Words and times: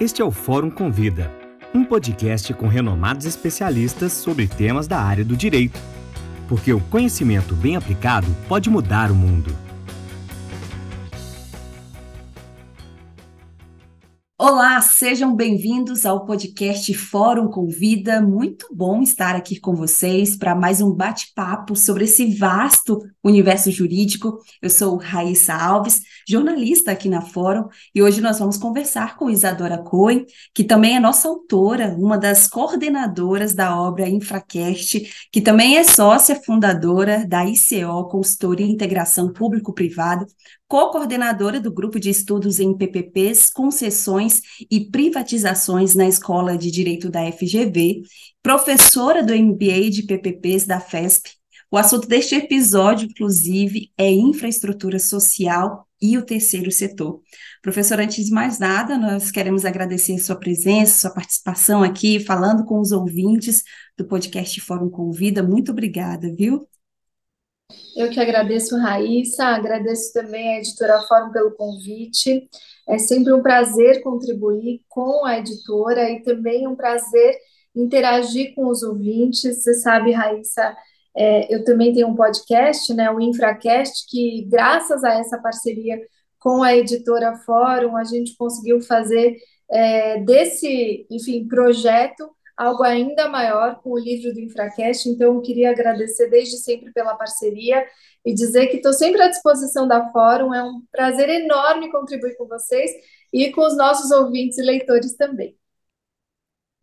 Este 0.00 0.20
é 0.20 0.24
o 0.24 0.30
Fórum 0.32 0.70
Convida, 0.70 1.30
um 1.72 1.84
podcast 1.84 2.52
com 2.54 2.66
renomados 2.66 3.26
especialistas 3.26 4.12
sobre 4.12 4.48
temas 4.48 4.88
da 4.88 4.98
área 4.98 5.24
do 5.24 5.36
direito. 5.36 5.78
Porque 6.48 6.72
o 6.72 6.80
conhecimento 6.80 7.54
bem 7.54 7.76
aplicado 7.76 8.26
pode 8.48 8.68
mudar 8.68 9.12
o 9.12 9.14
mundo. 9.14 9.54
Olá, 14.46 14.78
sejam 14.82 15.34
bem-vindos 15.34 16.04
ao 16.04 16.26
podcast 16.26 16.92
Fórum 16.92 17.48
Convida. 17.48 18.20
Muito 18.20 18.66
bom 18.70 19.00
estar 19.00 19.34
aqui 19.34 19.58
com 19.58 19.74
vocês 19.74 20.36
para 20.36 20.54
mais 20.54 20.82
um 20.82 20.92
bate-papo 20.92 21.74
sobre 21.74 22.04
esse 22.04 22.26
vasto 22.36 23.00
universo 23.24 23.70
jurídico. 23.70 24.38
Eu 24.60 24.68
sou 24.68 24.98
Raíssa 24.98 25.54
Alves, 25.54 26.02
jornalista 26.28 26.92
aqui 26.92 27.08
na 27.08 27.22
Fórum, 27.22 27.68
e 27.94 28.02
hoje 28.02 28.20
nós 28.20 28.38
vamos 28.38 28.58
conversar 28.58 29.16
com 29.16 29.30
Isadora 29.30 29.78
Cohen, 29.78 30.26
que 30.52 30.62
também 30.62 30.94
é 30.94 31.00
nossa 31.00 31.26
autora, 31.26 31.96
uma 31.98 32.18
das 32.18 32.46
coordenadoras 32.46 33.54
da 33.54 33.80
obra 33.80 34.10
Infracast, 34.10 35.28
que 35.32 35.40
também 35.40 35.78
é 35.78 35.84
sócia 35.84 36.36
fundadora 36.36 37.26
da 37.26 37.46
ICO, 37.46 38.10
Consultoria 38.10 38.66
e 38.66 38.70
Integração 38.70 39.32
Público-Privado, 39.32 40.26
co-coordenadora 40.68 41.60
do 41.60 41.72
grupo 41.72 42.00
de 42.00 42.10
estudos 42.10 42.58
em 42.58 42.76
PPPs, 42.76 43.50
concessões 43.50 44.33
e 44.70 44.90
privatizações 44.90 45.94
na 45.94 46.06
Escola 46.06 46.56
de 46.56 46.70
Direito 46.70 47.10
da 47.10 47.30
FGV, 47.30 48.02
professora 48.42 49.22
do 49.22 49.34
MBA 49.34 49.90
de 49.90 50.02
PPPs 50.02 50.66
da 50.66 50.80
FESP. 50.80 51.30
O 51.70 51.76
assunto 51.76 52.06
deste 52.06 52.36
episódio, 52.36 53.08
inclusive, 53.08 53.90
é 53.98 54.10
infraestrutura 54.10 54.98
social 54.98 55.88
e 56.00 56.16
o 56.16 56.24
terceiro 56.24 56.70
setor. 56.70 57.20
Professora, 57.62 58.04
antes 58.04 58.26
de 58.26 58.30
mais 58.30 58.58
nada, 58.58 58.96
nós 58.96 59.30
queremos 59.30 59.64
agradecer 59.64 60.18
sua 60.18 60.36
presença, 60.36 61.00
sua 61.00 61.10
participação 61.10 61.82
aqui, 61.82 62.20
falando 62.20 62.64
com 62.64 62.78
os 62.78 62.92
ouvintes 62.92 63.64
do 63.96 64.06
podcast 64.06 64.60
Fórum 64.60 64.90
Convida. 64.90 65.42
Muito 65.42 65.72
obrigada, 65.72 66.32
viu? 66.32 66.68
Eu 67.96 68.10
que 68.10 68.20
agradeço, 68.20 68.76
Raíssa, 68.76 69.44
agradeço 69.46 70.12
também 70.12 70.54
a 70.54 70.58
Editora 70.58 71.00
Fórum 71.08 71.32
pelo 71.32 71.52
convite. 71.52 72.48
É 72.88 72.98
sempre 72.98 73.32
um 73.32 73.42
prazer 73.42 74.02
contribuir 74.02 74.82
com 74.88 75.24
a 75.24 75.38
editora 75.38 76.10
e 76.10 76.22
também 76.22 76.66
um 76.68 76.76
prazer 76.76 77.36
interagir 77.74 78.54
com 78.54 78.66
os 78.66 78.82
ouvintes. 78.82 79.62
Você 79.62 79.74
sabe, 79.74 80.12
Raíssa, 80.12 80.76
é, 81.16 81.54
eu 81.54 81.64
também 81.64 81.92
tenho 81.92 82.08
um 82.08 82.14
podcast, 82.14 82.92
né, 82.92 83.10
o 83.10 83.20
Infracast, 83.20 84.06
que 84.08 84.46
graças 84.50 85.04
a 85.04 85.14
essa 85.14 85.38
parceria 85.38 85.98
com 86.38 86.62
a 86.62 86.76
editora 86.76 87.36
Fórum, 87.38 87.96
a 87.96 88.04
gente 88.04 88.36
conseguiu 88.36 88.80
fazer 88.82 89.36
é, 89.70 90.20
desse, 90.20 91.06
enfim, 91.10 91.48
projeto 91.48 92.33
algo 92.56 92.82
ainda 92.82 93.28
maior 93.28 93.80
com 93.82 93.90
o 93.90 93.98
livro 93.98 94.32
do 94.32 94.40
Infracast, 94.40 95.08
então 95.08 95.34
eu 95.34 95.42
queria 95.42 95.70
agradecer 95.70 96.28
desde 96.30 96.56
sempre 96.58 96.92
pela 96.92 97.14
parceria 97.16 97.84
e 98.24 98.34
dizer 98.34 98.68
que 98.68 98.76
estou 98.76 98.92
sempre 98.92 99.22
à 99.22 99.28
disposição 99.28 99.86
da 99.86 100.10
Fórum, 100.10 100.54
é 100.54 100.62
um 100.62 100.82
prazer 100.90 101.28
enorme 101.28 101.90
contribuir 101.90 102.36
com 102.36 102.46
vocês 102.46 102.90
e 103.32 103.50
com 103.52 103.62
os 103.66 103.76
nossos 103.76 104.10
ouvintes 104.10 104.58
e 104.58 104.62
leitores 104.62 105.16
também. 105.16 105.56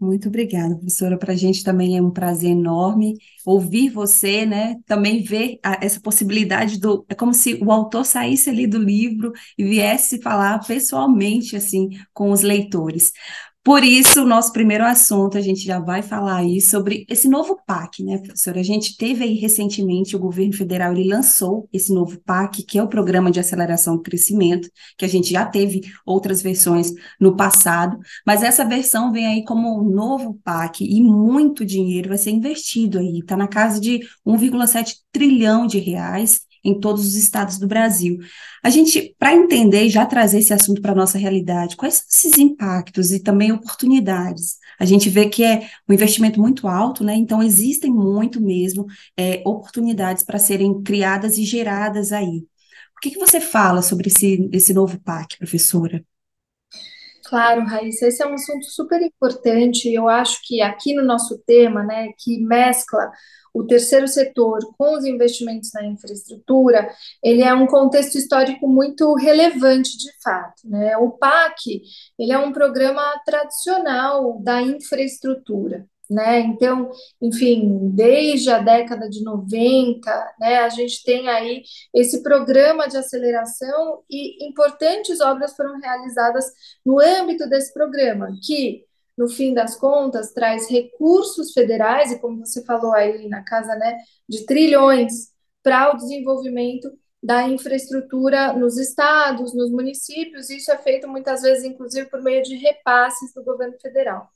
Muito 0.01 0.29
obrigada, 0.29 0.75
professora. 0.75 1.15
Para 1.15 1.33
a 1.33 1.35
gente 1.35 1.63
também 1.63 1.95
é 1.95 2.01
um 2.01 2.09
prazer 2.09 2.49
enorme 2.49 3.17
ouvir 3.45 3.89
você, 3.91 4.47
né? 4.47 4.77
Também 4.87 5.21
ver 5.21 5.59
a, 5.63 5.77
essa 5.85 6.01
possibilidade 6.01 6.79
do. 6.79 7.05
É 7.07 7.13
como 7.13 7.31
se 7.35 7.59
o 7.63 7.71
autor 7.71 8.03
saísse 8.03 8.49
ali 8.49 8.65
do 8.65 8.79
livro 8.79 9.31
e 9.55 9.63
viesse 9.63 10.19
falar 10.19 10.57
pessoalmente, 10.65 11.55
assim, 11.55 11.89
com 12.13 12.31
os 12.31 12.41
leitores. 12.41 13.11
Por 13.63 13.83
isso, 13.83 14.23
o 14.23 14.25
nosso 14.25 14.51
primeiro 14.51 14.83
assunto, 14.83 15.37
a 15.37 15.41
gente 15.41 15.61
já 15.63 15.79
vai 15.79 16.01
falar 16.01 16.37
aí 16.37 16.59
sobre 16.59 17.05
esse 17.07 17.29
novo 17.29 17.61
PAC, 17.63 18.03
né, 18.03 18.17
professora? 18.17 18.59
A 18.59 18.63
gente 18.63 18.97
teve 18.97 19.23
aí 19.23 19.35
recentemente, 19.35 20.15
o 20.15 20.19
governo 20.19 20.53
federal, 20.53 20.91
ele 20.93 21.07
lançou 21.07 21.69
esse 21.71 21.93
novo 21.93 22.19
PAC, 22.25 22.63
que 22.63 22.79
é 22.79 22.83
o 22.83 22.87
Programa 22.87 23.29
de 23.29 23.39
Aceleração 23.39 23.97
do 23.97 24.01
Crescimento, 24.01 24.67
que 24.97 25.05
a 25.05 25.07
gente 25.07 25.29
já 25.29 25.45
teve 25.45 25.81
outras 26.03 26.41
versões 26.41 26.91
no 27.19 27.35
passado, 27.35 27.99
mas 28.25 28.41
essa 28.41 28.65
versão 28.65 29.11
vem 29.11 29.27
aí 29.27 29.45
como 29.45 29.79
um 29.79 29.93
novo 29.93 30.39
PAC 30.43 30.83
e 30.83 30.99
muito 30.99 31.63
dinheiro 31.63 32.09
vai 32.09 32.17
ser 32.17 32.31
investido 32.31 32.97
aí, 32.97 33.19
está 33.19 33.37
na 33.37 33.47
casa 33.47 33.79
de 33.79 33.99
1,7 34.25 34.95
trilhão 35.11 35.67
de 35.67 35.77
reais, 35.77 36.41
em 36.63 36.79
todos 36.79 37.05
os 37.05 37.15
estados 37.15 37.57
do 37.57 37.67
Brasil. 37.67 38.17
A 38.63 38.69
gente, 38.69 39.15
para 39.17 39.33
entender 39.33 39.83
e 39.85 39.89
já 39.89 40.05
trazer 40.05 40.39
esse 40.39 40.53
assunto 40.53 40.81
para 40.81 40.91
a 40.91 40.95
nossa 40.95 41.17
realidade, 41.17 41.75
quais 41.75 41.95
são 41.95 42.29
esses 42.29 42.37
impactos 42.39 43.11
e 43.11 43.19
também 43.19 43.51
oportunidades? 43.51 44.57
A 44.79 44.85
gente 44.85 45.09
vê 45.09 45.29
que 45.29 45.43
é 45.43 45.69
um 45.87 45.93
investimento 45.93 46.39
muito 46.39 46.67
alto, 46.67 47.03
né? 47.03 47.15
Então, 47.15 47.41
existem 47.41 47.91
muito 47.91 48.41
mesmo 48.41 48.85
é, 49.17 49.41
oportunidades 49.45 50.23
para 50.23 50.39
serem 50.39 50.81
criadas 50.81 51.37
e 51.37 51.43
geradas 51.43 52.11
aí. 52.11 52.45
O 52.97 53.01
que, 53.01 53.11
que 53.11 53.19
você 53.19 53.41
fala 53.41 53.81
sobre 53.81 54.09
esse, 54.09 54.47
esse 54.51 54.73
novo 54.73 54.99
PAC, 54.99 55.37
professora? 55.37 56.03
Claro, 57.31 57.63
Raíssa, 57.63 58.07
esse 58.07 58.21
é 58.21 58.27
um 58.27 58.33
assunto 58.33 58.65
super 58.65 59.01
importante. 59.01 59.87
Eu 59.91 60.09
acho 60.09 60.39
que 60.43 60.61
aqui 60.61 60.93
no 60.93 61.01
nosso 61.01 61.37
tema, 61.45 61.81
né, 61.81 62.09
que 62.17 62.41
mescla 62.41 63.09
o 63.53 63.65
terceiro 63.65 64.07
setor 64.07 64.59
com 64.77 64.97
os 64.97 65.05
investimentos 65.05 65.71
na 65.73 65.85
infraestrutura, 65.85 66.89
ele 67.23 67.41
é 67.41 67.53
um 67.53 67.67
contexto 67.67 68.17
histórico 68.17 68.67
muito 68.67 69.13
relevante 69.15 69.97
de 69.97 70.11
fato. 70.23 70.61
Né? 70.65 70.95
O 70.97 71.11
PAC 71.11 71.81
ele 72.17 72.31
é 72.31 72.37
um 72.37 72.51
programa 72.51 73.03
tradicional 73.25 74.39
da 74.41 74.61
infraestrutura. 74.61 75.85
Né? 76.09 76.41
Então, 76.41 76.91
enfim, 77.21 77.89
desde 77.93 78.51
a 78.51 78.59
década 78.59 79.09
de 79.09 79.23
90, 79.23 80.35
né, 80.37 80.57
a 80.57 80.67
gente 80.67 81.01
tem 81.05 81.29
aí 81.29 81.63
esse 81.93 82.21
programa 82.21 82.85
de 82.85 82.97
aceleração 82.97 84.03
e 84.09 84.45
importantes 84.45 85.21
obras 85.21 85.55
foram 85.55 85.79
realizadas 85.79 86.51
no 86.85 86.99
âmbito 86.99 87.47
desse 87.47 87.73
programa, 87.73 88.35
que 88.43 88.83
no 89.21 89.29
fim 89.29 89.53
das 89.53 89.75
contas, 89.75 90.33
traz 90.33 90.67
recursos 90.67 91.53
federais, 91.53 92.11
e 92.11 92.17
como 92.17 92.43
você 92.43 92.65
falou 92.65 92.91
aí 92.91 93.29
na 93.29 93.43
casa, 93.43 93.75
né, 93.75 93.99
de 94.27 94.47
trilhões 94.47 95.29
para 95.61 95.93
o 95.93 95.97
desenvolvimento 95.97 96.91
da 97.21 97.47
infraestrutura 97.47 98.51
nos 98.53 98.79
estados, 98.79 99.53
nos 99.53 99.69
municípios, 99.69 100.49
isso 100.49 100.71
é 100.71 100.77
feito 100.79 101.07
muitas 101.07 101.43
vezes, 101.43 101.63
inclusive, 101.63 102.09
por 102.09 102.19
meio 102.23 102.41
de 102.41 102.55
repasses 102.55 103.31
do 103.35 103.43
governo 103.43 103.77
federal. 103.79 104.27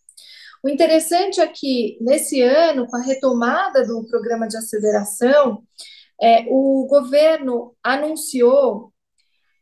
O 0.63 0.69
interessante 0.69 1.41
é 1.41 1.47
que, 1.47 1.97
nesse 2.00 2.44
ano, 2.44 2.85
com 2.85 2.96
a 2.96 3.02
retomada 3.02 3.84
do 3.88 4.07
programa 4.07 4.47
de 4.47 4.56
aceleração, 4.56 5.63
é, 6.22 6.46
o 6.47 6.85
governo 6.88 7.75
anunciou 7.84 8.94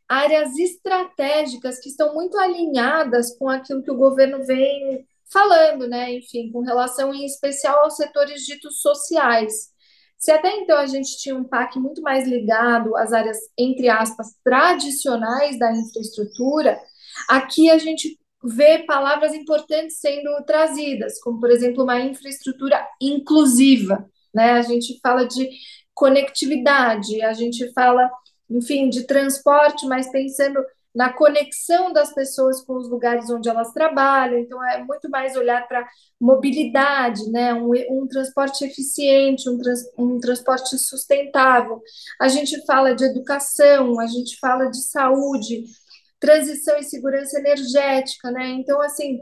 áreas 0.06 0.54
estratégicas 0.58 1.78
que 1.80 1.88
estão 1.88 2.12
muito 2.12 2.36
alinhadas 2.36 3.34
com 3.38 3.48
aquilo 3.48 3.82
que 3.82 3.90
o 3.90 3.96
governo 3.96 4.44
vem 4.44 5.06
falando, 5.32 5.86
né? 5.86 6.12
Enfim, 6.14 6.50
com 6.50 6.60
relação 6.60 7.14
em 7.14 7.24
especial 7.24 7.84
aos 7.84 7.96
setores 7.96 8.42
ditos 8.42 8.80
sociais. 8.80 9.72
Se 10.16 10.30
até 10.30 10.50
então 10.56 10.78
a 10.78 10.86
gente 10.86 11.18
tinha 11.18 11.36
um 11.36 11.44
PAC 11.44 11.78
muito 11.78 12.00
mais 12.00 12.26
ligado 12.26 12.96
às 12.96 13.12
áreas, 13.12 13.36
entre 13.58 13.88
aspas, 13.88 14.28
tradicionais 14.42 15.58
da 15.58 15.70
infraestrutura, 15.72 16.80
aqui 17.28 17.70
a 17.70 17.78
gente 17.78 18.18
vê 18.42 18.78
palavras 18.84 19.34
importantes 19.34 19.98
sendo 19.98 20.30
trazidas, 20.46 21.20
como, 21.20 21.40
por 21.40 21.50
exemplo, 21.50 21.82
uma 21.82 22.00
infraestrutura 22.00 22.86
inclusiva. 23.00 24.08
Né? 24.34 24.52
A 24.52 24.62
gente 24.62 24.98
fala 25.02 25.24
de 25.26 25.48
conectividade, 25.94 27.22
a 27.22 27.32
gente 27.32 27.72
fala, 27.72 28.10
enfim, 28.50 28.88
de 28.88 29.06
transporte, 29.06 29.86
mas 29.86 30.10
pensando 30.10 30.58
na 30.94 31.12
conexão 31.12 31.92
das 31.92 32.14
pessoas 32.14 32.62
com 32.62 32.76
os 32.76 32.88
lugares 32.88 33.28
onde 33.28 33.48
elas 33.48 33.72
trabalham. 33.72 34.38
Então, 34.38 34.64
é 34.64 34.82
muito 34.84 35.10
mais 35.10 35.36
olhar 35.36 35.66
para 35.66 35.86
mobilidade, 36.20 37.28
né? 37.30 37.52
um, 37.52 37.72
um 37.90 38.06
transporte 38.06 38.64
eficiente, 38.64 39.48
um, 39.50 39.58
trans, 39.58 39.80
um 39.98 40.20
transporte 40.20 40.78
sustentável. 40.78 41.82
A 42.20 42.28
gente 42.28 42.64
fala 42.64 42.94
de 42.94 43.04
educação, 43.04 43.98
a 43.98 44.06
gente 44.06 44.38
fala 44.38 44.66
de 44.66 44.82
saúde, 44.84 45.64
transição 46.20 46.78
e 46.78 46.84
segurança 46.84 47.40
energética. 47.40 48.30
Né? 48.30 48.50
Então, 48.50 48.80
assim, 48.80 49.20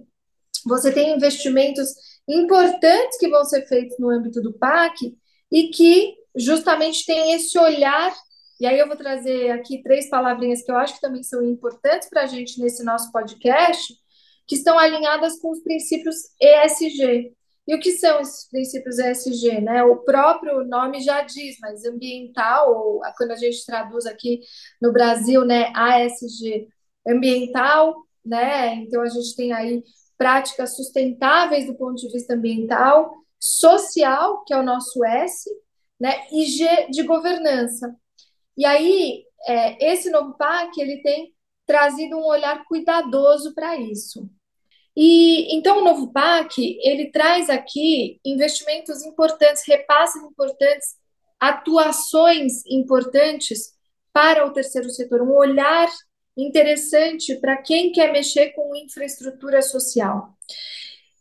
você 0.67 0.93
tem 0.93 1.17
investimentos 1.17 1.89
importantes 2.29 3.17
que 3.19 3.29
vão 3.29 3.45
ser 3.45 3.67
feitos 3.67 3.97
no 3.99 4.11
âmbito 4.11 4.43
do 4.43 4.53
PAC 4.53 5.17
e 5.51 5.69
que 5.69 6.15
justamente 6.37 7.05
tem 7.07 7.33
esse 7.33 7.59
olhar 7.59 8.15
e 8.63 8.67
aí 8.67 8.79
eu 8.79 8.87
vou 8.87 8.97
trazer 8.97 9.51
aqui 9.51 9.83
três 9.83 10.09
palavrinhas 10.09 10.63
que 10.63 10.71
eu 10.71 10.77
acho 10.77 10.95
que 10.95 11.01
também 11.01 11.25
são 11.25 11.43
importantes 11.43 12.09
para 12.09 12.23
a 12.23 12.27
gente 12.27 12.61
nesse 12.61 12.85
nosso 12.85 13.11
podcast, 13.11 13.93
que 14.47 14.55
estão 14.55 14.79
alinhadas 14.79 15.41
com 15.41 15.51
os 15.51 15.59
princípios 15.65 16.15
ESG. 16.41 17.35
E 17.67 17.75
o 17.75 17.81
que 17.81 17.91
são 17.91 18.21
esses 18.21 18.49
princípios 18.49 19.01
ESG? 19.01 19.61
Né? 19.61 19.83
O 19.83 20.05
próprio 20.05 20.63
nome 20.63 21.01
já 21.01 21.23
diz, 21.23 21.57
mas 21.61 21.85
ambiental, 21.85 22.73
ou 22.73 23.01
quando 23.17 23.33
a 23.33 23.37
gente 23.37 23.67
traduz 23.67 24.07
aqui 24.07 24.39
no 24.81 24.93
Brasil, 24.93 25.45
né, 25.45 25.73
ASG, 25.75 26.69
ambiental, 27.05 27.97
né? 28.25 28.77
Então 28.77 29.03
a 29.03 29.09
gente 29.09 29.35
tem 29.35 29.53
aí 29.53 29.83
práticas 30.17 30.77
sustentáveis 30.77 31.67
do 31.67 31.75
ponto 31.75 31.97
de 31.97 32.13
vista 32.13 32.35
ambiental, 32.35 33.13
social, 33.41 34.45
que 34.45 34.55
é 34.55 34.57
o 34.57 34.63
nosso 34.63 35.05
S, 35.05 35.51
né? 36.01 36.25
E 36.31 36.45
G 36.45 36.87
de 36.91 37.03
governança. 37.03 37.93
E 38.57 38.65
aí, 38.65 39.25
é, 39.47 39.93
esse 39.93 40.11
novo 40.11 40.37
PAC, 40.37 40.81
ele 40.81 41.03
tem 41.03 41.33
trazido 41.67 42.17
um 42.17 42.25
olhar 42.25 42.65
cuidadoso 42.65 43.55
para 43.55 43.77
isso. 43.77 44.29
E 44.95 45.57
então 45.57 45.79
o 45.81 45.85
novo 45.85 46.13
PAC, 46.13 46.79
ele 46.83 47.11
traz 47.11 47.49
aqui 47.49 48.21
investimentos 48.25 49.03
importantes, 49.03 49.67
repasses 49.67 50.23
importantes, 50.23 50.97
atuações 51.41 52.65
importantes 52.67 53.73
para 54.13 54.47
o 54.47 54.53
terceiro 54.53 54.91
setor, 54.91 55.23
um 55.23 55.35
olhar 55.35 55.89
interessante 56.37 57.37
para 57.37 57.57
quem 57.57 57.91
quer 57.91 58.13
mexer 58.13 58.51
com 58.51 58.77
infraestrutura 58.77 59.63
social. 59.63 60.37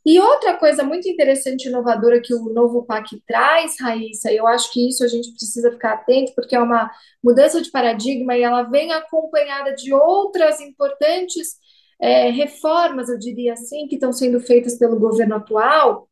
E 0.06 0.20
outra 0.20 0.58
coisa 0.58 0.84
muito 0.84 1.08
interessante 1.08 1.66
e 1.66 1.70
inovadora 1.70 2.22
que 2.22 2.34
o 2.34 2.52
novo 2.54 2.84
PAC 2.86 3.22
traz, 3.28 3.76
Raíssa, 3.80 4.32
eu 4.34 4.48
acho 4.48 4.72
que 4.74 4.90
isso 4.90 5.04
a 5.04 5.08
gente 5.08 5.32
precisa 5.32 5.72
ficar 5.72 5.94
atento, 5.94 6.34
porque 6.36 6.56
é 6.56 6.60
uma 6.60 6.90
mudança 7.24 7.62
de 7.62 7.70
paradigma 7.70 8.36
e 8.36 8.42
ela 8.42 8.64
vem 8.64 8.92
acompanhada 8.92 9.76
de 9.76 9.94
outras 9.94 10.60
importantes 10.60 11.56
é, 12.02 12.32
reformas, 12.32 13.10
eu 13.10 13.20
diria 13.20 13.54
assim, 13.54 13.88
que 13.88 13.96
estão 13.96 14.12
sendo 14.12 14.40
feitas 14.40 14.78
pelo 14.78 15.00
governo 15.00 15.36
atual, 15.36 16.10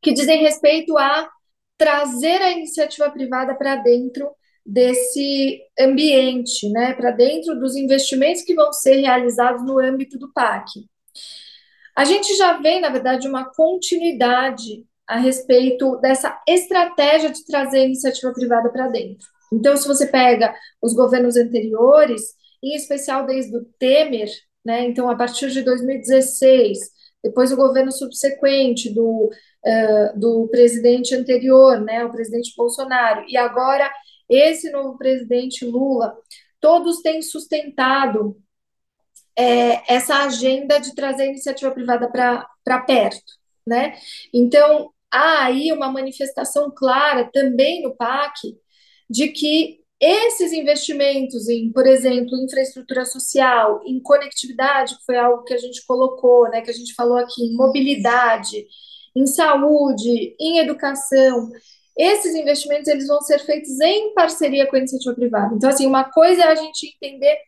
que 0.00 0.12
dizem 0.12 0.42
respeito 0.42 0.96
a 0.96 1.28
trazer 1.76 2.40
a 2.42 2.52
iniciativa 2.52 3.10
privada 3.10 3.54
para 3.56 3.76
dentro 3.76 4.30
desse 4.64 5.60
ambiente, 5.78 6.70
né, 6.70 6.94
para 6.94 7.10
dentro 7.10 7.58
dos 7.58 7.74
investimentos 7.74 8.42
que 8.42 8.54
vão 8.54 8.72
ser 8.72 8.96
realizados 9.00 9.64
no 9.64 9.78
âmbito 9.78 10.16
do 10.18 10.32
PAC. 10.32 10.86
A 11.96 12.04
gente 12.04 12.34
já 12.36 12.58
vem, 12.58 12.80
na 12.80 12.88
verdade, 12.88 13.28
uma 13.28 13.44
continuidade 13.44 14.84
a 15.06 15.18
respeito 15.18 15.96
dessa 15.98 16.40
estratégia 16.48 17.30
de 17.30 17.44
trazer 17.44 17.78
a 17.78 17.84
iniciativa 17.84 18.32
privada 18.32 18.70
para 18.70 18.88
dentro. 18.88 19.26
Então, 19.52 19.76
se 19.76 19.86
você 19.86 20.06
pega 20.06 20.54
os 20.82 20.94
governos 20.94 21.36
anteriores, 21.36 22.22
em 22.62 22.74
especial 22.74 23.26
desde 23.26 23.56
o 23.56 23.64
Temer, 23.78 24.28
né, 24.64 24.86
então 24.86 25.08
a 25.10 25.16
partir 25.16 25.50
de 25.50 25.62
2016, 25.62 26.78
depois 27.22 27.52
o 27.52 27.56
governo 27.56 27.92
subsequente 27.92 28.92
do, 28.92 29.30
uh, 29.64 30.18
do 30.18 30.48
presidente 30.50 31.14
anterior, 31.14 31.80
né, 31.80 32.04
o 32.04 32.10
presidente 32.10 32.52
Bolsonaro, 32.56 33.24
e 33.28 33.36
agora 33.36 33.90
esse 34.28 34.70
novo 34.70 34.96
presidente 34.96 35.64
Lula, 35.64 36.14
todos 36.60 37.02
têm 37.02 37.20
sustentado 37.20 38.36
é, 39.36 39.94
essa 39.94 40.24
agenda 40.24 40.78
de 40.78 40.94
trazer 40.94 41.24
a 41.24 41.26
iniciativa 41.26 41.70
privada 41.70 42.08
para 42.08 42.80
perto, 42.80 43.32
né? 43.66 43.96
Então, 44.32 44.90
há 45.10 45.44
aí 45.44 45.72
uma 45.72 45.90
manifestação 45.90 46.72
clara 46.74 47.28
também 47.32 47.82
no 47.82 47.94
PAC 47.94 48.56
de 49.08 49.28
que 49.28 49.80
esses 50.00 50.52
investimentos 50.52 51.48
em, 51.48 51.72
por 51.72 51.86
exemplo, 51.86 52.36
infraestrutura 52.36 53.04
social, 53.04 53.80
em 53.86 54.00
conectividade, 54.00 54.96
que 54.98 55.04
foi 55.04 55.16
algo 55.16 55.44
que 55.44 55.54
a 55.54 55.58
gente 55.58 55.84
colocou, 55.86 56.48
né, 56.50 56.60
que 56.60 56.70
a 56.70 56.74
gente 56.74 56.94
falou 56.94 57.16
aqui, 57.16 57.42
em 57.42 57.54
mobilidade, 57.54 58.66
em 59.16 59.26
saúde, 59.26 60.36
em 60.38 60.58
educação, 60.58 61.50
esses 61.96 62.34
investimentos 62.34 62.88
eles 62.88 63.06
vão 63.06 63.20
ser 63.20 63.38
feitos 63.38 63.80
em 63.80 64.12
parceria 64.14 64.66
com 64.66 64.74
a 64.74 64.78
iniciativa 64.80 65.14
privada. 65.14 65.54
Então, 65.54 65.70
assim, 65.70 65.86
uma 65.86 66.04
coisa 66.04 66.42
é 66.42 66.48
a 66.48 66.54
gente 66.54 66.88
entender 66.88 67.38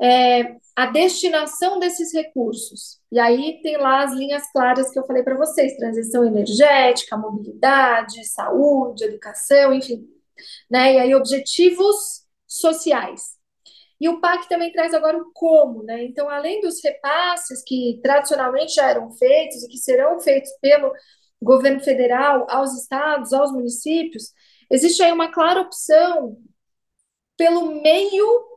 é, 0.00 0.56
a 0.76 0.86
destinação 0.86 1.78
desses 1.78 2.12
recursos. 2.12 3.00
E 3.10 3.18
aí 3.18 3.60
tem 3.62 3.76
lá 3.76 4.04
as 4.04 4.12
linhas 4.12 4.50
claras 4.52 4.90
que 4.90 4.98
eu 4.98 5.06
falei 5.06 5.22
para 5.22 5.36
vocês: 5.36 5.76
transição 5.76 6.24
energética, 6.24 7.16
mobilidade, 7.16 8.24
saúde, 8.26 9.04
educação, 9.04 9.72
enfim. 9.74 10.08
Né? 10.70 10.94
E 10.94 10.98
aí, 10.98 11.14
objetivos 11.14 12.24
sociais. 12.46 13.36
E 14.00 14.08
o 14.08 14.20
PAC 14.20 14.48
também 14.48 14.70
traz 14.72 14.94
agora 14.94 15.18
o 15.18 15.32
como, 15.32 15.82
né? 15.82 16.04
Então, 16.04 16.28
além 16.28 16.60
dos 16.60 16.82
repasses 16.82 17.62
que 17.64 17.98
tradicionalmente 18.02 18.74
já 18.74 18.88
eram 18.90 19.10
feitos 19.10 19.64
e 19.64 19.68
que 19.68 19.76
serão 19.78 20.20
feitos 20.20 20.50
pelo 20.60 20.92
governo 21.42 21.80
federal 21.80 22.46
aos 22.48 22.74
estados, 22.80 23.32
aos 23.32 23.52
municípios, 23.52 24.32
existe 24.70 25.02
aí 25.02 25.12
uma 25.12 25.32
clara 25.32 25.60
opção 25.60 26.36
pelo 27.36 27.82
meio 27.82 28.47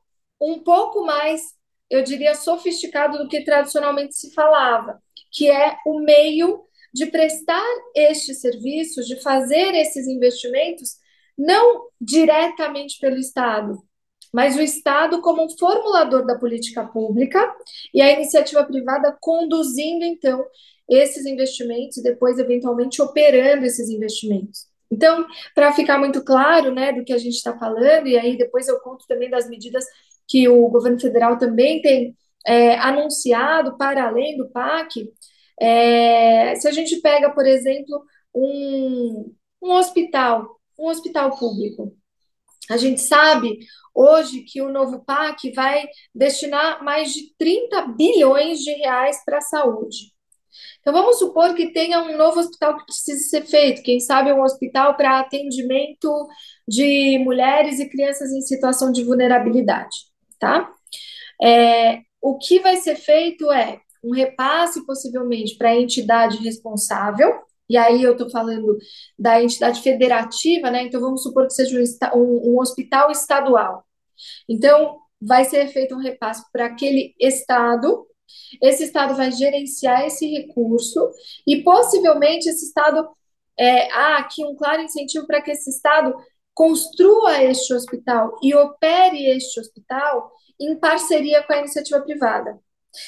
um 0.41 0.59
pouco 0.59 1.05
mais, 1.05 1.41
eu 1.89 2.03
diria, 2.03 2.33
sofisticado 2.33 3.17
do 3.19 3.27
que 3.27 3.43
tradicionalmente 3.43 4.15
se 4.15 4.33
falava, 4.33 5.01
que 5.31 5.49
é 5.49 5.77
o 5.85 5.99
meio 5.99 6.63
de 6.93 7.05
prestar 7.05 7.63
estes 7.95 8.41
serviços, 8.41 9.07
de 9.07 9.21
fazer 9.21 9.73
esses 9.75 10.07
investimentos, 10.07 10.97
não 11.37 11.87
diretamente 11.99 12.99
pelo 12.99 13.17
Estado, 13.17 13.81
mas 14.33 14.55
o 14.55 14.61
Estado 14.61 15.21
como 15.21 15.43
um 15.43 15.57
formulador 15.57 16.25
da 16.25 16.37
política 16.37 16.85
pública 16.85 17.53
e 17.93 18.01
a 18.01 18.11
iniciativa 18.11 18.63
privada 18.63 19.15
conduzindo, 19.19 20.05
então, 20.05 20.45
esses 20.89 21.25
investimentos 21.25 21.97
e 21.97 22.03
depois, 22.03 22.39
eventualmente, 22.39 23.01
operando 23.01 23.65
esses 23.65 23.89
investimentos. 23.89 24.69
Então, 24.89 25.25
para 25.55 25.71
ficar 25.71 25.97
muito 25.97 26.23
claro 26.23 26.73
né, 26.73 26.91
do 26.91 27.03
que 27.03 27.13
a 27.13 27.17
gente 27.17 27.35
está 27.35 27.57
falando, 27.57 28.07
e 28.07 28.17
aí 28.17 28.37
depois 28.37 28.67
eu 28.67 28.79
conto 28.79 29.05
também 29.07 29.29
das 29.29 29.49
medidas 29.49 29.85
que 30.31 30.47
o 30.47 30.69
governo 30.69 30.99
federal 30.99 31.37
também 31.37 31.81
tem 31.81 32.15
é, 32.47 32.75
anunciado 32.77 33.77
para 33.77 34.07
além 34.07 34.37
do 34.37 34.49
PAC, 34.49 35.05
é, 35.59 36.55
se 36.55 36.67
a 36.67 36.71
gente 36.71 37.01
pega, 37.01 37.29
por 37.29 37.45
exemplo, 37.45 38.03
um, 38.33 39.33
um 39.61 39.71
hospital, 39.73 40.57
um 40.79 40.87
hospital 40.87 41.37
público, 41.37 41.93
a 42.69 42.77
gente 42.77 43.01
sabe 43.01 43.59
hoje 43.93 44.43
que 44.43 44.61
o 44.61 44.71
novo 44.71 45.03
PAC 45.03 45.51
vai 45.53 45.85
destinar 46.15 46.81
mais 46.83 47.13
de 47.13 47.35
30 47.37 47.87
bilhões 47.87 48.59
de 48.59 48.71
reais 48.71 49.21
para 49.25 49.39
a 49.39 49.41
saúde. 49.41 50.13
Então, 50.79 50.93
vamos 50.93 51.19
supor 51.19 51.53
que 51.53 51.71
tenha 51.71 52.01
um 52.01 52.17
novo 52.17 52.39
hospital 52.39 52.77
que 52.77 52.85
precise 52.85 53.29
ser 53.29 53.45
feito, 53.45 53.83
quem 53.83 53.99
sabe 53.99 54.31
um 54.33 54.41
hospital 54.41 54.95
para 54.95 55.19
atendimento 55.19 56.27
de 56.67 57.19
mulheres 57.19 57.79
e 57.79 57.89
crianças 57.89 58.31
em 58.31 58.41
situação 58.41 58.91
de 58.91 59.03
vulnerabilidade, 59.03 60.10
tá? 60.41 60.73
É, 61.41 62.01
o 62.19 62.37
que 62.37 62.59
vai 62.59 62.77
ser 62.77 62.95
feito 62.95 63.51
é 63.51 63.79
um 64.03 64.11
repasse, 64.11 64.85
possivelmente, 64.85 65.55
para 65.57 65.69
a 65.69 65.75
entidade 65.75 66.37
responsável, 66.37 67.31
e 67.69 67.77
aí 67.77 68.03
eu 68.03 68.13
estou 68.13 68.29
falando 68.29 68.77
da 69.17 69.41
entidade 69.41 69.81
federativa, 69.81 70.69
né? 70.69 70.83
Então, 70.83 70.99
vamos 70.99 71.23
supor 71.23 71.47
que 71.47 71.53
seja 71.53 71.79
um, 72.13 72.19
um, 72.19 72.53
um 72.53 72.59
hospital 72.59 73.11
estadual. 73.11 73.85
Então, 74.49 74.97
vai 75.21 75.45
ser 75.45 75.67
feito 75.67 75.95
um 75.95 75.99
repasse 75.99 76.43
para 76.51 76.65
aquele 76.65 77.13
estado 77.19 78.07
esse 78.61 78.83
Estado 78.83 79.15
vai 79.15 79.31
gerenciar 79.31 80.05
esse 80.05 80.25
recurso 80.25 81.11
e 81.45 81.63
possivelmente 81.63 82.49
esse 82.49 82.65
Estado 82.65 83.07
é, 83.57 83.91
há 83.91 84.17
aqui 84.17 84.43
um 84.45 84.55
claro 84.55 84.81
incentivo 84.81 85.27
para 85.27 85.41
que 85.41 85.51
esse 85.51 85.69
Estado 85.69 86.13
construa 86.53 87.41
este 87.43 87.73
hospital 87.73 88.35
e 88.41 88.53
opere 88.53 89.25
este 89.31 89.59
hospital 89.59 90.31
em 90.59 90.75
parceria 90.79 91.43
com 91.43 91.53
a 91.53 91.59
iniciativa 91.59 92.01
privada. 92.01 92.59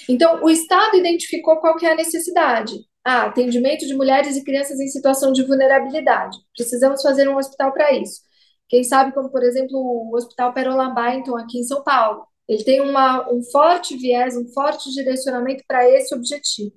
Então, 0.07 0.43
o 0.43 0.50
Estado 0.50 0.97
identificou 0.97 1.57
qual 1.57 1.75
que 1.75 1.85
é 1.85 1.91
a 1.91 1.95
necessidade. 1.95 2.73
Ah, 3.05 3.23
atendimento 3.23 3.85
de 3.85 3.93
mulheres 3.95 4.38
e 4.38 4.43
crianças 4.43 4.79
em 4.79 4.88
situação 4.88 5.33
de 5.33 5.43
vulnerabilidade. 5.43 6.38
Precisamos 6.55 7.01
fazer 7.01 7.27
um 7.27 7.38
hospital 7.38 7.73
para 7.73 7.91
isso. 7.91 8.21
Quem 8.69 8.83
sabe, 8.83 9.13
como 9.13 9.29
por 9.29 9.43
exemplo 9.43 9.77
o 9.77 10.15
Hospital 10.15 10.53
Perola 10.53 10.93
aqui 11.39 11.59
em 11.59 11.63
São 11.63 11.83
Paulo. 11.83 12.25
Ele 12.47 12.63
tem 12.63 12.81
uma, 12.81 13.29
um 13.31 13.43
forte 13.43 13.95
viés, 13.97 14.35
um 14.35 14.47
forte 14.47 14.91
direcionamento 14.91 15.63
para 15.67 15.88
esse 15.89 16.13
objetivo. 16.15 16.73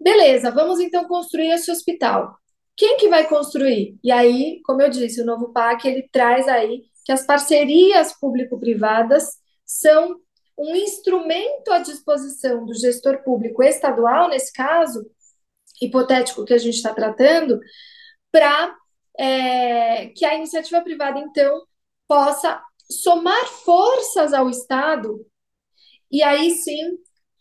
Beleza, 0.00 0.50
vamos 0.50 0.80
então 0.80 1.06
construir 1.08 1.50
esse 1.50 1.70
hospital. 1.70 2.36
Quem 2.78 2.96
que 2.96 3.08
vai 3.08 3.28
construir? 3.28 3.98
E 4.04 4.12
aí, 4.12 4.60
como 4.64 4.80
eu 4.80 4.88
disse, 4.88 5.20
o 5.20 5.26
novo 5.26 5.52
PAC 5.52 5.88
ele 5.88 6.08
traz 6.12 6.46
aí 6.46 6.84
que 7.04 7.10
as 7.10 7.26
parcerias 7.26 8.12
público-privadas 8.20 9.24
são 9.66 10.20
um 10.56 10.76
instrumento 10.76 11.72
à 11.72 11.80
disposição 11.80 12.64
do 12.64 12.72
gestor 12.74 13.24
público 13.24 13.64
estadual, 13.64 14.28
nesse 14.28 14.52
caso 14.52 15.04
hipotético 15.82 16.44
que 16.44 16.54
a 16.54 16.58
gente 16.58 16.76
está 16.76 16.94
tratando, 16.94 17.58
para 18.30 18.76
é, 19.18 20.06
que 20.10 20.24
a 20.24 20.36
iniciativa 20.36 20.80
privada, 20.80 21.18
então, 21.18 21.62
possa 22.06 22.62
somar 22.88 23.44
forças 23.46 24.32
ao 24.32 24.48
Estado 24.48 25.26
e 26.10 26.22
aí 26.22 26.52
sim 26.52 26.96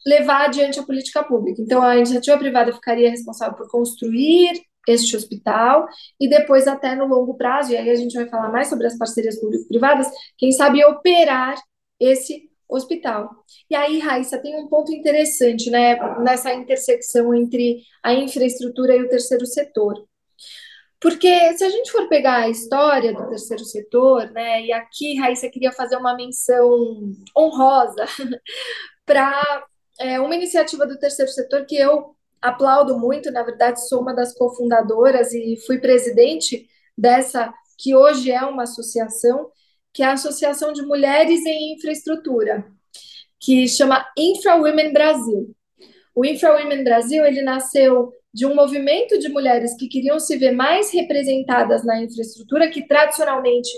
levar 0.06 0.46
adiante 0.46 0.79
a 0.79 0.86
política 0.86 1.24
pública. 1.24 1.62
Então, 1.62 1.84
a 1.84 1.96
iniciativa 1.96 2.38
privada 2.39 2.74
ficaria 2.74 3.12
responsável 3.12 3.56
por 3.56 3.70
construir 3.70 4.66
este 4.88 5.15
hospital 5.15 5.88
e 6.20 6.29
depois, 6.29 6.67
até 6.67 6.96
no 6.96 7.06
longo 7.06 7.36
prazo, 7.36 7.74
e 7.74 7.77
aí 7.77 7.89
a 7.89 7.96
gente 7.96 8.15
vai 8.15 8.27
falar 8.29 8.50
mais 8.50 8.70
sobre 8.70 8.88
as 8.88 8.98
parcerias 8.98 9.39
público-privadas, 9.39 10.08
quem 10.38 10.51
sabe 10.51 10.84
operar 10.86 11.56
esse 12.00 12.50
hospital. 12.70 13.29
E 13.70 13.75
aí, 13.75 14.00
Raíssa, 14.00 14.38
tem 14.41 14.56
um 14.56 14.67
ponto 14.67 14.91
interessante, 14.94 15.70
né, 15.70 15.96
nessa 16.20 16.53
intersecção 16.53 17.34
entre 17.34 17.82
a 18.03 18.13
infraestrutura 18.13 18.96
e 18.96 19.03
o 19.03 19.10
terceiro 19.10 19.46
setor. 19.46 20.06
Porque 21.00 21.53
se 21.53 21.63
a 21.63 21.70
gente 21.70 21.91
for 21.91 22.10
pegar 22.10 22.38
a 22.38 22.50
história 22.50 23.13
do 23.13 23.29
terceiro 23.29 23.63
setor, 23.63 24.32
né, 24.32 24.65
e 24.65 24.74
aqui, 24.74 25.15
Raíssa, 25.17 25.50
queria 25.50 25.72
fazer 25.72 25.96
uma 25.96 26.15
menção 26.15 27.13
honrosa 27.38 28.06
para 29.06 29.65
é, 30.00 30.20
uma 30.20 30.36
iniciativa 30.36 30.86
do 30.88 30.98
terceiro 30.98 31.32
setor 31.32 31.65
que 31.65 31.77
eu 31.77 32.16
aplaudo 32.41 32.98
muito, 32.98 33.32
na 33.32 33.44
verdade, 33.44 33.88
sou 33.88 34.01
uma 34.01 34.13
das 34.13 34.34
cofundadoras 34.34 35.34
e 35.34 35.58
fui 35.65 35.79
presidente 35.79 36.67
dessa, 36.98 37.53
que 37.77 37.96
hoje 37.96 38.32
é 38.32 38.41
uma 38.44 38.63
associação, 38.63 39.50
que 39.94 40.03
é 40.03 40.06
a 40.06 40.13
Associação 40.13 40.74
de 40.74 40.82
Mulheres 40.82 41.46
em 41.46 41.74
Infraestrutura, 41.74 42.65
que 43.39 43.67
chama 43.67 44.06
Infra 44.17 44.56
Women 44.56 44.94
Brasil. 44.94 45.56
O 46.15 46.25
Infra 46.25 46.56
Women 46.56 46.84
Brasil, 46.84 47.25
ele 47.25 47.41
nasceu 47.41 48.12
de 48.34 48.46
um 48.46 48.53
movimento 48.53 49.17
de 49.17 49.29
mulheres 49.29 49.75
que 49.75 49.88
queriam 49.88 50.20
se 50.20 50.38
ver 50.38 50.51
mais 50.51 50.91
representadas 50.91 51.84
na 51.84 52.01
infraestrutura, 52.01 52.70
que 52.70 52.88
tradicionalmente 52.88 53.70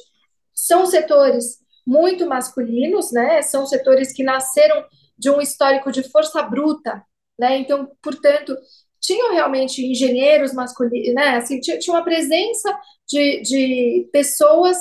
são 0.54 0.86
setores 0.86 1.60
muito 1.86 2.28
masculinos, 2.28 3.12
né? 3.12 3.42
São 3.42 3.66
setores 3.66 4.12
que 4.14 4.24
nasceram 4.24 4.86
de 5.18 5.30
um 5.30 5.42
histórico 5.42 5.92
de 5.92 6.04
força 6.04 6.42
bruta, 6.44 7.04
né? 7.40 7.58
Então, 7.58 7.90
portanto, 8.02 8.56
tinham 9.02 9.32
realmente 9.34 9.84
engenheiros 9.84 10.54
masculinos, 10.54 11.14
né? 11.16 11.38
Assim, 11.38 11.60
tinha, 11.60 11.80
tinha 11.80 11.96
uma 11.96 12.04
presença 12.04 12.78
de, 13.08 13.42
de 13.42 14.10
pessoas, 14.12 14.78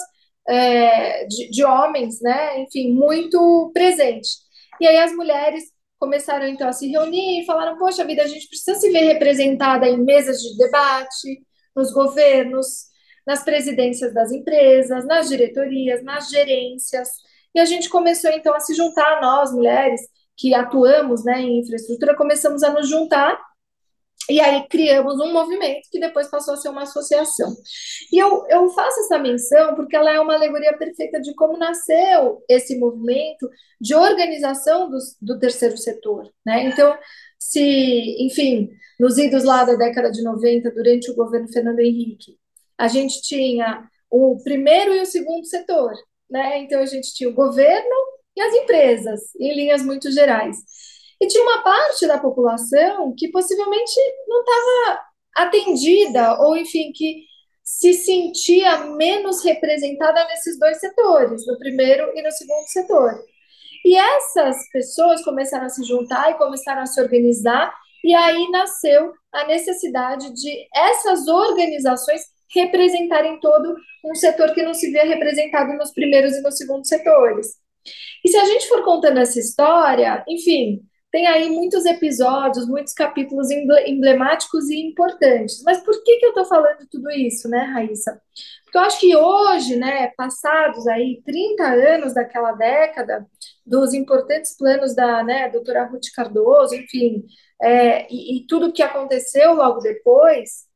é, 0.46 1.24
de, 1.26 1.50
de 1.50 1.64
homens, 1.64 2.20
né? 2.20 2.60
Enfim, 2.60 2.92
muito 2.92 3.70
presente. 3.72 4.28
E 4.80 4.86
aí 4.86 4.98
as 4.98 5.12
mulheres 5.12 5.64
começaram 5.98 6.46
então 6.46 6.68
a 6.68 6.72
se 6.72 6.88
reunir 6.88 7.42
e 7.42 7.46
falaram: 7.46 7.78
poxa 7.78 8.04
vida, 8.04 8.22
a 8.22 8.26
gente 8.26 8.48
precisa 8.48 8.78
se 8.78 8.90
ver 8.90 9.04
representada 9.04 9.88
em 9.88 9.98
mesas 9.98 10.40
de 10.40 10.56
debate, 10.56 11.42
nos 11.74 11.92
governos, 11.92 12.88
nas 13.26 13.44
presidências 13.44 14.12
das 14.12 14.32
empresas, 14.32 15.06
nas 15.06 15.28
diretorias, 15.28 16.02
nas 16.02 16.28
gerências. 16.30 17.08
E 17.54 17.60
a 17.60 17.64
gente 17.64 17.88
começou 17.88 18.30
então 18.30 18.54
a 18.54 18.60
se 18.60 18.74
juntar, 18.74 19.20
nós 19.20 19.52
mulheres 19.52 20.00
que 20.38 20.54
atuamos 20.54 21.25
né, 21.25 21.42
em 21.42 21.59
infraestrutura, 21.59 22.16
começamos 22.16 22.62
a 22.62 22.73
nos 22.73 22.88
juntar 22.88 23.38
e 24.30 24.40
aí 24.40 24.66
criamos 24.68 25.18
um 25.21 25.33
movimento 25.33 25.88
que 25.90 25.99
depois 25.99 26.28
passou 26.28 26.52
a 26.52 26.57
ser 26.57 26.68
uma 26.68 26.83
associação. 26.83 27.54
E 28.12 28.18
eu, 28.18 28.47
eu 28.49 28.68
faço 28.71 29.00
essa 29.00 29.18
menção 29.18 29.75
porque 29.75 29.97
ela 29.97 30.12
é 30.12 30.21
uma 30.21 30.35
alegoria 30.35 30.76
perfeita 30.76 31.18
de 31.21 31.35
como 31.35 31.57
nasceu 31.57 32.45
esse 32.49 32.78
movimento 32.78 33.49
de 33.80 33.95
organização 33.95 34.90
do, 34.90 34.99
do 35.21 35.38
terceiro 35.38 35.78
setor. 35.78 36.30
Né? 36.45 36.64
Então, 36.64 36.97
se, 37.38 38.23
enfim, 38.23 38.68
nos 39.00 39.16
idos 39.16 39.45
lá 39.45 39.64
da 39.64 39.75
década 39.75 40.11
de 40.11 40.23
90, 40.23 40.71
durante 40.73 41.11
o 41.11 41.16
governo 41.16 41.50
Fernando 41.50 41.80
Henrique, 41.80 42.37
a 42.76 42.87
gente 42.87 43.23
tinha 43.23 43.88
o 44.11 44.42
primeiro 44.45 44.92
e 44.95 45.00
o 45.00 45.07
segundo 45.07 45.47
setor. 45.47 45.95
Né? 46.28 46.59
Então, 46.59 46.80
a 46.80 46.87
gente 46.87 47.14
tinha 47.14 47.30
o 47.30 47.35
governo 47.35 48.07
e 48.38 48.40
as 48.40 48.54
empresas, 48.54 49.21
em 49.38 49.52
linhas 49.54 49.83
muito 49.83 50.11
gerais. 50.12 50.57
E 51.21 51.26
tinha 51.26 51.42
uma 51.42 51.62
parte 51.62 52.07
da 52.07 52.18
população 52.18 53.12
que 53.16 53.28
possivelmente 53.28 54.00
não 54.28 54.40
estava 54.40 55.00
atendida, 55.37 56.40
ou 56.40 56.57
enfim, 56.57 56.92
que 56.95 57.25
se 57.64 57.92
sentia 57.92 58.78
menos 58.85 59.45
representada 59.45 60.25
nesses 60.26 60.59
dois 60.59 60.78
setores, 60.78 61.45
no 61.47 61.59
primeiro 61.59 62.12
e 62.16 62.23
no 62.23 62.30
segundo 62.30 62.66
setor. 62.68 63.25
E 63.85 63.97
essas 63.97 64.57
pessoas 64.71 65.23
começaram 65.25 65.66
a 65.66 65.68
se 65.68 65.83
juntar 65.83 66.30
e 66.30 66.38
começaram 66.38 66.83
a 66.83 66.87
se 66.87 67.00
organizar, 67.00 67.75
e 68.04 68.14
aí 68.14 68.49
nasceu 68.50 69.12
a 69.33 69.47
necessidade 69.47 70.33
de 70.33 70.68
essas 70.73 71.26
organizações 71.26 72.23
representarem 72.54 73.40
todo 73.40 73.75
um 74.04 74.14
setor 74.14 74.54
que 74.54 74.62
não 74.62 74.73
se 74.73 74.90
via 74.90 75.04
representado 75.04 75.73
nos 75.75 75.92
primeiros 75.92 76.37
e 76.37 76.40
nos 76.40 76.57
segundos 76.57 76.88
setores. 76.88 77.59
E 78.25 78.28
se 78.28 78.37
a 78.37 78.44
gente 78.44 78.68
for 78.68 78.85
contando 78.85 79.18
essa 79.18 79.38
história, 79.38 80.25
enfim, 80.28 80.82
tem 81.11 81.26
aí 81.26 81.49
muitos 81.49 81.87
episódios, 81.87 82.68
muitos 82.68 82.92
capítulos 82.92 83.49
emblemáticos 83.50 84.68
e 84.68 84.80
importantes. 84.80 85.62
Mas 85.64 85.82
por 85.82 86.02
que, 86.04 86.18
que 86.18 86.26
eu 86.26 86.30
estou 86.30 86.44
falando 86.44 86.87
tudo 86.90 87.11
isso, 87.11 87.49
né, 87.49 87.61
Raíssa? 87.64 88.20
Porque 88.64 88.76
eu 88.76 88.82
acho 88.82 89.00
que 89.00 89.16
hoje, 89.16 89.76
né, 89.76 90.08
passados 90.16 90.87
aí 90.87 91.23
30 91.25 91.64
anos 91.64 92.12
daquela 92.14 92.52
década, 92.52 93.26
dos 93.64 93.94
importantes 93.94 94.56
planos 94.56 94.94
da 94.94 95.23
né, 95.25 95.49
doutora 95.49 95.85
Ruth 95.87 96.12
Cardoso, 96.14 96.75
enfim, 96.75 97.25
é, 97.62 98.06
e, 98.12 98.38
e 98.38 98.47
tudo 98.47 98.73
que 98.73 98.82
aconteceu 98.82 99.54
logo 99.54 99.80
depois, 99.80 100.68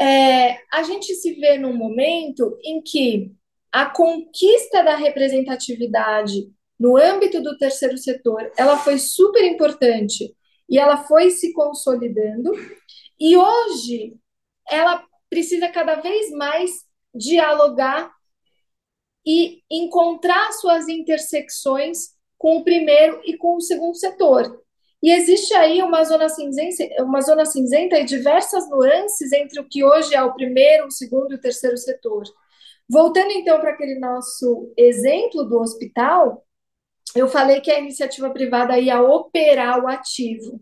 é, 0.00 0.58
a 0.72 0.82
gente 0.82 1.14
se 1.14 1.34
vê 1.34 1.58
num 1.58 1.74
momento 1.74 2.58
em 2.64 2.82
que 2.82 3.32
a 3.72 3.86
conquista 3.86 4.82
da 4.82 4.94
representatividade 4.94 6.52
no 6.78 6.96
âmbito 6.96 7.40
do 7.40 7.56
terceiro 7.56 7.96
setor, 7.96 8.52
ela 8.56 8.76
foi 8.76 8.98
super 8.98 9.42
importante 9.44 10.34
e 10.68 10.78
ela 10.78 11.04
foi 11.04 11.30
se 11.30 11.52
consolidando. 11.52 12.52
E 13.18 13.36
hoje 13.36 14.14
ela 14.68 15.04
precisa 15.30 15.68
cada 15.68 15.96
vez 15.96 16.30
mais 16.30 16.70
dialogar 17.14 18.12
e 19.24 19.62
encontrar 19.70 20.52
suas 20.52 20.88
intersecções 20.88 22.10
com 22.36 22.56
o 22.56 22.64
primeiro 22.64 23.20
e 23.24 23.36
com 23.36 23.56
o 23.56 23.60
segundo 23.60 23.94
setor. 23.94 24.60
E 25.02 25.10
existe 25.10 25.54
aí 25.54 25.82
uma 25.82 26.04
zona 26.04 26.28
cinzenta, 26.28 27.02
uma 27.02 27.20
zona 27.20 27.44
cinzenta 27.44 27.98
e 27.98 28.04
diversas 28.04 28.68
nuances 28.68 29.32
entre 29.32 29.60
o 29.60 29.68
que 29.68 29.84
hoje 29.84 30.14
é 30.14 30.22
o 30.22 30.34
primeiro, 30.34 30.86
o 30.86 30.90
segundo 30.90 31.32
e 31.32 31.36
o 31.36 31.40
terceiro 31.40 31.76
setor. 31.76 32.24
Voltando 32.92 33.30
então 33.30 33.58
para 33.58 33.70
aquele 33.70 33.98
nosso 33.98 34.70
exemplo 34.76 35.44
do 35.44 35.58
hospital, 35.58 36.46
eu 37.16 37.26
falei 37.26 37.62
que 37.62 37.70
a 37.70 37.78
iniciativa 37.78 38.28
privada 38.28 38.78
ia 38.78 39.00
operar 39.00 39.82
o 39.82 39.88
ativo. 39.88 40.60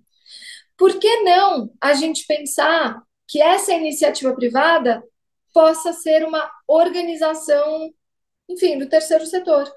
Por 0.78 1.00
que 1.00 1.22
não 1.22 1.72
a 1.80 1.92
gente 1.92 2.24
pensar 2.28 3.02
que 3.26 3.42
essa 3.42 3.72
iniciativa 3.72 4.32
privada 4.32 5.02
possa 5.52 5.92
ser 5.92 6.24
uma 6.24 6.48
organização, 6.68 7.92
enfim, 8.48 8.78
do 8.78 8.88
terceiro 8.88 9.26
setor? 9.26 9.68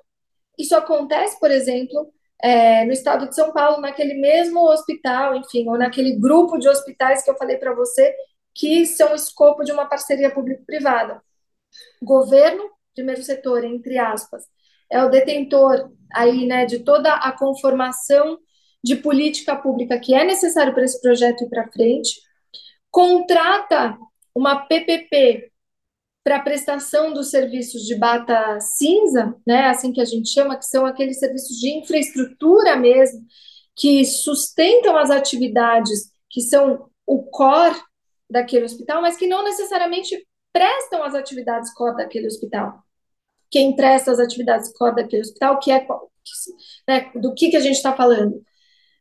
Isso 0.56 0.76
acontece, 0.76 1.40
por 1.40 1.50
exemplo, 1.50 2.14
é, 2.40 2.86
no 2.86 2.92
estado 2.92 3.28
de 3.28 3.34
São 3.34 3.52
Paulo, 3.52 3.82
naquele 3.82 4.14
mesmo 4.14 4.60
hospital, 4.60 5.36
enfim, 5.38 5.68
ou 5.68 5.76
naquele 5.76 6.20
grupo 6.20 6.60
de 6.60 6.70
hospitais 6.70 7.24
que 7.24 7.32
eu 7.32 7.38
falei 7.38 7.58
para 7.58 7.74
você, 7.74 8.16
que 8.54 8.86
são 8.86 9.16
escopo 9.16 9.64
de 9.64 9.72
uma 9.72 9.88
parceria 9.88 10.30
público-privada. 10.30 11.20
Governo, 12.02 12.70
primeiro 12.94 13.24
setor, 13.24 13.64
entre 13.64 13.98
aspas, 13.98 14.44
é 14.92 15.04
o 15.04 15.10
detentor 15.10 15.92
aí, 16.14 16.46
né, 16.46 16.66
de 16.66 16.80
toda 16.80 17.14
a 17.14 17.32
conformação 17.32 18.38
de 18.84 18.96
política 18.96 19.56
pública 19.56 20.00
que 20.00 20.14
é 20.14 20.24
necessário 20.24 20.74
para 20.74 20.84
esse 20.84 21.02
projeto 21.02 21.44
ir 21.44 21.50
para 21.50 21.72
frente, 21.72 22.20
contrata 22.92 23.98
uma 24.36 24.68
PPP 24.68 25.52
para 26.24 26.40
prestação 26.40 27.14
dos 27.14 27.30
serviços 27.30 27.82
de 27.84 27.96
bata 27.96 28.60
cinza, 28.60 29.36
né, 29.46 29.68
assim 29.68 29.92
que 29.92 30.00
a 30.02 30.06
gente 30.06 30.30
chama, 30.30 30.58
que 30.58 30.66
são 30.66 30.86
aqueles 30.86 31.20
serviços 31.20 31.58
de 31.58 31.70
infraestrutura 31.78 32.76
mesmo, 32.76 33.26
que 33.76 34.06
sustentam 34.06 34.96
as 34.96 35.10
atividades 35.10 36.12
que 36.30 36.42
são 36.42 36.90
o 37.06 37.24
core 37.24 37.76
daquele 38.30 38.66
hospital, 38.66 39.02
mas 39.02 39.18
que 39.18 39.28
não 39.28 39.44
necessariamente 39.44 40.26
prestam 40.54 41.04
as 41.04 41.16
atividades 41.16 41.74
core 41.74 41.98
daquele 41.98 42.28
hospital 42.28 42.84
quem 43.54 43.76
presta 43.76 44.12
as 44.12 44.20
atividades 44.20 44.74
core 44.74 44.96
daquele 44.96 45.22
hospital, 45.22 45.60
que 45.60 45.72
é 45.72 45.86
né, 46.88 47.12
do 47.14 47.36
que, 47.36 47.52
que 47.52 47.56
a 47.56 47.60
gente 47.60 47.76
está 47.76 47.96
falando? 47.96 48.44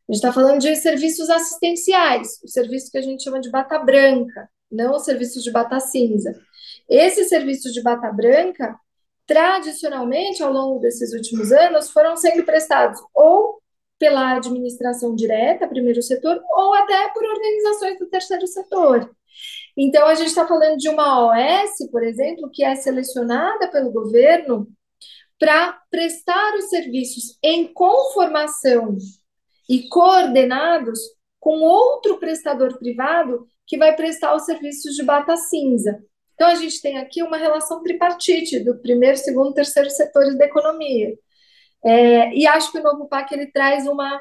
A 0.07 0.13
gente 0.13 0.23
está 0.23 0.31
falando 0.31 0.61
de 0.61 0.77
serviços 0.77 1.31
assistenciais, 1.31 2.39
o 2.45 2.49
serviço 2.49 2.91
que 2.91 2.99
a 2.99 3.03
gente 3.03 3.23
chama 3.25 3.41
de 3.41 3.51
bata 3.51 3.79
branca, 3.79 4.51
não 4.71 4.95
os 4.95 5.07
serviços 5.07 5.43
de 5.43 5.51
bata 5.51 5.81
cinza. 5.81 6.39
Esses 6.87 7.31
serviços 7.31 7.73
de 7.73 7.83
bata 7.83 8.13
branca, 8.13 8.79
tradicionalmente, 9.27 10.43
ao 10.43 10.53
longo 10.53 10.81
desses 10.81 11.15
últimos 11.15 11.51
anos, 11.51 11.91
foram 11.91 12.15
sendo 12.15 12.45
prestados 12.45 13.01
ou 13.15 13.63
pela 13.99 14.37
administração 14.37 15.15
direta, 15.15 15.67
primeiro 15.67 16.03
setor, 16.03 16.43
ou 16.51 16.75
até 16.75 17.09
por 17.09 17.25
organizações 17.25 17.99
do 17.99 18.07
terceiro 18.07 18.47
setor. 18.47 19.11
Então, 19.77 20.07
a 20.07 20.15
gente 20.15 20.29
está 20.29 20.47
falando 20.47 20.77
de 20.77 20.89
uma 20.89 21.27
OS, 21.27 21.91
por 21.91 22.03
exemplo, 22.03 22.51
que 22.53 22.65
é 22.65 22.75
selecionada 22.77 23.71
pelo 23.71 23.91
governo 23.91 24.69
para 25.39 25.81
prestar 25.91 26.55
os 26.55 26.69
serviços 26.69 27.39
em 27.43 27.73
conformação 27.73 28.97
e 29.69 29.89
coordenados 29.89 31.01
com 31.41 31.61
outro 31.61 32.19
prestador 32.19 32.79
privado 32.79 33.47
que 33.67 33.79
vai 33.79 33.97
prestar 33.97 34.35
os 34.35 34.45
serviços 34.45 34.95
de 34.95 35.03
bata 35.03 35.37
cinza. 35.37 35.99
Então, 36.35 36.49
a 36.49 36.55
gente 36.55 36.81
tem 36.81 36.99
aqui 36.99 37.23
uma 37.23 37.37
relação 37.37 37.83
tripartite 37.83 38.61
do 38.61 38.79
primeiro, 38.79 39.17
segundo, 39.17 39.55
terceiro 39.55 39.91
setores 39.91 40.37
da 40.37 40.45
economia. 40.45 41.17
É, 41.85 42.33
e 42.35 42.47
acho 42.47 42.71
que 42.71 42.79
o 42.79 42.83
novo 42.83 43.09
PAC 43.09 43.33
ele 43.33 43.47
traz 43.47 43.87
uma, 43.87 44.21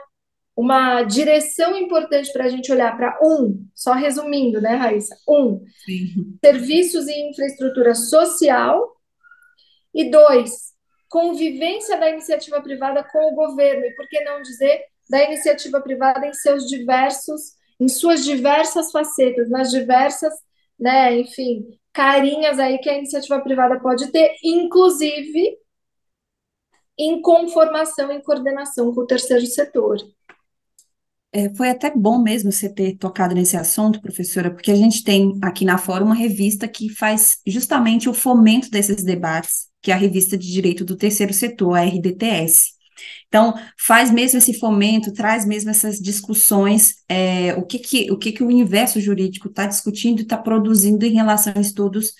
uma 0.55 1.03
direção 1.03 1.77
importante 1.77 2.31
para 2.31 2.45
a 2.45 2.49
gente 2.49 2.71
olhar 2.71 2.95
para 2.95 3.17
um, 3.23 3.65
só 3.73 3.93
resumindo, 3.93 4.61
né, 4.61 4.75
Raíssa? 4.75 5.15
Um, 5.27 5.63
Sim. 5.85 6.37
serviços 6.43 7.07
e 7.07 7.29
infraestrutura 7.29 7.95
social, 7.95 8.95
e 9.93 10.09
dois, 10.09 10.71
convivência 11.09 11.97
da 11.97 12.09
iniciativa 12.09 12.61
privada 12.61 13.03
com 13.03 13.31
o 13.31 13.35
governo, 13.35 13.85
e 13.85 13.95
por 13.95 14.07
que 14.07 14.21
não 14.21 14.41
dizer 14.41 14.81
da 15.09 15.23
iniciativa 15.23 15.81
privada 15.81 16.25
em 16.25 16.33
seus 16.33 16.67
diversos, 16.67 17.53
em 17.79 17.87
suas 17.87 18.23
diversas 18.23 18.91
facetas, 18.91 19.49
nas 19.49 19.69
diversas, 19.69 20.33
né, 20.79 21.19
enfim, 21.19 21.65
carinhas 21.91 22.59
aí 22.59 22.77
que 22.77 22.89
a 22.89 22.97
iniciativa 22.97 23.39
privada 23.41 23.79
pode 23.79 24.11
ter, 24.11 24.35
inclusive 24.43 25.57
em 26.97 27.21
conformação, 27.21 28.11
em 28.11 28.21
coordenação 28.21 28.93
com 28.93 29.01
o 29.01 29.07
terceiro 29.07 29.45
setor. 29.45 29.97
É, 31.33 31.49
foi 31.55 31.69
até 31.69 31.89
bom 31.95 32.21
mesmo 32.21 32.51
você 32.51 32.67
ter 32.67 32.97
tocado 32.97 33.33
nesse 33.33 33.55
assunto, 33.55 34.01
professora, 34.01 34.51
porque 34.51 34.69
a 34.69 34.75
gente 34.75 35.03
tem 35.03 35.37
aqui 35.41 35.63
na 35.63 35.77
Fórum 35.77 36.07
uma 36.07 36.15
revista 36.15 36.67
que 36.67 36.89
faz 36.89 37.37
justamente 37.47 38.09
o 38.09 38.13
fomento 38.13 38.69
desses 38.69 39.01
debates, 39.01 39.67
que 39.81 39.91
é 39.91 39.93
a 39.93 39.97
Revista 39.97 40.37
de 40.37 40.51
Direito 40.51 40.83
do 40.83 40.97
Terceiro 40.97 41.33
Setor, 41.33 41.77
a 41.77 41.83
RDTS. 41.83 42.71
Então, 43.27 43.53
faz 43.79 44.11
mesmo 44.11 44.37
esse 44.39 44.53
fomento, 44.59 45.13
traz 45.13 45.45
mesmo 45.45 45.69
essas 45.69 45.99
discussões, 45.99 46.95
é, 47.07 47.53
o, 47.55 47.65
que, 47.65 47.79
que, 47.79 48.11
o 48.11 48.17
que, 48.17 48.33
que 48.33 48.43
o 48.43 48.47
universo 48.47 48.99
jurídico 48.99 49.47
está 49.47 49.65
discutindo 49.65 50.19
e 50.19 50.23
está 50.23 50.37
produzindo 50.37 51.05
em 51.05 51.13
relação 51.13 51.53
a 51.55 51.61
estudos 51.61 52.13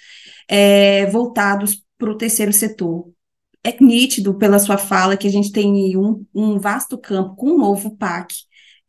é, 0.47 1.05
voltados 1.07 1.83
para 1.97 2.11
o 2.11 2.17
terceiro 2.17 2.53
setor. 2.53 3.11
É 3.63 3.75
nítido 3.83 4.33
pela 4.35 4.57
sua 4.57 4.77
fala 4.77 5.17
que 5.17 5.27
a 5.27 5.31
gente 5.31 5.51
tem 5.51 5.95
um, 5.97 6.25
um 6.33 6.57
vasto 6.59 6.97
campo 6.97 7.35
com 7.35 7.47
o 7.47 7.55
um 7.55 7.57
novo 7.57 7.95
PAC, 7.95 8.33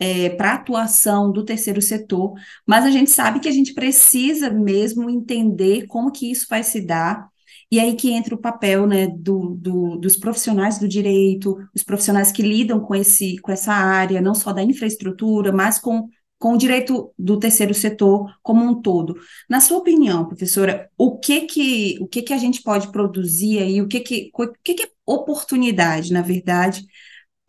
é, 0.02 0.30
para 0.30 0.54
atuação 0.54 1.30
do 1.30 1.44
terceiro 1.44 1.80
setor, 1.80 2.35
mas 2.66 2.85
a 2.85 2.90
gente 2.90 3.09
sabe 3.09 3.38
que 3.38 3.49
a 3.49 3.52
gente 3.52 3.73
precisa 3.73 4.50
mesmo 4.50 5.09
entender 5.09 5.87
como 5.87 6.11
que 6.11 6.28
isso 6.28 6.47
vai 6.50 6.64
se 6.64 6.80
dar, 6.85 7.28
e 7.71 7.78
aí 7.78 7.94
que 7.94 8.11
entra 8.11 8.35
o 8.35 8.38
papel 8.38 8.85
né, 8.85 9.06
do, 9.06 9.54
do, 9.54 9.97
dos 9.97 10.16
profissionais 10.16 10.76
do 10.76 10.88
direito, 10.88 11.56
os 11.73 11.85
profissionais 11.85 12.32
que 12.32 12.42
lidam 12.42 12.80
com, 12.80 12.97
esse, 12.97 13.38
com 13.38 13.52
essa 13.52 13.73
área, 13.73 14.21
não 14.21 14.35
só 14.35 14.52
da 14.52 14.62
infraestrutura, 14.62 15.52
mas 15.52 15.78
com, 15.78 16.09
com 16.37 16.54
o 16.54 16.59
direito 16.59 17.14
do 17.16 17.38
terceiro 17.38 17.73
setor 17.73 18.28
como 18.42 18.64
um 18.64 18.82
todo. 18.82 19.14
Na 19.49 19.61
sua 19.61 19.78
opinião, 19.78 20.26
professora, 20.26 20.90
o 20.99 21.16
que 21.18 21.42
que, 21.42 21.97
o 22.00 22.09
que, 22.09 22.23
que 22.23 22.32
a 22.32 22.38
gente 22.38 22.61
pode 22.61 22.90
produzir 22.90 23.61
aí, 23.61 23.80
o 23.80 23.87
que, 23.87 24.00
que, 24.00 24.30
o 24.35 24.49
que, 24.64 24.75
que 24.75 24.82
é 24.82 24.88
oportunidade, 25.06 26.12
na 26.12 26.23
verdade, 26.23 26.85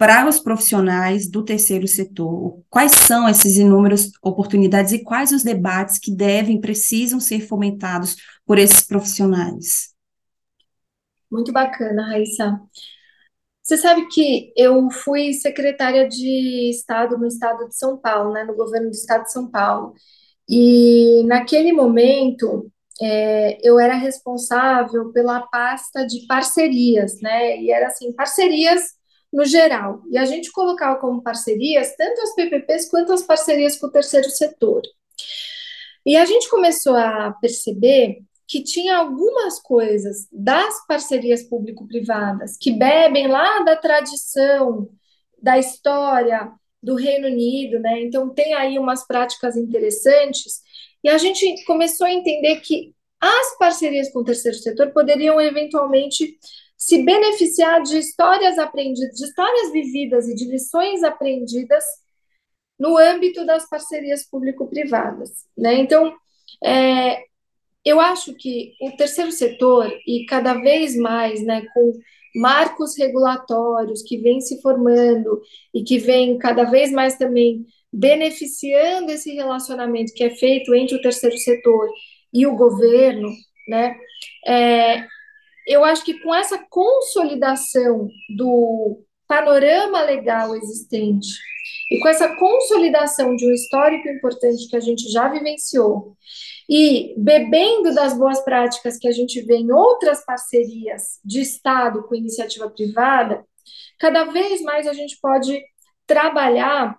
para 0.04 0.28
os 0.28 0.38
profissionais 0.38 1.30
do 1.30 1.46
terceiro 1.46 1.88
setor? 1.88 2.62
Quais 2.70 2.92
são 2.92 3.26
essas 3.26 3.56
inúmeras 3.56 4.12
oportunidades 4.22 4.92
e 4.92 5.02
quais 5.02 5.32
os 5.32 5.44
debates 5.44 5.98
que 5.98 6.14
devem, 6.14 6.60
precisam 6.60 7.22
ser 7.22 7.40
fomentados 7.40 8.18
por 8.46 8.60
esses 8.60 8.86
profissionais? 8.86 9.94
Muito 11.32 11.54
bacana, 11.54 12.06
Raíssa. 12.06 12.60
Você 13.62 13.78
sabe 13.78 14.06
que 14.10 14.52
eu 14.58 14.92
fui 14.92 15.32
secretária 15.32 16.06
de 16.06 16.70
Estado 16.70 17.18
no 17.18 17.26
Estado 17.26 17.70
de 17.70 17.78
São 17.78 17.96
Paulo, 17.96 18.34
né, 18.34 18.44
no 18.44 18.58
governo 18.58 18.90
do 18.90 18.96
Estado 18.96 19.24
de 19.24 19.32
São 19.32 19.50
Paulo. 19.50 19.94
E 20.50 21.24
naquele 21.28 21.72
momento, 21.72 22.70
é, 23.02 23.58
eu 23.66 23.80
era 23.80 23.94
responsável 23.94 25.14
pela 25.14 25.48
pasta 25.48 26.06
de 26.06 26.28
parcerias, 26.28 27.22
né? 27.22 27.58
E 27.62 27.72
era 27.72 27.88
assim, 27.88 28.12
parcerias 28.12 29.02
no 29.34 29.44
geral. 29.44 30.04
E 30.12 30.18
a 30.18 30.26
gente 30.26 30.52
colocava 30.52 31.00
como 31.00 31.24
parcerias 31.24 31.96
tanto 31.98 32.22
as 32.22 32.36
PPPs 32.36 32.90
quanto 32.90 33.12
as 33.12 33.24
parcerias 33.24 33.76
com 33.78 33.88
o 33.88 33.92
terceiro 33.92 34.30
setor. 34.30 34.84
E 36.06 36.16
a 36.16 36.24
gente 36.24 36.48
começou 36.50 36.96
a 36.96 37.32
perceber 37.42 38.20
que 38.48 38.62
tinha 38.62 38.98
algumas 38.98 39.60
coisas 39.60 40.28
das 40.32 40.86
parcerias 40.86 41.42
público-privadas 41.44 42.56
que 42.58 42.72
bebem 42.72 43.28
lá 43.28 43.64
da 43.64 43.76
tradição, 43.76 44.88
da 45.42 45.58
história 45.58 46.52
do 46.82 46.96
Reino 46.96 47.28
Unido, 47.28 47.80
né? 47.80 48.02
Então 48.02 48.30
tem 48.30 48.54
aí 48.54 48.78
umas 48.78 49.08
práticas 49.08 49.56
interessantes 49.56 50.62
e 51.04 51.10
a 51.10 51.18
gente 51.18 51.64
começou 51.66 52.06
a 52.06 52.14
entender 52.14 52.58
que 52.58 52.94
as 53.20 53.58
parcerias 53.58 54.12
com 54.12 54.20
o 54.20 54.24
terceiro 54.24 54.58
setor 54.58 54.92
poderiam 54.92 55.40
eventualmente 55.40 56.38
se 56.84 57.02
beneficiar 57.02 57.82
de 57.82 57.98
histórias 57.98 58.60
aprendidas, 58.60 59.16
de 59.16 59.24
histórias 59.24 59.72
vividas 59.72 60.28
e 60.28 60.36
de 60.36 60.44
lições 60.44 61.02
aprendidas 61.02 61.86
no 62.78 62.98
âmbito 62.98 63.46
das 63.46 63.70
parcerias 63.70 64.30
público-privadas. 64.30 65.30
Né? 65.58 65.76
Então, 65.76 66.14
é, 66.62 67.24
eu 67.86 68.02
acho 68.02 68.34
que 68.34 68.74
o 68.82 68.92
terceiro 68.98 69.32
setor, 69.32 69.90
e 70.06 70.26
cada 70.26 70.56
vez 70.56 70.94
mais 70.98 71.42
né, 71.46 71.66
com 71.74 71.94
marcos 72.36 72.98
regulatórios 72.98 74.02
que 74.02 74.18
vêm 74.18 74.42
se 74.42 74.62
formando 74.62 75.42
e 75.74 75.84
que 75.84 75.98
vêm 75.98 76.38
cada 76.38 76.66
vez 76.66 76.92
mais 76.92 77.18
também 77.18 77.66
beneficiando 77.94 79.10
esse 79.10 79.32
relacionamento 79.32 80.14
que 80.14 80.24
é 80.26 80.32
feito 80.32 80.76
entre 80.76 80.98
o 80.98 81.02
terceiro 81.02 81.38
setor 81.38 81.88
e 82.34 82.46
o 82.46 82.58
governo, 82.58 83.30
né, 83.70 83.96
é, 84.46 85.08
eu 85.68 85.84
acho 85.84 86.04
que 86.04 86.20
com 86.20 86.34
essa 86.34 86.58
consolidação 86.70 88.10
do 88.36 89.02
panorama 89.28 90.02
legal 90.02 90.56
existente 90.56 91.30
e 91.90 92.00
com 92.00 92.08
essa 92.08 92.36
consolidação 92.36 93.36
de 93.36 93.46
um 93.46 93.52
histórico 93.52 94.08
importante 94.10 94.68
que 94.70 94.76
a 94.76 94.80
gente 94.80 95.10
já 95.12 95.28
vivenciou 95.28 96.16
e 96.70 97.14
bebendo 97.18 97.94
das 97.94 98.18
boas 98.18 98.44
práticas 98.44 98.98
que 98.98 99.08
a 99.08 99.12
gente 99.12 99.42
vê 99.42 99.56
em 99.56 99.72
outras 99.72 100.26
parcerias 100.26 101.20
de 101.24 101.42
Estado 101.42 102.04
com 102.04 102.16
iniciativa 102.16 102.70
privada, 102.70 103.46
cada 104.00 104.26
vez 104.26 104.62
mais 104.62 104.88
a 104.88 104.94
gente 104.94 105.18
pode 105.22 105.62
trabalhar 106.06 106.98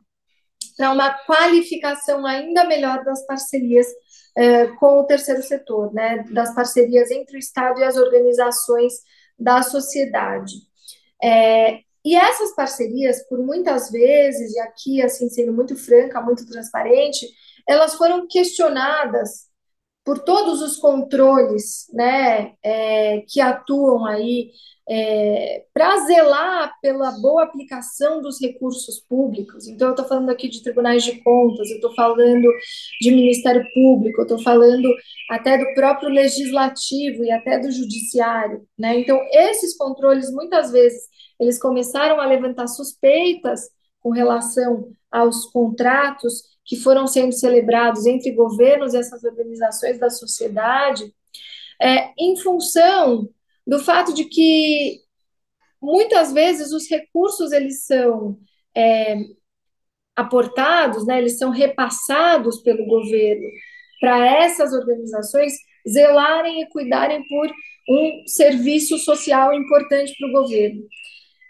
para 0.77 0.93
uma 0.93 1.13
qualificação 1.25 2.27
ainda 2.27 2.65
melhor 2.65 3.05
das 3.05 3.25
parcerias 3.27 3.87
é, 4.37 4.67
com 4.67 5.01
o 5.01 5.05
terceiro 5.05 5.43
setor, 5.43 5.93
né, 5.93 6.25
das 6.31 6.55
parcerias 6.55 7.11
entre 7.11 7.37
o 7.37 7.39
Estado 7.39 7.81
e 7.81 7.85
as 7.85 7.97
organizações 7.97 8.95
da 9.39 9.63
sociedade. 9.63 10.55
É, 11.23 11.81
e 12.05 12.15
essas 12.15 12.55
parcerias, 12.55 13.27
por 13.29 13.39
muitas 13.39 13.91
vezes, 13.91 14.55
e 14.55 14.61
aqui, 14.61 15.03
assim, 15.03 15.29
sendo 15.29 15.53
muito 15.53 15.75
franca, 15.77 16.21
muito 16.21 16.47
transparente, 16.47 17.27
elas 17.67 17.95
foram 17.95 18.27
questionadas 18.29 19.47
por 20.05 20.19
todos 20.19 20.61
os 20.61 20.77
controles 20.77 21.87
né, 21.93 22.53
é, 22.63 23.23
que 23.27 23.41
atuam 23.41 24.05
aí 24.05 24.51
é, 24.87 25.65
para 25.73 25.97
zelar 26.05 26.75
pela 26.83 27.11
boa 27.13 27.45
aplicação 27.45 28.21
dos 28.21 28.39
recursos 28.41 29.01
públicos. 29.09 29.67
Então, 29.67 29.89
eu 29.89 29.93
estou 29.93 30.07
falando 30.07 30.29
aqui 30.29 30.49
de 30.49 30.63
tribunais 30.63 31.03
de 31.03 31.23
contas, 31.23 31.71
eu 31.71 31.77
estou 31.77 31.95
falando 31.95 32.47
de 33.01 33.11
Ministério 33.11 33.65
Público, 33.73 34.21
eu 34.21 34.25
estou 34.25 34.43
falando 34.43 34.89
até 35.31 35.57
do 35.57 35.73
próprio 35.75 36.11
legislativo 36.11 37.25
e 37.25 37.33
até 37.33 37.59
do 37.59 37.73
judiciário. 37.73 38.67
Né? 38.79 39.01
Então, 39.01 39.19
esses 39.33 39.75
controles, 39.77 40.31
muitas 40.31 40.71
vezes, 40.71 41.09
eles 41.41 41.59
começaram 41.59 42.21
a 42.21 42.27
levantar 42.27 42.67
suspeitas 42.67 43.63
com 44.01 44.11
relação 44.11 44.91
aos 45.11 45.47
contratos 45.47 46.54
que 46.65 46.77
foram 46.77 47.07
sendo 47.07 47.33
celebrados 47.33 48.07
entre 48.07 48.33
governos 48.33 48.95
e 48.95 48.99
essas 48.99 49.23
organizações 49.23 49.99
da 49.99 50.09
sociedade, 50.11 51.13
é, 51.81 52.13
em 52.19 52.37
função 52.37 53.29
do 53.67 53.79
fato 53.79 54.15
de 54.15 54.25
que 54.25 55.01
muitas 55.81 56.33
vezes 56.33 56.73
os 56.73 56.89
recursos 56.89 57.53
eles 57.53 57.85
são 57.85 58.39
é, 58.75 59.17
aportados, 60.17 61.07
né, 61.07 61.19
eles 61.19 61.37
são 61.37 61.51
repassados 61.51 62.63
pelo 62.63 62.87
governo 62.87 63.47
para 64.01 64.27
essas 64.27 64.73
organizações 64.73 65.53
zelarem 65.89 66.63
e 66.63 66.69
cuidarem 66.69 67.23
por 67.29 67.51
um 67.89 68.27
serviço 68.27 68.97
social 68.99 69.53
importante 69.53 70.15
para 70.19 70.29
o 70.29 70.33
governo. 70.33 70.83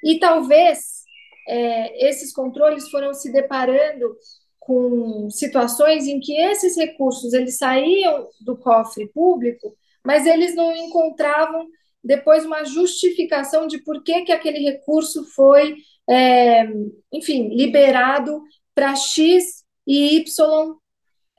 E 0.04 0.18
talvez 0.18 1.04
é, 1.48 2.08
esses 2.08 2.32
controles 2.32 2.90
foram 2.90 3.14
se 3.14 3.32
deparando 3.32 4.16
com 4.64 5.28
situações 5.30 6.06
em 6.06 6.18
que 6.18 6.34
esses 6.40 6.76
recursos 6.76 7.34
eles 7.34 7.58
saíam 7.58 8.26
do 8.40 8.56
cofre 8.56 9.06
público, 9.08 9.76
mas 10.04 10.26
eles 10.26 10.54
não 10.54 10.74
encontravam 10.74 11.66
depois 12.02 12.44
uma 12.44 12.64
justificação 12.64 13.66
de 13.66 13.78
por 13.78 14.02
que, 14.02 14.22
que 14.22 14.32
aquele 14.32 14.58
recurso 14.58 15.24
foi, 15.34 15.76
é, 16.08 16.66
enfim, 17.12 17.48
liberado 17.54 18.42
para 18.74 18.96
X 18.96 19.64
e 19.86 20.16
Y 20.16 20.76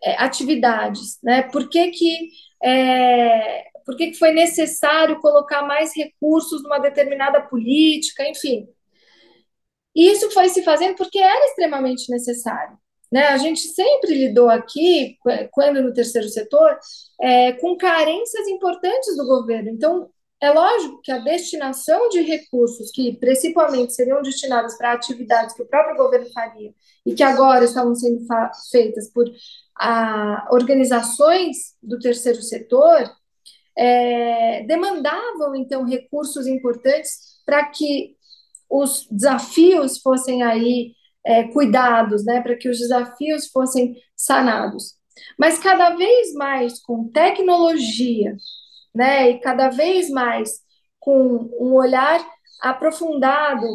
é, 0.03 0.15
atividades, 0.23 1.19
né? 1.23 1.43
Por 1.43 1.67
que 1.67 1.89
que, 1.89 2.29
é, 2.63 3.63
por 3.85 3.95
que 3.97 4.11
que 4.11 4.19
foi 4.19 4.31
necessário 4.33 5.19
colocar 5.19 5.63
mais 5.63 5.95
recursos 5.95 6.61
numa 6.61 6.79
determinada 6.79 7.41
política, 7.41 8.27
enfim. 8.27 8.67
E 9.95 10.11
isso 10.11 10.29
foi 10.31 10.49
se 10.49 10.63
fazendo 10.63 10.95
porque 10.95 11.17
era 11.17 11.45
extremamente 11.45 12.11
necessário. 12.11 12.77
Né? 13.15 13.27
A 13.27 13.37
gente 13.37 13.61
sempre 13.61 14.13
lidou 14.13 14.49
aqui, 14.49 15.17
quando 15.53 15.81
no 15.81 15.93
terceiro 15.93 16.27
setor, 16.27 16.77
é, 17.21 17.53
com 17.53 17.77
carências 17.77 18.45
importantes 18.49 19.15
do 19.15 19.25
governo. 19.25 19.69
Então, 19.69 20.09
é 20.41 20.51
lógico 20.51 20.99
que 21.01 21.13
a 21.13 21.19
destinação 21.19 22.09
de 22.09 22.19
recursos 22.19 22.91
que 22.91 23.15
principalmente 23.15 23.93
seriam 23.93 24.21
destinados 24.21 24.75
para 24.75 24.91
atividades 24.91 25.55
que 25.55 25.61
o 25.61 25.65
próprio 25.65 25.95
governo 25.95 26.29
faria 26.33 26.73
e 27.05 27.13
que 27.15 27.23
agora 27.23 27.63
estavam 27.63 27.95
sendo 27.95 28.19
feitas 28.69 29.09
por 29.09 29.31
a, 29.79 30.49
organizações 30.51 31.73
do 31.81 31.97
terceiro 31.97 32.41
setor, 32.41 33.09
é, 33.77 34.65
demandavam 34.67 35.55
então 35.55 35.85
recursos 35.85 36.45
importantes 36.47 37.39
para 37.45 37.63
que 37.67 38.13
os 38.69 39.07
desafios 39.09 39.99
fossem 39.99 40.43
aí 40.43 40.91
é, 41.25 41.43
cuidados, 41.45 42.23
né, 42.23 42.41
para 42.41 42.55
que 42.55 42.69
os 42.69 42.77
desafios 42.77 43.47
fossem 43.47 43.95
sanados. 44.15 44.93
Mas 45.37 45.57
cada 45.59 45.95
vez 45.95 46.33
mais 46.33 46.79
com 46.81 47.09
tecnologia, 47.09 48.35
né, 48.93 49.31
e 49.31 49.39
cada 49.39 49.69
vez 49.69 50.09
mais 50.09 50.63
com 50.99 51.49
um 51.59 51.73
olhar 51.73 52.25
aprofundado 52.61 53.65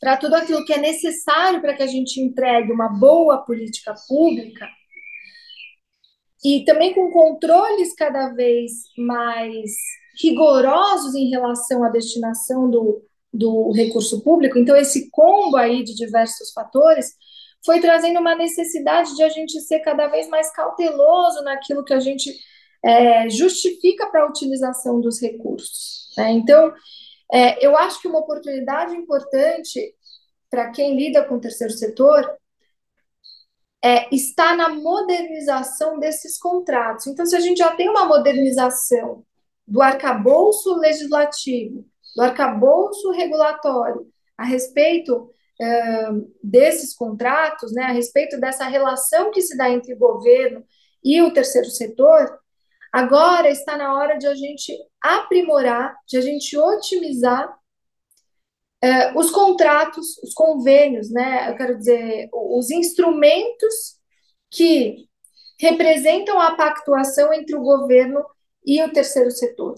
para 0.00 0.16
tudo 0.16 0.34
aquilo 0.34 0.64
que 0.64 0.72
é 0.72 0.78
necessário 0.78 1.60
para 1.60 1.74
que 1.74 1.82
a 1.82 1.86
gente 1.86 2.20
entregue 2.20 2.72
uma 2.72 2.88
boa 2.88 3.38
política 3.38 3.94
pública, 4.06 4.68
e 6.44 6.62
também 6.64 6.92
com 6.92 7.10
controles 7.10 7.94
cada 7.94 8.28
vez 8.28 8.70
mais 8.98 9.70
rigorosos 10.22 11.14
em 11.14 11.30
relação 11.30 11.82
à 11.82 11.88
destinação 11.88 12.70
do, 12.70 13.02
do 13.34 13.72
recurso 13.72 14.22
público, 14.22 14.58
então 14.58 14.76
esse 14.76 15.10
combo 15.10 15.56
aí 15.56 15.82
de 15.82 15.94
diversos 15.94 16.52
fatores 16.52 17.14
foi 17.64 17.80
trazendo 17.80 18.20
uma 18.20 18.34
necessidade 18.34 19.16
de 19.16 19.22
a 19.22 19.28
gente 19.28 19.60
ser 19.60 19.80
cada 19.80 20.06
vez 20.06 20.28
mais 20.28 20.52
cauteloso 20.52 21.42
naquilo 21.42 21.84
que 21.84 21.94
a 21.94 22.00
gente 22.00 22.32
é, 22.84 23.28
justifica 23.30 24.06
para 24.06 24.22
a 24.22 24.28
utilização 24.28 25.00
dos 25.00 25.20
recursos. 25.20 26.12
Né? 26.16 26.32
Então, 26.32 26.72
é, 27.32 27.66
eu 27.66 27.76
acho 27.76 28.00
que 28.00 28.08
uma 28.08 28.20
oportunidade 28.20 28.94
importante 28.94 29.94
para 30.50 30.70
quem 30.70 30.94
lida 30.94 31.24
com 31.24 31.36
o 31.36 31.40
terceiro 31.40 31.72
setor 31.72 32.30
é, 33.82 34.14
está 34.14 34.54
na 34.54 34.68
modernização 34.68 35.98
desses 35.98 36.38
contratos. 36.38 37.06
Então, 37.06 37.26
se 37.26 37.34
a 37.34 37.40
gente 37.40 37.58
já 37.58 37.74
tem 37.74 37.88
uma 37.88 38.06
modernização 38.06 39.24
do 39.66 39.82
arcabouço 39.82 40.74
legislativo, 40.74 41.84
do 42.14 42.22
arcabouço 42.22 43.10
regulatório 43.10 44.06
a 44.36 44.44
respeito 44.44 45.30
uh, 45.60 46.34
desses 46.42 46.94
contratos, 46.94 47.72
né, 47.72 47.84
a 47.84 47.92
respeito 47.92 48.38
dessa 48.38 48.66
relação 48.66 49.30
que 49.30 49.40
se 49.40 49.56
dá 49.56 49.70
entre 49.70 49.94
o 49.94 49.98
governo 49.98 50.64
e 51.02 51.22
o 51.22 51.32
terceiro 51.32 51.68
setor, 51.68 52.38
agora 52.92 53.50
está 53.50 53.76
na 53.76 53.94
hora 53.94 54.16
de 54.16 54.26
a 54.26 54.34
gente 54.34 54.72
aprimorar, 55.00 55.94
de 56.06 56.16
a 56.16 56.20
gente 56.20 56.56
otimizar 56.56 57.48
uh, 58.84 59.18
os 59.18 59.30
contratos, 59.30 60.18
os 60.18 60.32
convênios, 60.34 61.10
né, 61.10 61.50
eu 61.50 61.56
quero 61.56 61.78
dizer, 61.78 62.28
os 62.32 62.70
instrumentos 62.70 63.98
que 64.50 65.08
representam 65.58 66.40
a 66.40 66.56
pactuação 66.56 67.32
entre 67.32 67.56
o 67.56 67.62
governo 67.62 68.24
e 68.64 68.82
o 68.82 68.92
terceiro 68.92 69.30
setor. 69.30 69.76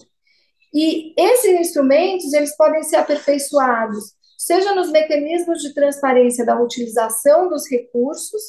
E 0.79 1.11
esses 1.17 1.59
instrumentos, 1.59 2.31
eles 2.33 2.55
podem 2.55 2.83
ser 2.83 2.97
aperfeiçoados, 2.97 4.13
seja 4.37 4.75
nos 4.75 4.91
mecanismos 4.91 5.63
de 5.63 5.73
transparência 5.73 6.45
da 6.45 6.61
utilização 6.61 7.49
dos 7.49 7.67
recursos, 7.67 8.39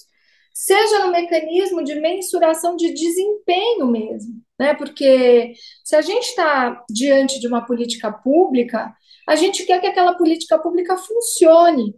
seja 0.53 1.07
no 1.07 1.11
mecanismo 1.11 1.83
de 1.83 1.95
mensuração 1.95 2.77
de 2.77 2.93
desempenho 2.93 3.87
mesmo, 3.87 4.43
né? 4.61 4.75
Porque 4.75 5.55
se 5.83 5.97
a 5.97 6.03
gente 6.03 6.25
está 6.25 6.85
diante 6.91 7.41
de 7.41 7.47
uma 7.47 7.65
política 7.65 8.13
pública, 8.13 8.93
a 9.27 9.35
gente 9.35 9.65
quer 9.65 9.81
que 9.81 9.87
aquela 9.87 10.15
política 10.15 10.59
pública 10.59 10.99
funcione. 10.99 11.95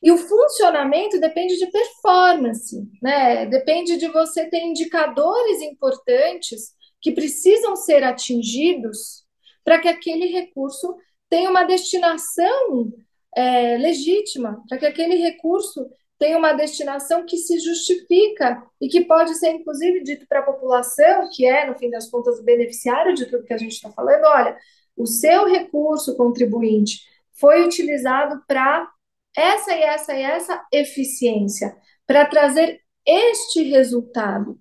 E 0.00 0.12
o 0.12 0.16
funcionamento 0.16 1.18
depende 1.18 1.58
de 1.58 1.66
performance, 1.66 2.80
né? 3.02 3.44
Depende 3.46 3.96
de 3.96 4.06
você 4.06 4.48
ter 4.48 4.60
indicadores 4.60 5.60
importantes 5.62 6.78
que 7.00 7.12
precisam 7.12 7.76
ser 7.76 8.04
atingidos 8.04 9.24
para 9.64 9.78
que 9.78 9.88
aquele 9.88 10.26
recurso 10.26 10.96
tenha 11.28 11.50
uma 11.50 11.64
destinação 11.64 12.92
é, 13.34 13.76
legítima, 13.78 14.62
para 14.68 14.78
que 14.78 14.86
aquele 14.86 15.16
recurso 15.16 15.88
tenha 16.18 16.36
uma 16.36 16.52
destinação 16.52 17.24
que 17.24 17.38
se 17.38 17.58
justifica 17.58 18.62
e 18.78 18.88
que 18.88 19.02
pode 19.04 19.34
ser, 19.36 19.52
inclusive, 19.52 20.02
dito 20.02 20.26
para 20.28 20.40
a 20.40 20.44
população, 20.44 21.30
que 21.32 21.46
é, 21.46 21.66
no 21.66 21.78
fim 21.78 21.88
das 21.88 22.10
contas, 22.10 22.38
o 22.38 22.44
beneficiário 22.44 23.14
de 23.14 23.24
tudo 23.26 23.44
que 23.44 23.54
a 23.54 23.58
gente 23.58 23.72
está 23.72 23.90
falando: 23.90 24.24
olha, 24.24 24.56
o 24.96 25.06
seu 25.06 25.46
recurso 25.46 26.16
contribuinte 26.16 27.00
foi 27.32 27.64
utilizado 27.64 28.42
para 28.46 28.86
essa 29.34 29.72
e 29.72 29.82
essa 29.82 30.14
e 30.14 30.22
essa 30.22 30.66
eficiência, 30.70 31.74
para 32.06 32.26
trazer 32.26 32.80
este 33.06 33.62
resultado. 33.62 34.58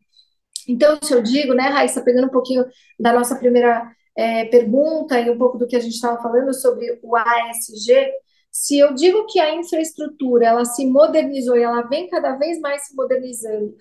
Então, 0.67 0.99
se 1.01 1.13
eu 1.13 1.21
digo, 1.21 1.53
né, 1.53 1.63
Raíssa, 1.63 2.03
pegando 2.03 2.27
um 2.27 2.31
pouquinho 2.31 2.65
da 2.99 3.13
nossa 3.13 3.35
primeira 3.35 3.91
é, 4.15 4.45
pergunta 4.45 5.19
e 5.19 5.29
um 5.29 5.37
pouco 5.37 5.57
do 5.57 5.67
que 5.67 5.75
a 5.75 5.79
gente 5.79 5.95
estava 5.95 6.21
falando 6.21 6.53
sobre 6.53 6.99
o 7.01 7.15
ASG, 7.15 8.11
se 8.51 8.77
eu 8.79 8.93
digo 8.93 9.25
que 9.27 9.39
a 9.39 9.55
infraestrutura 9.55 10.47
ela 10.47 10.65
se 10.65 10.85
modernizou 10.85 11.55
e 11.55 11.61
ela 11.63 11.83
vem 11.83 12.09
cada 12.09 12.35
vez 12.35 12.59
mais 12.59 12.87
se 12.87 12.95
modernizando 12.95 13.75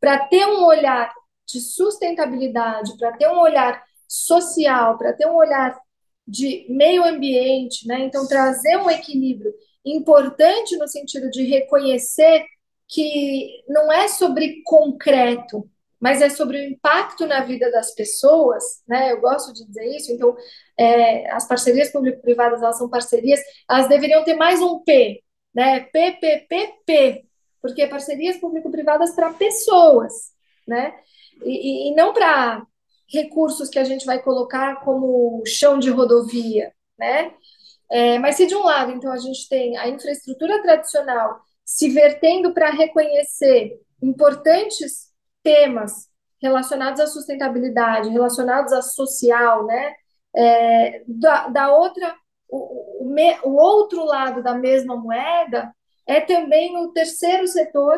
para 0.00 0.26
ter 0.26 0.46
um 0.46 0.64
olhar 0.64 1.12
de 1.46 1.60
sustentabilidade, 1.60 2.96
para 2.96 3.12
ter 3.12 3.28
um 3.28 3.38
olhar 3.38 3.82
social, 4.08 4.98
para 4.98 5.12
ter 5.12 5.26
um 5.26 5.36
olhar 5.36 5.78
de 6.26 6.66
meio 6.68 7.04
ambiente, 7.04 7.86
né? 7.86 8.00
Então 8.00 8.26
trazer 8.26 8.76
um 8.78 8.90
equilíbrio 8.90 9.52
importante 9.84 10.76
no 10.76 10.88
sentido 10.88 11.30
de 11.30 11.44
reconhecer 11.44 12.44
que 12.88 13.62
não 13.68 13.92
é 13.92 14.08
sobre 14.08 14.62
concreto, 14.64 15.68
mas 16.00 16.20
é 16.20 16.28
sobre 16.28 16.58
o 16.58 16.64
impacto 16.64 17.26
na 17.26 17.40
vida 17.40 17.70
das 17.70 17.94
pessoas, 17.94 18.82
né? 18.86 19.12
Eu 19.12 19.20
gosto 19.20 19.52
de 19.52 19.64
dizer 19.64 19.86
isso. 19.96 20.12
Então, 20.12 20.36
é, 20.78 21.30
as 21.30 21.46
parcerias 21.46 21.90
público-privadas, 21.90 22.62
elas 22.62 22.78
são 22.78 22.88
parcerias, 22.88 23.40
elas 23.68 23.88
deveriam 23.88 24.24
ter 24.24 24.34
mais 24.34 24.60
um 24.60 24.80
P, 24.80 25.22
né? 25.54 25.80
PPPP, 25.80 27.24
porque 27.60 27.86
parcerias 27.86 28.36
público-privadas 28.38 29.14
para 29.14 29.32
pessoas, 29.32 30.32
né? 30.66 30.94
E, 31.42 31.90
e 31.90 31.94
não 31.94 32.12
para 32.12 32.66
recursos 33.08 33.68
que 33.68 33.78
a 33.78 33.84
gente 33.84 34.04
vai 34.04 34.22
colocar 34.22 34.84
como 34.84 35.42
chão 35.46 35.78
de 35.78 35.90
rodovia, 35.90 36.72
né? 36.98 37.32
É, 37.90 38.18
mas 38.18 38.36
se 38.36 38.46
de 38.46 38.54
um 38.54 38.62
lado, 38.62 38.92
então, 38.92 39.12
a 39.12 39.18
gente 39.18 39.48
tem 39.48 39.76
a 39.76 39.88
infraestrutura 39.88 40.60
tradicional 40.62 41.40
se 41.64 41.88
vertendo 41.90 42.52
para 42.52 42.70
reconhecer 42.70 43.80
importantes 44.02 45.13
temas 45.44 46.08
relacionados 46.42 47.00
à 47.00 47.06
sustentabilidade, 47.06 48.08
relacionados 48.08 48.72
à 48.72 48.82
social, 48.82 49.64
né? 49.66 49.94
É, 50.36 51.04
da, 51.06 51.48
da, 51.48 51.76
outra, 51.76 52.16
o, 52.48 53.04
o, 53.04 53.14
o 53.44 53.54
outro 53.54 54.04
lado 54.04 54.42
da 54.42 54.54
mesma 54.54 54.96
moeda 54.96 55.72
é 56.06 56.20
também 56.20 56.76
o 56.76 56.92
terceiro 56.92 57.46
setor 57.46 57.96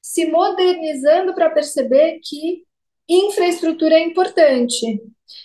se 0.00 0.30
modernizando 0.30 1.34
para 1.34 1.50
perceber 1.50 2.20
que 2.22 2.64
infraestrutura 3.08 3.94
é 3.94 4.00
importante. 4.00 5.02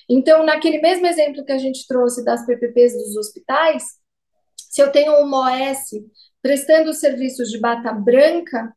Então, 0.07 0.43
naquele 0.43 0.79
mesmo 0.79 1.07
exemplo 1.07 1.45
que 1.45 1.51
a 1.51 1.57
gente 1.57 1.85
trouxe 1.87 2.23
das 2.23 2.45
PPPs 2.45 2.93
dos 2.93 3.17
hospitais, 3.17 3.83
se 4.55 4.81
eu 4.81 4.91
tenho 4.91 5.13
uma 5.21 5.51
OS 5.51 5.91
prestando 6.41 6.93
serviços 6.93 7.49
de 7.49 7.59
bata 7.59 7.91
branca, 7.91 8.73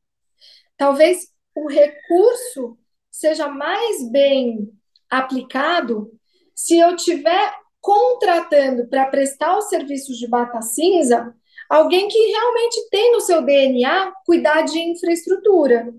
talvez 0.77 1.29
o 1.55 1.69
recurso 1.69 2.77
seja 3.11 3.49
mais 3.49 4.11
bem 4.11 4.71
aplicado 5.11 6.11
se 6.55 6.79
eu 6.79 6.97
tiver 6.97 7.53
contratando 7.81 8.87
para 8.87 9.07
prestar 9.07 9.59
os 9.59 9.69
serviços 9.69 10.17
de 10.19 10.27
bata 10.27 10.63
cinza 10.63 11.35
alguém 11.69 12.07
que 12.07 12.19
realmente 12.19 12.89
tem 12.91 13.13
no 13.13 13.21
seu 13.21 13.43
DNA 13.43 14.13
cuidar 14.27 14.63
de 14.63 14.79
infraestrutura. 14.79 15.93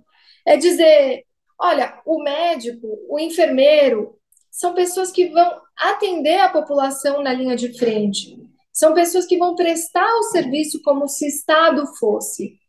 É 0.46 0.56
dizer, 0.56 1.26
olha, 1.60 2.00
o 2.06 2.22
médico, 2.22 2.88
o 3.10 3.20
enfermeiro, 3.20 4.16
são 4.52 4.76
pessoas 4.76 5.12
que 5.12 5.30
vão 5.30 5.62
atender 5.76 6.38
a 6.40 6.50
população 6.50 7.24
na 7.24 7.34
linha 7.34 7.56
de 7.56 7.78
frente. 7.78 8.38
São 8.72 8.94
pessoas 8.94 9.26
que 9.26 9.38
vão 9.38 9.56
prestar 9.56 10.08
o 10.20 10.24
serviço 10.24 10.80
como 10.84 11.08
se 11.08 11.28
Estado 11.28 11.88
fosse. 11.98 12.60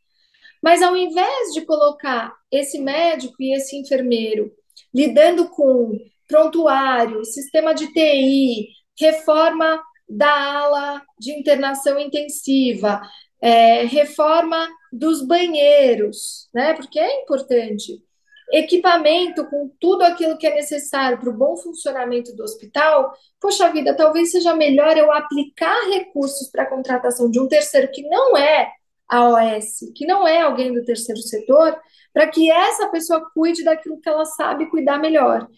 Mas 0.64 0.80
ao 0.80 0.96
invés 0.96 1.52
de 1.52 1.60
colocar 1.60 2.34
esse 2.50 2.78
médico 2.78 3.34
e 3.38 3.54
esse 3.54 3.76
enfermeiro 3.76 4.50
lidando 4.94 5.50
com 5.50 5.94
prontuário, 6.26 7.22
sistema 7.22 7.74
de 7.74 7.92
TI, 7.92 8.68
reforma 8.98 9.78
da 10.08 10.32
ala 10.32 11.02
de 11.18 11.38
internação 11.38 11.98
intensiva, 11.98 13.02
é, 13.42 13.84
reforma 13.84 14.66
dos 14.90 15.20
banheiros, 15.20 16.48
né? 16.54 16.72
Porque 16.72 16.98
é 16.98 17.20
importante. 17.20 18.02
Equipamento 18.50 19.44
com 19.50 19.70
tudo 19.78 20.00
aquilo 20.02 20.38
que 20.38 20.46
é 20.46 20.54
necessário 20.54 21.20
para 21.20 21.28
o 21.28 21.36
bom 21.36 21.58
funcionamento 21.58 22.34
do 22.34 22.42
hospital. 22.42 23.12
Poxa 23.38 23.70
vida, 23.70 23.94
talvez 23.94 24.30
seja 24.30 24.54
melhor 24.54 24.96
eu 24.96 25.12
aplicar 25.12 25.90
recursos 25.90 26.48
para 26.50 26.62
a 26.62 26.70
contratação 26.70 27.30
de 27.30 27.38
um 27.38 27.48
terceiro 27.48 27.90
que 27.92 28.00
não 28.08 28.34
é 28.34 28.72
a 29.08 29.28
OS, 29.28 29.92
que 29.94 30.06
não 30.06 30.26
é 30.26 30.40
alguém 30.40 30.72
do 30.72 30.84
terceiro 30.84 31.20
setor, 31.20 31.78
para 32.12 32.28
que 32.28 32.50
essa 32.50 32.88
pessoa 32.88 33.30
cuide 33.34 33.64
daquilo 33.64 34.00
que 34.00 34.08
ela 34.08 34.24
sabe 34.24 34.70
cuidar 34.70 34.98
melhor. 34.98 35.48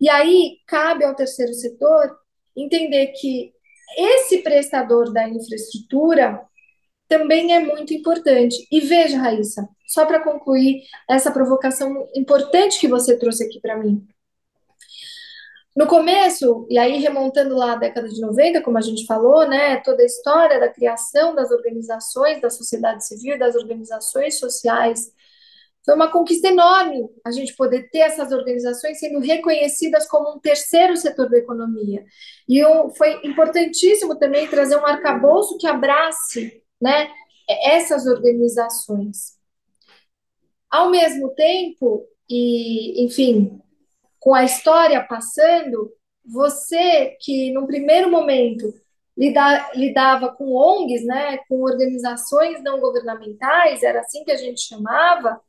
E 0.00 0.08
aí 0.08 0.58
cabe 0.66 1.04
ao 1.04 1.14
terceiro 1.14 1.52
setor 1.54 2.16
entender 2.56 3.08
que 3.08 3.52
esse 3.96 4.38
prestador 4.38 5.12
da 5.12 5.28
infraestrutura 5.28 6.42
também 7.08 7.54
é 7.54 7.60
muito 7.60 7.92
importante. 7.92 8.66
E 8.70 8.80
veja, 8.80 9.18
Raíssa, 9.18 9.68
só 9.86 10.06
para 10.06 10.22
concluir 10.22 10.82
essa 11.08 11.30
provocação 11.30 12.08
importante 12.14 12.80
que 12.80 12.88
você 12.88 13.18
trouxe 13.18 13.44
aqui 13.44 13.60
para 13.60 13.76
mim. 13.76 14.06
No 15.74 15.86
começo, 15.86 16.66
e 16.68 16.78
aí 16.78 16.98
remontando 16.98 17.56
lá 17.56 17.72
à 17.72 17.76
década 17.76 18.06
de 18.06 18.20
90, 18.20 18.60
como 18.60 18.76
a 18.76 18.82
gente 18.82 19.06
falou, 19.06 19.48
né, 19.48 19.78
toda 19.78 20.02
a 20.02 20.06
história 20.06 20.60
da 20.60 20.68
criação 20.68 21.34
das 21.34 21.50
organizações 21.50 22.42
da 22.42 22.50
sociedade 22.50 23.06
civil, 23.06 23.38
das 23.38 23.54
organizações 23.54 24.38
sociais, 24.38 25.10
foi 25.84 25.94
uma 25.94 26.12
conquista 26.12 26.48
enorme 26.48 27.08
a 27.24 27.30
gente 27.32 27.56
poder 27.56 27.88
ter 27.90 28.00
essas 28.00 28.30
organizações 28.32 28.98
sendo 28.98 29.18
reconhecidas 29.18 30.06
como 30.06 30.36
um 30.36 30.38
terceiro 30.38 30.96
setor 30.96 31.28
da 31.28 31.38
economia. 31.38 32.04
E 32.48 32.62
foi 32.96 33.26
importantíssimo 33.26 34.16
também 34.16 34.46
trazer 34.46 34.76
um 34.76 34.86
arcabouço 34.86 35.58
que 35.58 35.66
abrace 35.66 36.62
né, 36.80 37.10
essas 37.64 38.06
organizações. 38.06 39.38
Ao 40.70 40.88
mesmo 40.88 41.30
tempo, 41.30 42.06
e 42.30 43.04
enfim, 43.04 43.60
com 44.22 44.34
a 44.34 44.44
história 44.44 45.02
passando, 45.02 45.92
você 46.24 47.16
que 47.20 47.52
num 47.52 47.66
primeiro 47.66 48.10
momento 48.10 48.72
lida, 49.16 49.70
lidava 49.74 50.32
com 50.32 50.54
ONGs, 50.54 51.04
né, 51.04 51.38
com 51.48 51.62
organizações 51.62 52.62
não 52.62 52.80
governamentais, 52.80 53.82
era 53.82 54.00
assim 54.00 54.24
que 54.24 54.32
a 54.32 54.36
gente 54.36 54.60
chamava, 54.60 55.40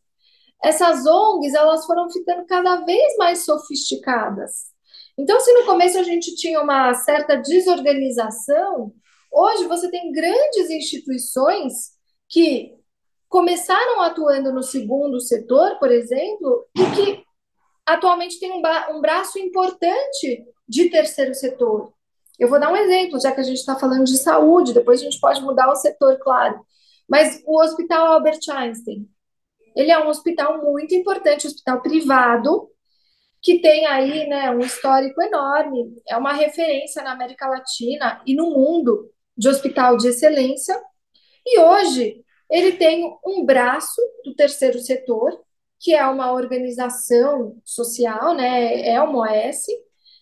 essas 0.63 1.05
ONGs 1.05 1.53
elas 1.53 1.85
foram 1.85 2.09
ficando 2.09 2.45
cada 2.45 2.77
vez 2.77 3.15
mais 3.17 3.45
sofisticadas. 3.45 4.73
Então, 5.17 5.39
se 5.39 5.53
no 5.53 5.65
começo 5.65 5.99
a 5.99 6.03
gente 6.03 6.35
tinha 6.35 6.61
uma 6.61 6.93
certa 6.95 7.35
desorganização, 7.35 8.93
Hoje 9.33 9.65
você 9.65 9.89
tem 9.89 10.11
grandes 10.11 10.69
instituições 10.69 11.93
que 12.29 12.75
começaram 13.27 13.99
atuando 14.03 14.53
no 14.53 14.61
segundo 14.61 15.19
setor, 15.19 15.79
por 15.79 15.91
exemplo, 15.91 16.67
e 16.77 16.95
que 16.95 17.23
atualmente 17.85 18.39
tem 18.39 18.51
um, 18.51 18.61
um 18.95 19.01
braço 19.01 19.39
importante 19.39 20.45
de 20.67 20.89
terceiro 20.89 21.33
setor. 21.33 21.93
Eu 22.39 22.49
vou 22.49 22.59
dar 22.59 22.71
um 22.71 22.75
exemplo, 22.75 23.19
já 23.19 23.31
que 23.31 23.41
a 23.41 23.43
gente 23.43 23.59
está 23.59 23.75
falando 23.75 24.05
de 24.05 24.17
saúde, 24.17 24.73
depois 24.73 25.01
a 25.01 25.03
gente 25.03 25.19
pode 25.19 25.41
mudar 25.41 25.71
o 25.71 25.75
setor, 25.75 26.17
claro. 26.19 26.59
Mas 27.07 27.43
o 27.45 27.61
Hospital 27.61 28.13
Albert 28.13 28.39
Einstein, 28.49 29.07
ele 29.75 29.91
é 29.91 29.99
um 30.03 30.07
hospital 30.07 30.63
muito 30.63 30.95
importante, 30.95 31.47
hospital 31.47 31.81
privado, 31.81 32.69
que 33.41 33.59
tem 33.59 33.85
aí 33.85 34.27
né, 34.27 34.49
um 34.51 34.59
histórico 34.59 35.21
enorme, 35.21 36.01
é 36.07 36.15
uma 36.15 36.33
referência 36.33 37.03
na 37.03 37.11
América 37.11 37.47
Latina 37.47 38.21
e 38.25 38.33
no 38.35 38.51
mundo 38.51 39.11
de 39.37 39.49
hospital 39.49 39.97
de 39.97 40.07
excelência, 40.07 40.79
e 41.45 41.59
hoje 41.59 42.23
ele 42.49 42.73
tem 42.73 43.17
um 43.25 43.43
braço 43.43 44.01
do 44.23 44.33
terceiro 44.33 44.79
setor, 44.79 45.43
que 45.83 45.93
é 45.93 46.07
uma 46.07 46.31
organização 46.31 47.61
social, 47.65 48.33
né, 48.33 48.87
é 48.87 49.01
uma 49.01 49.19
OS, 49.19 49.65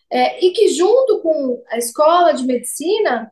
é, 0.10 0.44
e 0.44 0.52
que 0.52 0.70
junto 0.70 1.22
com 1.22 1.64
a 1.70 1.78
escola 1.78 2.34
de 2.34 2.44
medicina 2.44 3.32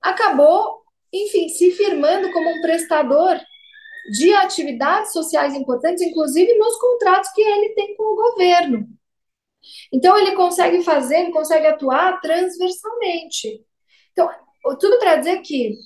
acabou, 0.00 0.82
enfim, 1.10 1.48
se 1.48 1.72
firmando 1.72 2.30
como 2.32 2.50
um 2.50 2.60
prestador 2.60 3.40
de 4.12 4.34
atividades 4.34 5.12
sociais 5.12 5.54
importantes, 5.54 6.02
inclusive 6.02 6.52
nos 6.58 6.78
contratos 6.78 7.30
que 7.32 7.40
ele 7.40 7.70
tem 7.70 7.96
com 7.96 8.12
o 8.12 8.16
governo. 8.16 8.86
Então 9.90 10.18
ele 10.18 10.32
consegue 10.32 10.82
fazer, 10.82 11.20
ele 11.20 11.32
consegue 11.32 11.66
atuar 11.66 12.20
transversalmente. 12.20 13.64
Então, 14.12 14.28
tudo 14.78 14.98
para 14.98 15.16
dizer 15.16 15.40
que 15.40 15.78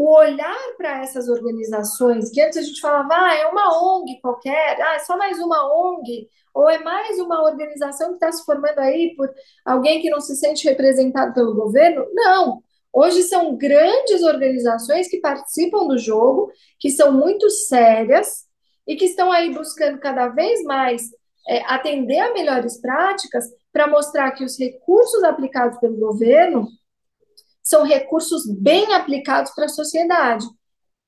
o 0.00 0.16
olhar 0.16 0.56
para 0.78 1.02
essas 1.02 1.28
organizações, 1.28 2.30
que 2.30 2.40
antes 2.40 2.56
a 2.56 2.62
gente 2.62 2.80
falava, 2.80 3.12
ah, 3.12 3.34
é 3.34 3.46
uma 3.48 3.98
ONG 3.98 4.18
qualquer, 4.22 4.80
ah, 4.80 4.94
é 4.94 4.98
só 5.00 5.14
mais 5.18 5.38
uma 5.38 5.70
ONG, 5.76 6.26
ou 6.54 6.70
é 6.70 6.78
mais 6.78 7.18
uma 7.18 7.42
organização 7.42 8.08
que 8.08 8.14
está 8.14 8.32
se 8.32 8.42
formando 8.46 8.78
aí 8.78 9.14
por 9.14 9.30
alguém 9.62 10.00
que 10.00 10.08
não 10.08 10.18
se 10.18 10.34
sente 10.36 10.66
representado 10.66 11.34
pelo 11.34 11.54
governo. 11.54 12.06
Não. 12.14 12.62
Hoje 12.90 13.24
são 13.24 13.54
grandes 13.58 14.22
organizações 14.22 15.06
que 15.06 15.20
participam 15.20 15.86
do 15.86 15.98
jogo, 15.98 16.50
que 16.78 16.88
são 16.88 17.12
muito 17.12 17.50
sérias 17.50 18.46
e 18.86 18.96
que 18.96 19.04
estão 19.04 19.30
aí 19.30 19.52
buscando 19.52 20.00
cada 20.00 20.28
vez 20.28 20.62
mais 20.62 21.10
é, 21.46 21.62
atender 21.66 22.20
a 22.20 22.32
melhores 22.32 22.80
práticas 22.80 23.44
para 23.70 23.86
mostrar 23.86 24.30
que 24.30 24.44
os 24.44 24.58
recursos 24.58 25.22
aplicados 25.24 25.78
pelo 25.78 25.98
governo 25.98 26.68
são 27.62 27.84
recursos 27.84 28.46
bem 28.46 28.92
aplicados 28.94 29.52
para 29.52 29.66
a 29.66 29.68
sociedade, 29.68 30.46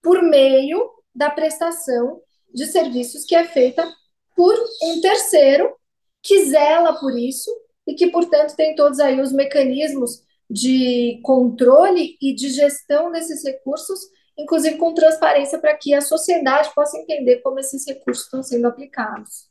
por 0.03 0.23
meio 0.23 0.91
da 1.15 1.31
prestação 1.31 2.21
de 2.53 2.67
serviços 2.67 3.25
que 3.25 3.35
é 3.35 3.45
feita 3.45 3.91
por 4.37 4.55
um 4.83 5.01
terceiro 5.01 5.75
que 6.23 6.45
zela 6.47 6.99
por 6.99 7.19
isso 7.19 7.51
e 7.87 7.95
que, 7.95 8.11
portanto, 8.11 8.55
tem 8.55 8.75
todos 8.75 9.01
aí 9.01 9.21
os 9.21 9.33
mecanismos 9.33 10.23
de 10.49 11.21
controle 11.23 12.17
e 12.21 12.35
de 12.35 12.51
gestão 12.51 13.11
desses 13.11 13.43
recursos, 13.45 14.01
inclusive 14.39 14.77
com 14.77 14.95
transparência 14.95 15.59
para 15.59 15.77
que 15.77 15.95
a 15.95 16.01
sociedade 16.01 16.71
possa 16.75 16.99
entender 16.99 17.39
como 17.39 17.59
esses 17.59 17.87
recursos 17.87 18.25
estão 18.25 18.43
sendo 18.43 18.67
aplicados. 18.67 19.51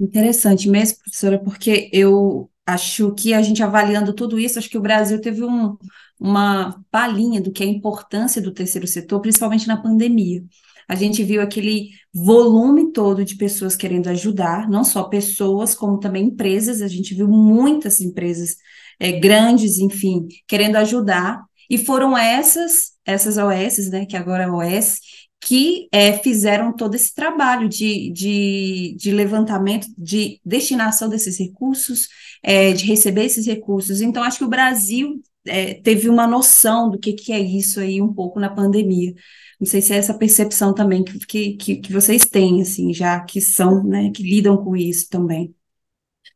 Interessante 0.00 0.68
mesmo, 0.68 0.98
professora, 0.98 1.38
porque 1.38 1.90
eu 1.92 2.48
acho 2.68 3.14
que 3.14 3.32
a 3.32 3.40
gente 3.40 3.62
avaliando 3.62 4.12
tudo 4.12 4.38
isso, 4.38 4.58
acho 4.58 4.68
que 4.68 4.76
o 4.76 4.82
Brasil 4.82 5.18
teve 5.20 5.42
um, 5.42 5.76
uma 6.20 6.78
palhinha 6.90 7.40
do 7.40 7.50
que 7.50 7.64
é 7.64 7.66
a 7.66 7.70
importância 7.70 8.42
do 8.42 8.52
terceiro 8.52 8.86
setor, 8.86 9.20
principalmente 9.22 9.66
na 9.66 9.80
pandemia. 9.80 10.44
A 10.86 10.94
gente 10.94 11.22
viu 11.24 11.40
aquele 11.40 11.88
volume 12.12 12.92
todo 12.92 13.24
de 13.24 13.36
pessoas 13.36 13.74
querendo 13.74 14.08
ajudar, 14.08 14.68
não 14.68 14.84
só 14.84 15.04
pessoas, 15.04 15.74
como 15.74 15.98
também 15.98 16.26
empresas. 16.26 16.82
A 16.82 16.88
gente 16.88 17.14
viu 17.14 17.26
muitas 17.26 18.00
empresas 18.00 18.56
é, 19.00 19.12
grandes, 19.12 19.78
enfim, 19.78 20.26
querendo 20.46 20.76
ajudar. 20.76 21.42
E 21.70 21.78
foram 21.78 22.16
essas, 22.16 22.92
essas 23.04 23.38
OS, 23.38 23.90
né, 23.90 24.04
que 24.06 24.16
agora 24.16 24.44
é 24.44 24.50
OS, 24.50 25.00
que 25.40 25.88
é, 25.92 26.12
fizeram 26.18 26.74
todo 26.74 26.94
esse 26.94 27.14
trabalho 27.14 27.68
de, 27.68 28.10
de, 28.10 28.96
de, 28.98 29.12
levantamento, 29.12 29.86
de 29.96 30.40
destinação 30.44 31.08
desses 31.08 31.38
recursos, 31.38 32.08
é, 32.42 32.72
de 32.72 32.84
receber 32.84 33.24
esses 33.24 33.46
recursos. 33.46 34.00
Então, 34.00 34.22
acho 34.22 34.38
que 34.38 34.44
o 34.44 34.48
Brasil 34.48 35.22
é, 35.46 35.74
teve 35.74 36.08
uma 36.08 36.26
noção 36.26 36.90
do 36.90 36.98
que, 36.98 37.12
que 37.12 37.32
é 37.32 37.38
isso 37.38 37.80
aí 37.80 38.02
um 38.02 38.12
pouco 38.12 38.40
na 38.40 38.50
pandemia. 38.50 39.14
Não 39.60 39.66
sei 39.66 39.80
se 39.80 39.92
é 39.92 39.96
essa 39.96 40.14
percepção 40.14 40.74
também 40.74 41.04
que, 41.04 41.56
que, 41.56 41.76
que 41.76 41.92
vocês 41.92 42.26
têm, 42.26 42.62
assim, 42.62 42.92
já 42.92 43.20
que 43.20 43.40
são, 43.40 43.82
né, 43.84 44.10
que 44.14 44.22
lidam 44.22 44.56
com 44.56 44.76
isso 44.76 45.08
também. 45.08 45.54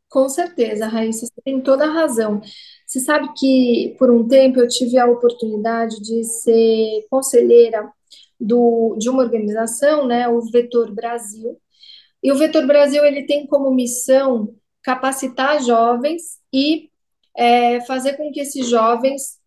Com 0.09 0.29
certeza, 0.29 0.87
Raíssa, 0.87 1.27
você 1.27 1.41
tem 1.43 1.61
toda 1.61 1.85
a 1.87 1.93
razão. 1.93 2.41
Você 2.87 3.01
sabe 3.01 3.33
que 3.35 3.95
por 3.99 4.11
um 4.11 4.29
tempo 4.29 4.61
eu 4.61 4.69
tive 4.69 4.99
a 4.99 5.07
oportunidade 5.07 6.01
de 6.03 6.23
ser 6.25 7.07
conselheira 7.09 7.91
do, 8.43 8.97
de 8.99 9.09
uma 9.09 9.23
organização, 9.23 10.07
né, 10.07 10.29
o 10.29 10.41
Vetor 10.41 10.93
Brasil. 10.93 11.59
E 12.23 12.33
o 12.33 12.37
Vetor 12.37 12.67
Brasil 12.67 13.05
ele 13.05 13.25
tem 13.25 13.47
como 13.47 13.75
missão 13.75 14.55
capacitar 14.83 15.63
jovens 15.63 16.39
e 16.53 16.91
é, 17.37 17.81
fazer 17.83 18.17
com 18.17 18.31
que 18.33 18.41
esses 18.41 18.69
jovens 18.69 19.41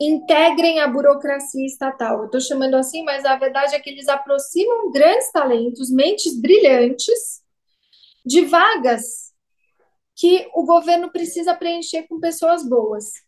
integrem 0.00 0.80
a 0.80 0.88
burocracia 0.88 1.64
estatal. 1.64 2.18
Eu 2.18 2.26
estou 2.26 2.40
chamando 2.40 2.74
assim, 2.74 3.04
mas 3.04 3.24
a 3.24 3.36
verdade 3.36 3.74
é 3.74 3.80
que 3.80 3.88
eles 3.88 4.08
aproximam 4.08 4.90
grandes 4.90 5.30
talentos, 5.30 5.90
mentes 5.90 6.38
brilhantes, 6.40 7.42
de 8.26 8.42
vagas 8.46 9.32
que 10.16 10.48
o 10.54 10.64
governo 10.64 11.10
precisa 11.10 11.54
preencher 11.54 12.04
com 12.08 12.18
pessoas 12.18 12.66
boas. 12.66 13.23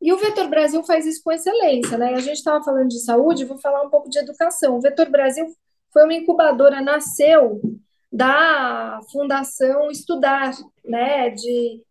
E 0.00 0.12
o 0.12 0.18
Vetor 0.18 0.48
Brasil 0.48 0.82
faz 0.84 1.06
isso 1.06 1.22
com 1.24 1.32
excelência, 1.32 1.96
né? 1.96 2.14
A 2.14 2.20
gente 2.20 2.36
estava 2.36 2.62
falando 2.62 2.88
de 2.88 3.00
saúde, 3.00 3.44
vou 3.44 3.58
falar 3.58 3.82
um 3.82 3.90
pouco 3.90 4.10
de 4.10 4.18
educação. 4.18 4.76
O 4.76 4.80
Vetor 4.80 5.08
Brasil 5.10 5.46
foi 5.92 6.04
uma 6.04 6.14
incubadora, 6.14 6.80
nasceu 6.82 7.60
da 8.12 9.00
Fundação 9.10 9.90
Estudar, 9.90 10.52
né? 10.84 11.30
De, 11.30 11.82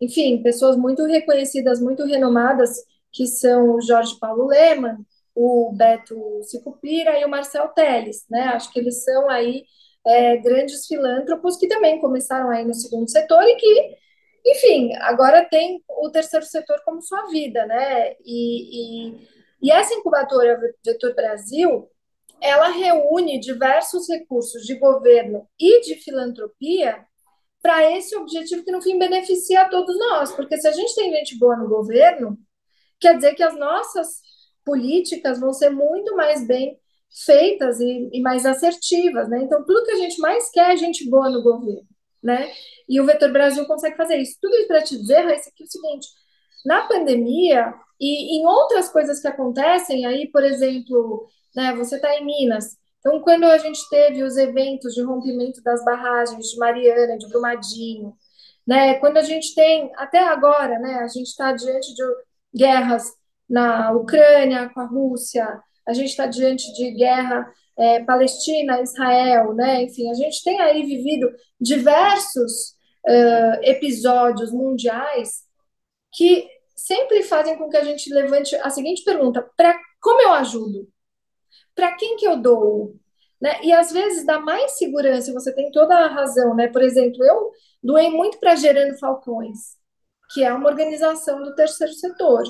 enfim, 0.00 0.42
pessoas 0.42 0.76
muito 0.76 1.04
reconhecidas, 1.04 1.80
muito 1.80 2.04
renomadas, 2.04 2.76
que 3.12 3.26
são 3.26 3.74
o 3.74 3.80
Jorge 3.80 4.18
Paulo 4.18 4.46
Leman 4.46 4.98
o 5.34 5.72
Beto 5.72 6.42
Sicupira 6.44 7.18
e 7.18 7.24
o 7.24 7.28
Marcel 7.28 7.68
Teles, 7.68 8.26
né? 8.28 8.42
Acho 8.48 8.70
que 8.72 8.80
eles 8.80 9.02
são 9.04 9.30
aí 9.30 9.64
é, 10.06 10.36
grandes 10.36 10.86
filântropos 10.86 11.56
que 11.56 11.68
também 11.68 12.00
começaram 12.00 12.50
aí 12.50 12.64
no 12.64 12.74
segundo 12.74 13.08
setor 13.10 13.42
e 13.44 13.56
que, 13.56 13.96
enfim, 14.44 14.94
agora 14.96 15.44
tem 15.44 15.82
o 15.88 16.10
terceiro 16.10 16.44
setor 16.46 16.80
como 16.84 17.02
sua 17.02 17.26
vida, 17.26 17.66
né? 17.66 18.14
E, 18.24 19.10
e, 19.10 19.28
e 19.62 19.70
essa 19.70 19.94
incubadora 19.94 20.58
Vetor 20.84 21.14
Brasil, 21.14 21.88
ela 22.40 22.68
reúne 22.68 23.38
diversos 23.38 24.08
recursos 24.08 24.62
de 24.62 24.74
governo 24.76 25.46
e 25.58 25.80
de 25.82 25.96
filantropia 25.96 27.04
para 27.62 27.90
esse 27.96 28.16
objetivo 28.16 28.64
que, 28.64 28.72
no 28.72 28.80
fim, 28.80 28.98
beneficia 28.98 29.62
a 29.62 29.68
todos 29.68 29.98
nós. 29.98 30.32
Porque 30.32 30.56
se 30.56 30.66
a 30.66 30.72
gente 30.72 30.94
tem 30.94 31.12
gente 31.12 31.38
boa 31.38 31.56
no 31.56 31.68
governo, 31.68 32.38
quer 32.98 33.16
dizer 33.16 33.34
que 33.34 33.42
as 33.42 33.54
nossas 33.58 34.22
políticas 34.64 35.38
vão 35.38 35.52
ser 35.52 35.70
muito 35.70 36.16
mais 36.16 36.46
bem 36.46 36.78
feitas 37.24 37.80
e, 37.80 38.08
e, 38.12 38.20
mais 38.20 38.46
assertivas, 38.46 39.28
né? 39.28 39.42
Então, 39.42 39.64
tudo 39.64 39.84
que 39.84 39.92
a 39.92 39.96
gente 39.96 40.20
mais 40.20 40.48
quer 40.50 40.72
é 40.72 40.76
gente 40.76 41.08
boa 41.10 41.28
no 41.28 41.42
governo, 41.42 41.86
né? 42.22 42.50
E 42.88 43.00
o 43.00 43.06
Vetor 43.06 43.32
Brasil 43.32 43.64
consegue 43.66 43.96
fazer 43.96 44.16
isso. 44.16 44.38
Tudo 44.40 44.54
isso 44.56 44.68
para 44.68 44.82
te 44.82 44.96
dizer, 44.98 45.20
Raíssa, 45.22 45.50
que 45.54 45.62
é 45.62 45.66
o 45.66 45.70
seguinte, 45.70 46.08
na 46.64 46.86
pandemia 46.86 47.74
e 48.00 48.38
em 48.38 48.46
outras 48.46 48.90
coisas 48.90 49.20
que 49.20 49.28
acontecem, 49.28 50.06
aí, 50.06 50.28
por 50.28 50.44
exemplo, 50.44 51.28
né, 51.54 51.74
você 51.74 51.96
está 51.96 52.14
em 52.16 52.24
Minas, 52.24 52.78
então, 53.00 53.20
quando 53.20 53.44
a 53.44 53.56
gente 53.58 53.88
teve 53.88 54.22
os 54.22 54.36
eventos 54.36 54.94
de 54.94 55.02
rompimento 55.02 55.62
das 55.62 55.82
barragens 55.84 56.50
de 56.50 56.58
Mariana, 56.58 57.16
de 57.16 57.26
Brumadinho, 57.28 58.14
né, 58.66 58.94
quando 58.98 59.16
a 59.16 59.22
gente 59.22 59.54
tem, 59.54 59.90
até 59.96 60.18
agora, 60.18 60.78
né, 60.78 60.96
a 60.96 61.08
gente 61.08 61.28
está 61.28 61.52
diante 61.52 61.94
de 61.94 62.02
guerras 62.54 63.10
na 63.48 63.90
Ucrânia 63.92 64.68
com 64.70 64.80
a 64.80 64.86
Rússia, 64.86 65.60
a 65.86 65.94
gente 65.94 66.10
está 66.10 66.26
diante 66.26 66.72
de 66.74 66.90
guerra 66.92 67.50
é, 67.80 68.04
Palestina, 68.04 68.82
Israel, 68.82 69.54
né? 69.54 69.82
Enfim, 69.84 70.10
a 70.10 70.14
gente 70.14 70.44
tem 70.44 70.60
aí 70.60 70.84
vivido 70.84 71.32
diversos 71.58 72.74
uh, 73.06 73.62
episódios 73.62 74.52
mundiais 74.52 75.44
que 76.12 76.46
sempre 76.76 77.22
fazem 77.22 77.56
com 77.56 77.70
que 77.70 77.78
a 77.78 77.84
gente 77.84 78.12
levante 78.12 78.54
a 78.56 78.68
seguinte 78.68 79.02
pergunta: 79.02 79.48
para 79.56 79.78
como 80.02 80.20
eu 80.20 80.32
ajudo? 80.34 80.88
Para 81.74 81.92
quem 81.92 82.16
que 82.16 82.26
eu 82.26 82.36
dou? 82.36 82.96
Né? 83.40 83.58
E 83.62 83.72
às 83.72 83.90
vezes 83.90 84.26
dá 84.26 84.38
mais 84.38 84.72
segurança, 84.72 85.32
você 85.32 85.54
tem 85.54 85.70
toda 85.70 85.94
a 85.96 86.08
razão, 86.08 86.54
né? 86.54 86.68
Por 86.68 86.82
exemplo, 86.82 87.24
eu 87.24 87.50
doei 87.82 88.10
muito 88.10 88.38
para 88.38 88.56
Gerando 88.56 88.98
Falcões, 88.98 89.76
que 90.34 90.44
é 90.44 90.52
uma 90.52 90.68
organização 90.68 91.42
do 91.42 91.54
terceiro 91.54 91.94
setor. 91.94 92.42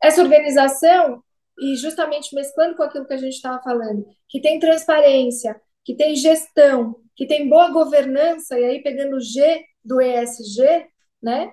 Essa 0.00 0.22
organização 0.22 1.20
e 1.58 1.76
justamente 1.76 2.34
mesclando 2.34 2.76
com 2.76 2.82
aquilo 2.82 3.06
que 3.06 3.14
a 3.14 3.18
gente 3.18 3.34
estava 3.34 3.62
falando, 3.62 4.06
que 4.28 4.40
tem 4.40 4.58
transparência, 4.58 5.60
que 5.84 5.94
tem 5.94 6.14
gestão, 6.14 6.96
que 7.16 7.26
tem 7.26 7.48
boa 7.48 7.70
governança, 7.70 8.58
e 8.58 8.64
aí 8.64 8.82
pegando 8.82 9.16
o 9.16 9.20
G 9.20 9.64
do 9.84 10.00
ESG, 10.00 10.86
né, 11.22 11.52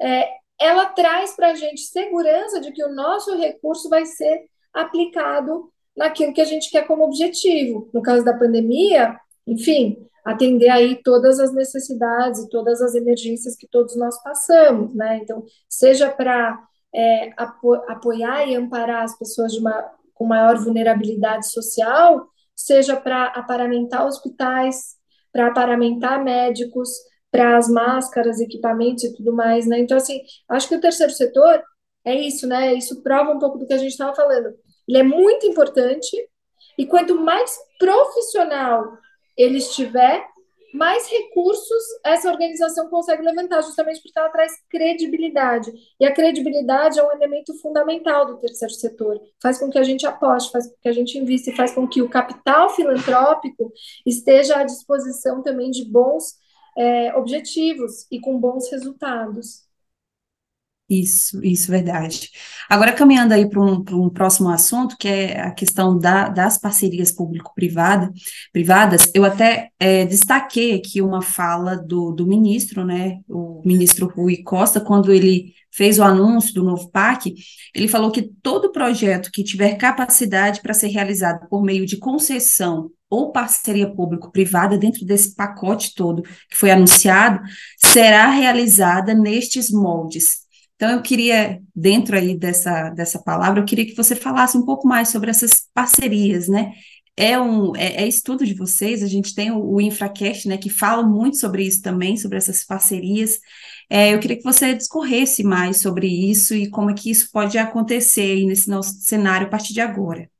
é, 0.00 0.28
ela 0.60 0.86
traz 0.86 1.34
para 1.34 1.50
a 1.50 1.54
gente 1.54 1.80
segurança 1.80 2.60
de 2.60 2.72
que 2.72 2.84
o 2.84 2.94
nosso 2.94 3.36
recurso 3.36 3.88
vai 3.88 4.04
ser 4.04 4.44
aplicado 4.72 5.72
naquilo 5.96 6.32
que 6.32 6.40
a 6.40 6.44
gente 6.44 6.70
quer 6.70 6.86
como 6.86 7.04
objetivo. 7.04 7.90
No 7.92 8.02
caso 8.02 8.24
da 8.24 8.36
pandemia, 8.36 9.18
enfim, 9.46 10.06
atender 10.24 10.68
aí 10.68 11.02
todas 11.02 11.40
as 11.40 11.52
necessidades 11.52 12.40
e 12.40 12.48
todas 12.50 12.80
as 12.82 12.94
emergências 12.94 13.56
que 13.56 13.66
todos 13.66 13.96
nós 13.96 14.22
passamos, 14.22 14.94
né? 14.94 15.18
Então, 15.22 15.44
seja 15.68 16.10
para 16.10 16.62
é, 16.94 17.30
apo 17.36 17.74
apoiar 17.88 18.46
e 18.46 18.54
amparar 18.54 19.04
as 19.04 19.16
pessoas 19.18 19.54
uma, 19.54 19.90
com 20.14 20.24
maior 20.26 20.58
vulnerabilidade 20.58 21.50
social, 21.50 22.28
seja 22.54 22.96
para 22.96 23.26
aparamentar 23.26 24.06
hospitais, 24.06 24.96
para 25.32 25.48
aparamentar 25.48 26.22
médicos, 26.22 26.90
para 27.30 27.56
as 27.56 27.68
máscaras, 27.68 28.40
equipamentos 28.40 29.04
e 29.04 29.14
tudo 29.14 29.32
mais, 29.32 29.66
né? 29.66 29.78
Então, 29.78 29.96
assim, 29.96 30.20
acho 30.48 30.68
que 30.68 30.74
o 30.74 30.80
terceiro 30.80 31.12
setor 31.12 31.62
é 32.04 32.14
isso, 32.14 32.46
né? 32.46 32.74
Isso 32.74 33.02
prova 33.02 33.30
um 33.30 33.38
pouco 33.38 33.58
do 33.58 33.66
que 33.66 33.72
a 33.72 33.78
gente 33.78 33.92
estava 33.92 34.14
falando. 34.14 34.52
Ele 34.88 34.98
é 34.98 35.02
muito 35.02 35.46
importante 35.46 36.16
e 36.76 36.86
quanto 36.86 37.14
mais 37.14 37.56
profissional 37.78 38.98
ele 39.36 39.58
estiver, 39.58 40.26
mais 40.72 41.08
recursos 41.08 41.82
essa 42.04 42.30
organização 42.30 42.88
consegue 42.88 43.22
levantar, 43.22 43.62
justamente 43.62 44.00
porque 44.02 44.18
ela 44.18 44.28
traz 44.28 44.52
credibilidade. 44.68 45.72
E 45.98 46.04
a 46.04 46.12
credibilidade 46.12 46.98
é 46.98 47.02
um 47.02 47.12
elemento 47.12 47.56
fundamental 47.60 48.26
do 48.26 48.38
terceiro 48.38 48.72
setor. 48.74 49.20
Faz 49.42 49.58
com 49.58 49.68
que 49.68 49.78
a 49.78 49.82
gente 49.82 50.06
aposte, 50.06 50.52
faz 50.52 50.66
com 50.66 50.74
que 50.80 50.88
a 50.88 50.92
gente 50.92 51.18
invista, 51.18 51.52
faz 51.52 51.72
com 51.72 51.86
que 51.86 52.02
o 52.02 52.08
capital 52.08 52.70
filantrópico 52.70 53.72
esteja 54.06 54.58
à 54.58 54.64
disposição 54.64 55.42
também 55.42 55.70
de 55.70 55.84
bons 55.84 56.34
é, 56.76 57.14
objetivos 57.16 58.06
e 58.10 58.20
com 58.20 58.38
bons 58.38 58.70
resultados. 58.70 59.69
Isso, 60.90 61.40
isso, 61.44 61.70
verdade. 61.70 62.30
Agora, 62.68 62.92
caminhando 62.92 63.32
aí 63.32 63.48
para 63.48 63.60
um, 63.60 63.84
um 63.92 64.10
próximo 64.10 64.48
assunto, 64.48 64.96
que 64.98 65.06
é 65.06 65.40
a 65.40 65.52
questão 65.52 65.96
da, 65.96 66.28
das 66.28 66.58
parcerias 66.58 67.12
público-privadas, 67.12 68.10
privadas, 68.52 69.08
eu 69.14 69.24
até 69.24 69.70
é, 69.78 70.04
destaquei 70.04 70.74
aqui 70.74 71.00
uma 71.00 71.22
fala 71.22 71.76
do, 71.76 72.10
do 72.10 72.26
ministro, 72.26 72.84
né, 72.84 73.20
o 73.28 73.62
ministro 73.64 74.08
Rui 74.08 74.38
Costa, 74.42 74.80
quando 74.80 75.12
ele 75.12 75.54
fez 75.72 76.00
o 76.00 76.02
anúncio 76.02 76.52
do 76.54 76.64
novo 76.64 76.90
PAC, 76.90 77.36
ele 77.72 77.86
falou 77.86 78.10
que 78.10 78.22
todo 78.42 78.72
projeto 78.72 79.30
que 79.32 79.44
tiver 79.44 79.76
capacidade 79.76 80.60
para 80.60 80.74
ser 80.74 80.88
realizado 80.88 81.48
por 81.48 81.62
meio 81.62 81.86
de 81.86 81.98
concessão 81.98 82.90
ou 83.08 83.30
parceria 83.30 83.88
público-privada 83.88 84.76
dentro 84.76 85.06
desse 85.06 85.36
pacote 85.36 85.94
todo 85.94 86.22
que 86.22 86.56
foi 86.56 86.72
anunciado, 86.72 87.40
será 87.78 88.28
realizada 88.28 89.14
nestes 89.14 89.70
moldes 89.70 90.49
então, 90.80 90.92
eu 90.92 91.02
queria, 91.02 91.60
dentro 91.76 92.16
aí 92.16 92.34
dessa, 92.34 92.88
dessa 92.88 93.22
palavra, 93.22 93.60
eu 93.60 93.66
queria 93.66 93.84
que 93.84 93.94
você 93.94 94.16
falasse 94.16 94.56
um 94.56 94.64
pouco 94.64 94.88
mais 94.88 95.10
sobre 95.10 95.28
essas 95.28 95.68
parcerias, 95.74 96.48
né? 96.48 96.72
É, 97.14 97.38
um, 97.38 97.76
é, 97.76 98.04
é 98.04 98.08
estudo 98.08 98.46
de 98.46 98.54
vocês, 98.54 99.02
a 99.02 99.06
gente 99.06 99.34
tem 99.34 99.50
o, 99.50 99.62
o 99.62 99.78
InfraCast, 99.78 100.48
né, 100.48 100.56
que 100.56 100.70
fala 100.70 101.02
muito 101.02 101.36
sobre 101.36 101.64
isso 101.64 101.82
também, 101.82 102.16
sobre 102.16 102.38
essas 102.38 102.64
parcerias. 102.64 103.38
É, 103.90 104.14
eu 104.14 104.20
queria 104.20 104.38
que 104.38 104.42
você 104.42 104.72
discorresse 104.72 105.44
mais 105.44 105.82
sobre 105.82 106.06
isso 106.06 106.54
e 106.54 106.70
como 106.70 106.88
é 106.88 106.94
que 106.94 107.10
isso 107.10 107.30
pode 107.30 107.58
acontecer 107.58 108.22
aí 108.22 108.46
nesse 108.46 108.70
nosso 108.70 108.94
cenário 109.02 109.48
a 109.48 109.50
partir 109.50 109.74
de 109.74 109.82
agora. 109.82 110.30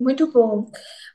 Muito 0.00 0.32
bom. 0.32 0.64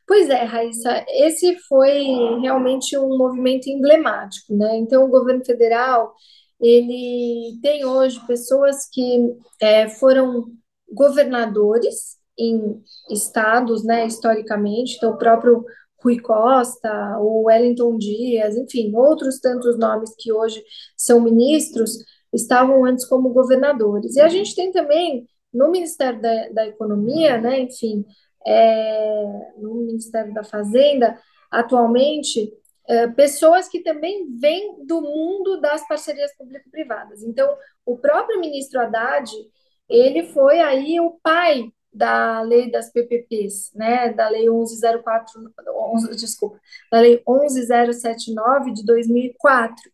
Pois 0.05 0.29
é, 0.29 0.43
Raíssa, 0.43 1.03
esse 1.10 1.57
foi 1.67 2.03
realmente 2.39 2.95
um 2.99 3.17
movimento 3.17 3.67
emblemático, 3.67 4.55
né? 4.55 4.77
Então, 4.77 5.05
o 5.05 5.10
governo 5.10 5.43
federal 5.43 6.13
ele 6.62 7.60
tem 7.62 7.86
hoje 7.86 8.19
pessoas 8.28 8.88
que 8.91 9.36
é, 9.60 9.89
foram 9.89 10.45
governadores 10.91 12.17
em 12.38 12.82
estados, 13.10 13.84
né, 13.84 14.06
historicamente, 14.06 14.95
então 14.95 15.12
o 15.12 15.17
próprio 15.17 15.65
Rui 16.04 16.19
Costa, 16.19 17.17
o 17.19 17.43
Wellington 17.43 17.97
Dias, 17.97 18.56
enfim, 18.56 18.95
outros 18.95 19.39
tantos 19.39 19.78
nomes 19.78 20.13
que 20.17 20.32
hoje 20.32 20.63
são 20.97 21.21
ministros, 21.21 21.97
estavam 22.34 22.86
antes 22.86 23.06
como 23.06 23.34
governadores. 23.34 24.15
E 24.15 24.21
a 24.21 24.28
gente 24.28 24.56
tem 24.56 24.71
também 24.71 25.28
no 25.54 25.69
Ministério 25.69 26.21
da, 26.21 26.50
da 26.50 26.67
Economia, 26.67 27.39
né, 27.39 27.60
enfim, 27.62 28.06
é, 28.45 29.54
no 29.58 29.76
Ministério 29.76 30.34
da 30.34 30.43
Fazenda, 30.43 31.17
atualmente, 31.52 32.52
pessoas 33.15 33.67
que 33.67 33.82
também 33.82 34.28
vêm 34.39 34.86
do 34.86 35.02
mundo 35.02 35.62
das 35.62 35.88
parcerias 35.88 36.36
público-privadas. 36.38 37.24
Então, 37.24 37.56
o 37.86 37.98
próprio 37.98 38.39
ministro 38.39 38.80
Haddad, 38.80 39.32
ele 39.88 40.24
foi 40.24 40.60
aí 40.60 40.99
o 40.99 41.12
pai 41.22 41.72
da 41.93 42.41
lei 42.41 42.72
das 42.72 42.91
PPPs, 42.91 43.72
né, 43.76 44.14
da 44.14 44.30
lei 44.30 44.49
1104, 44.49 45.34
11, 45.93 46.16
desculpa, 46.16 46.60
da 46.91 47.01
lei 47.01 47.22
11079 47.26 48.74
de 48.74 48.86
2004. 48.86 49.91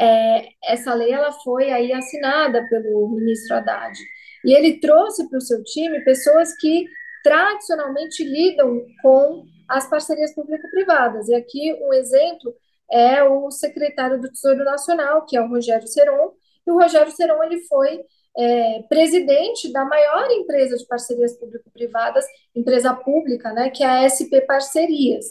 É, 0.00 0.48
essa 0.64 0.94
lei 0.94 1.10
ela 1.10 1.32
foi 1.32 1.72
aí 1.72 1.92
assinada 1.92 2.64
pelo 2.68 3.08
ministro 3.08 3.56
Haddad. 3.56 3.98
E 4.44 4.52
ele 4.56 4.78
trouxe 4.78 5.28
para 5.28 5.38
o 5.38 5.42
seu 5.42 5.62
time 5.64 6.04
pessoas 6.04 6.54
que 6.56 6.86
tradicionalmente 7.24 8.22
lidam 8.22 8.80
com 9.02 9.44
as 9.68 9.88
parcerias 9.88 10.34
público-privadas. 10.34 11.28
E 11.28 11.34
aqui 11.34 11.74
um 11.82 11.92
exemplo 11.92 12.54
é 12.90 13.22
o 13.22 13.50
secretário 13.50 14.20
do 14.20 14.30
Tesouro 14.30 14.64
Nacional, 14.64 15.26
que 15.26 15.36
é 15.36 15.42
o 15.42 15.48
Rogério 15.48 15.86
Seron, 15.86 16.32
e 16.66 16.70
o 16.70 16.80
Rogério 16.80 17.12
Seron 17.12 17.42
ele 17.44 17.60
foi 17.62 18.04
é, 18.36 18.82
presidente 18.88 19.72
da 19.72 19.84
maior 19.84 20.30
empresa 20.30 20.76
de 20.76 20.86
parcerias 20.86 21.36
público-privadas, 21.38 22.24
empresa 22.54 22.94
pública, 22.94 23.52
né, 23.52 23.70
que 23.70 23.82
é 23.82 23.86
a 23.86 24.08
SP 24.08 24.40
Parcerias. 24.46 25.26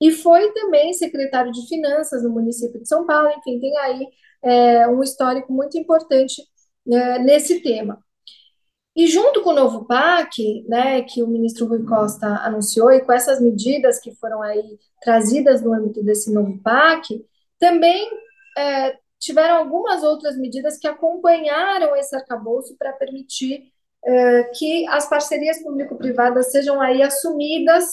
E 0.00 0.10
foi 0.12 0.52
também 0.52 0.92
secretário 0.92 1.52
de 1.52 1.66
Finanças 1.68 2.22
no 2.22 2.30
município 2.30 2.80
de 2.80 2.88
São 2.88 3.06
Paulo, 3.06 3.30
enfim, 3.30 3.60
tem 3.60 3.76
aí 3.78 4.06
é, 4.42 4.88
um 4.88 5.02
histórico 5.02 5.52
muito 5.52 5.78
importante 5.78 6.42
é, 6.90 7.18
nesse 7.18 7.62
tema. 7.62 8.02
E 8.96 9.06
junto 9.06 9.42
com 9.42 9.50
o 9.50 9.54
novo 9.54 9.84
PAC, 9.84 10.64
né, 10.68 11.02
que 11.02 11.22
o 11.22 11.28
ministro 11.28 11.66
Rui 11.66 11.84
Costa 11.84 12.26
anunciou, 12.26 12.90
e 12.90 13.00
com 13.00 13.12
essas 13.12 13.40
medidas 13.40 14.00
que 14.00 14.14
foram 14.16 14.42
aí 14.42 14.78
trazidas 15.00 15.62
no 15.62 15.72
âmbito 15.72 16.02
desse 16.02 16.32
novo 16.32 16.60
PAC, 16.62 17.24
também 17.58 18.10
é, 18.56 18.96
tiveram 19.18 19.56
algumas 19.56 20.02
outras 20.02 20.36
medidas 20.36 20.78
que 20.78 20.88
acompanharam 20.88 21.94
esse 21.96 22.14
arcabouço 22.14 22.76
para 22.76 22.92
permitir 22.92 23.72
é, 24.04 24.44
que 24.44 24.86
as 24.88 25.08
parcerias 25.08 25.62
público-privadas 25.62 26.50
sejam 26.50 26.80
aí 26.80 27.02
assumidas 27.02 27.86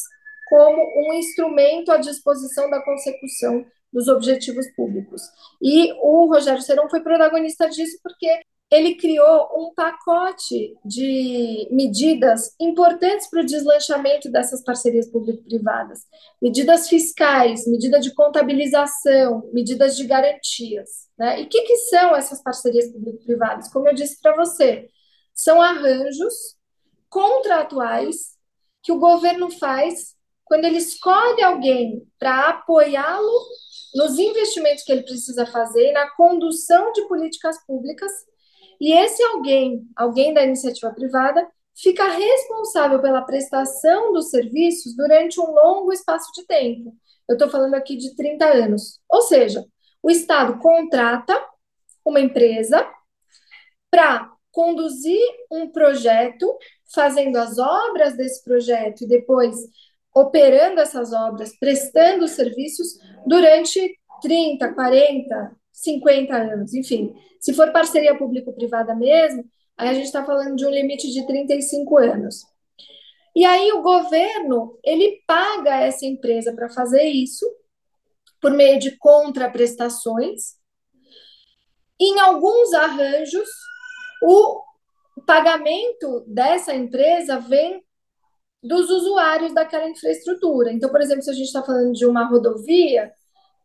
como 0.49 0.77
um 0.77 1.13
instrumento 1.13 1.91
à 1.91 1.97
disposição 1.97 2.69
da 2.69 2.81
consecução 2.83 3.65
dos 3.91 4.07
objetivos 4.07 4.67
públicos. 4.75 5.21
E 5.61 5.93
o 6.01 6.27
Rogério 6.27 6.61
Serão 6.61 6.89
foi 6.89 7.01
protagonista 7.01 7.67
disso 7.69 7.97
porque 8.03 8.27
ele 8.71 8.95
criou 8.95 9.49
um 9.55 9.73
pacote 9.73 10.75
de 10.83 11.67
medidas 11.71 12.55
importantes 12.59 13.29
para 13.29 13.41
o 13.41 13.45
deslanchamento 13.45 14.31
dessas 14.31 14.63
parcerias 14.63 15.07
público-privadas. 15.09 16.01
Medidas 16.41 16.89
fiscais, 16.89 17.67
medida 17.67 17.99
de 17.99 18.13
contabilização, 18.13 19.49
medidas 19.53 19.95
de 19.95 20.05
garantias. 20.05 21.07
Né? 21.17 21.41
E 21.41 21.43
o 21.43 21.49
que, 21.49 21.61
que 21.61 21.77
são 21.77 22.15
essas 22.15 22.41
parcerias 22.41 22.91
público-privadas? 22.91 23.71
Como 23.71 23.87
eu 23.87 23.93
disse 23.93 24.19
para 24.19 24.35
você, 24.35 24.89
são 25.33 25.61
arranjos 25.61 26.55
contratuais 27.07 28.35
que 28.81 28.91
o 28.91 28.99
governo 28.99 29.49
faz 29.51 30.15
quando 30.43 30.65
ele 30.65 30.77
escolhe 30.77 31.41
alguém 31.43 32.07
para 32.19 32.49
apoiá-lo 32.49 33.47
nos 33.95 34.19
investimentos 34.19 34.83
que 34.83 34.91
ele 34.91 35.03
precisa 35.03 35.45
fazer, 35.45 35.91
na 35.91 36.09
condução 36.11 36.91
de 36.91 37.07
políticas 37.07 37.57
públicas 37.65 38.11
e 38.79 38.93
esse 38.93 39.23
alguém, 39.23 39.87
alguém 39.95 40.33
da 40.33 40.43
iniciativa 40.43 40.93
privada, 40.93 41.47
fica 41.75 42.07
responsável 42.07 43.01
pela 43.01 43.21
prestação 43.21 44.13
dos 44.13 44.29
serviços 44.29 44.95
durante 44.95 45.39
um 45.39 45.51
longo 45.51 45.91
espaço 45.91 46.31
de 46.33 46.45
tempo. 46.45 46.95
Eu 47.27 47.33
estou 47.33 47.49
falando 47.49 47.73
aqui 47.73 47.97
de 47.97 48.15
30 48.15 48.45
anos. 48.45 48.99
Ou 49.09 49.21
seja, 49.21 49.65
o 50.01 50.09
Estado 50.09 50.59
contrata 50.59 51.35
uma 52.05 52.19
empresa 52.19 52.87
para 53.89 54.31
conduzir 54.51 55.19
um 55.51 55.69
projeto, 55.69 56.57
fazendo 56.93 57.35
as 57.37 57.57
obras 57.57 58.15
desse 58.15 58.43
projeto 58.43 59.01
e 59.01 59.07
depois 59.07 59.55
operando 60.13 60.79
essas 60.79 61.11
obras, 61.11 61.57
prestando 61.59 62.25
serviços 62.27 62.97
durante 63.27 63.99
30, 64.21 64.73
40, 64.73 65.57
50 65.75 66.33
anos, 66.35 66.73
enfim. 66.73 67.13
Se 67.39 67.53
for 67.53 67.71
parceria 67.71 68.17
público-privada 68.17 68.95
mesmo, 68.95 69.45
aí 69.77 69.89
a 69.89 69.93
gente 69.93 70.05
está 70.05 70.25
falando 70.25 70.55
de 70.55 70.65
um 70.65 70.71
limite 70.71 71.11
de 71.11 71.25
35 71.27 71.97
anos. 71.97 72.43
E 73.35 73.43
aí 73.43 73.71
o 73.73 73.81
governo, 73.81 74.79
ele 74.83 75.21
paga 75.27 75.81
essa 75.81 76.05
empresa 76.05 76.53
para 76.53 76.69
fazer 76.69 77.03
isso, 77.03 77.45
por 78.41 78.51
meio 78.51 78.79
de 78.79 78.97
contraprestações. 78.97 80.55
Em 81.99 82.19
alguns 82.21 82.73
arranjos, 82.73 83.49
o 84.23 84.61
pagamento 85.25 86.23
dessa 86.27 86.73
empresa 86.73 87.39
vem 87.39 87.83
dos 88.63 88.89
usuários 88.89 89.53
daquela 89.53 89.89
infraestrutura. 89.89 90.71
Então, 90.71 90.89
por 90.89 91.01
exemplo, 91.01 91.21
se 91.21 91.29
a 91.29 91.33
gente 91.33 91.47
está 91.47 91.61
falando 91.61 91.91
de 91.91 92.05
uma 92.05 92.25
rodovia, 92.25 93.11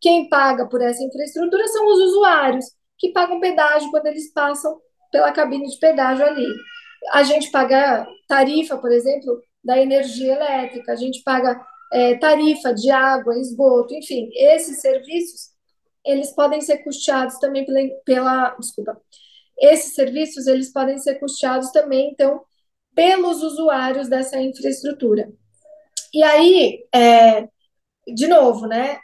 quem 0.01 0.29
paga 0.29 0.67
por 0.67 0.81
essa 0.81 1.03
infraestrutura 1.03 1.67
são 1.69 1.87
os 1.87 1.99
usuários, 2.01 2.65
que 2.99 3.13
pagam 3.13 3.41
pedágio 3.41 3.91
quando 3.91 4.07
eles 4.07 4.33
passam 4.33 4.81
pela 5.11 5.33
cabine 5.33 5.67
de 5.69 5.79
pedágio 5.79 6.25
ali. 6.25 6.47
A 7.13 7.23
gente 7.23 7.51
paga 7.51 8.07
tarifa, 8.29 8.77
por 8.79 8.93
exemplo, 8.93 9.41
da 9.65 9.79
energia 9.79 10.35
elétrica, 10.35 10.93
a 10.93 10.97
gente 10.97 11.23
paga 11.23 11.61
é, 11.93 12.17
tarifa 12.17 12.73
de 12.73 12.91
água, 12.91 13.39
esgoto, 13.39 13.95
enfim, 13.95 14.31
esses 14.35 14.81
serviços 14.81 15.51
eles 16.05 16.35
podem 16.35 16.61
ser 16.61 16.79
custeados 16.79 17.39
também 17.39 17.67
pela, 17.67 17.81
pela 18.05 18.57
desculpa, 18.59 18.99
esses 19.59 19.95
serviços 19.95 20.47
eles 20.47 20.73
podem 20.73 20.99
ser 20.99 21.17
custeados 21.17 21.71
também, 21.71 22.11
então, 22.11 22.43
pelos 22.95 23.43
usuários 23.43 24.09
dessa 24.09 24.41
infraestrutura. 24.41 25.31
E 26.13 26.23
aí, 26.23 26.87
é, 26.95 27.47
de 28.15 28.27
novo, 28.27 28.67
né? 28.67 28.99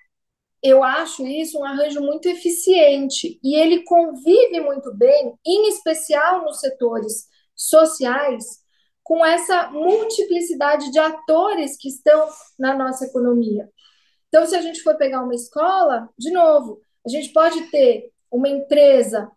Eu 0.67 0.83
acho 0.83 1.27
isso 1.27 1.59
um 1.59 1.65
arranjo 1.65 2.01
muito 2.01 2.29
eficiente 2.29 3.39
e 3.43 3.55
ele 3.55 3.85
convive 3.85 4.61
muito 4.61 4.93
bem, 4.95 5.35
em 5.47 5.69
especial 5.69 6.45
nos 6.45 6.61
setores 6.61 7.29
sociais, 7.55 8.45
com 9.03 9.25
essa 9.25 9.71
multiplicidade 9.71 10.91
de 10.91 10.99
atores 10.99 11.77
que 11.77 11.89
estão 11.89 12.29
na 12.59 12.75
nossa 12.75 13.07
economia. 13.07 13.69
Então, 14.29 14.45
se 14.47 14.57
a 14.57 14.61
gente 14.61 14.83
for 14.83 14.97
pegar 14.97 15.23
uma 15.23 15.35
escola, 15.35 16.09
de 16.19 16.33
novo, 16.33 16.81
a 17.07 17.09
gente 17.09 17.33
pode 17.33 17.71
ter 17.71 18.11
uma 18.31 18.49
empresa 18.49 19.31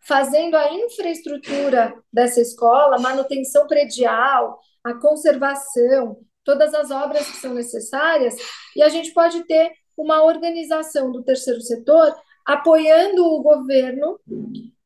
fazendo 0.00 0.56
a 0.56 0.72
infraestrutura 0.72 1.92
dessa 2.12 2.40
escola, 2.40 3.00
manutenção 3.00 3.66
predial, 3.66 4.60
a 4.84 4.94
conservação, 4.94 6.18
todas 6.44 6.72
as 6.72 6.92
obras 6.92 7.28
que 7.28 7.38
são 7.38 7.52
necessárias, 7.52 8.36
e 8.76 8.82
a 8.82 8.88
gente 8.88 9.12
pode 9.12 9.42
ter 9.44 9.72
uma 9.96 10.22
organização 10.22 11.10
do 11.10 11.22
terceiro 11.22 11.60
setor 11.60 12.14
apoiando 12.44 13.24
o 13.24 13.42
governo 13.42 14.20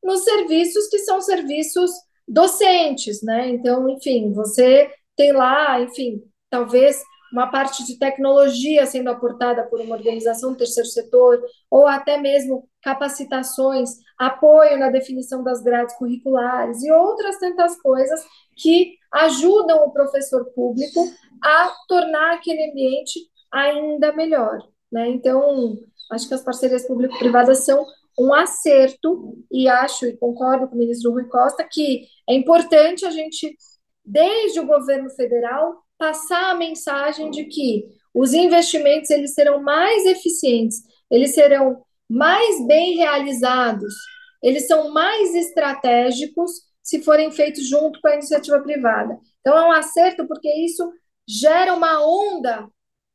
nos 0.03 0.25
serviços 0.25 0.89
que 0.89 0.99
são 1.01 1.21
serviços 1.21 1.91
docentes, 2.27 3.23
né? 3.23 3.49
Então, 3.49 3.89
enfim, 3.89 4.33
você 4.33 4.91
tem 5.17 5.33
lá, 5.33 5.81
enfim, 5.81 6.23
talvez 6.49 7.03
uma 7.33 7.49
parte 7.49 7.85
de 7.85 7.99
tecnologia 7.99 8.85
sendo 8.87 9.11
aportada 9.11 9.65
por 9.65 9.81
uma 9.81 9.95
organização 9.95 10.53
do 10.53 10.59
terceiro 10.59 10.89
setor, 10.89 11.41
ou 11.71 11.87
até 11.87 12.17
mesmo 12.17 12.69
capacitações, 12.83 13.91
apoio 14.19 14.79
na 14.79 14.91
definição 14.91 15.43
das 15.45 15.63
grades 15.63 15.97
curriculares 15.97 16.83
e 16.83 16.91
outras 16.91 17.39
tantas 17.39 17.81
coisas 17.81 18.25
que 18.57 18.97
ajudam 19.13 19.85
o 19.85 19.93
professor 19.93 20.45
público 20.55 21.01
a 21.43 21.73
tornar 21.87 22.35
aquele 22.35 22.71
ambiente 22.71 23.21
ainda 23.53 24.13
melhor. 24.13 24.59
Né? 24.91 25.09
Então, 25.11 25.79
acho 26.11 26.29
que 26.29 26.35
as 26.35 26.43
parcerias 26.43 26.87
público-privadas 26.87 27.65
são 27.65 27.87
um 28.19 28.35
acerto 28.35 29.39
e 29.51 29.69
acho 29.69 30.07
e 30.07 30.17
concordo 30.17 30.69
com 30.69 30.75
o 30.75 30.79
ministro 30.79 31.13
Rui 31.13 31.25
Costa 31.29 31.65
que 31.65 32.07
é 32.29 32.35
importante 32.35 33.07
a 33.07 33.11
gente, 33.11 33.57
desde 34.05 34.61
o 34.61 34.67
governo 34.67 35.09
federal, 35.11 35.83
passar 35.97 36.51
a 36.51 36.55
mensagem 36.55 37.31
de 37.31 37.45
que 37.45 37.87
os 38.13 38.35
investimentos 38.35 39.11
eles 39.11 39.35
serão 39.35 39.63
mais 39.63 40.05
eficientes, 40.05 40.83
eles 41.11 41.35
serão 41.35 41.83
mais 42.09 42.67
bem 42.67 42.97
realizados, 42.97 43.95
eles 44.43 44.67
são 44.67 44.93
mais 44.93 45.35
estratégicos 45.35 46.51
se 46.83 47.01
forem 47.03 47.31
feitos 47.31 47.69
junto 47.69 48.01
com 48.01 48.09
a 48.09 48.15
iniciativa 48.15 48.61
privada. 48.61 49.17
Então 49.41 49.57
é 49.57 49.67
um 49.67 49.73
acerto 49.73 50.27
porque 50.27 50.53
isso 50.65 50.91
gera 51.29 51.73
uma 51.75 52.05
onda 52.05 52.69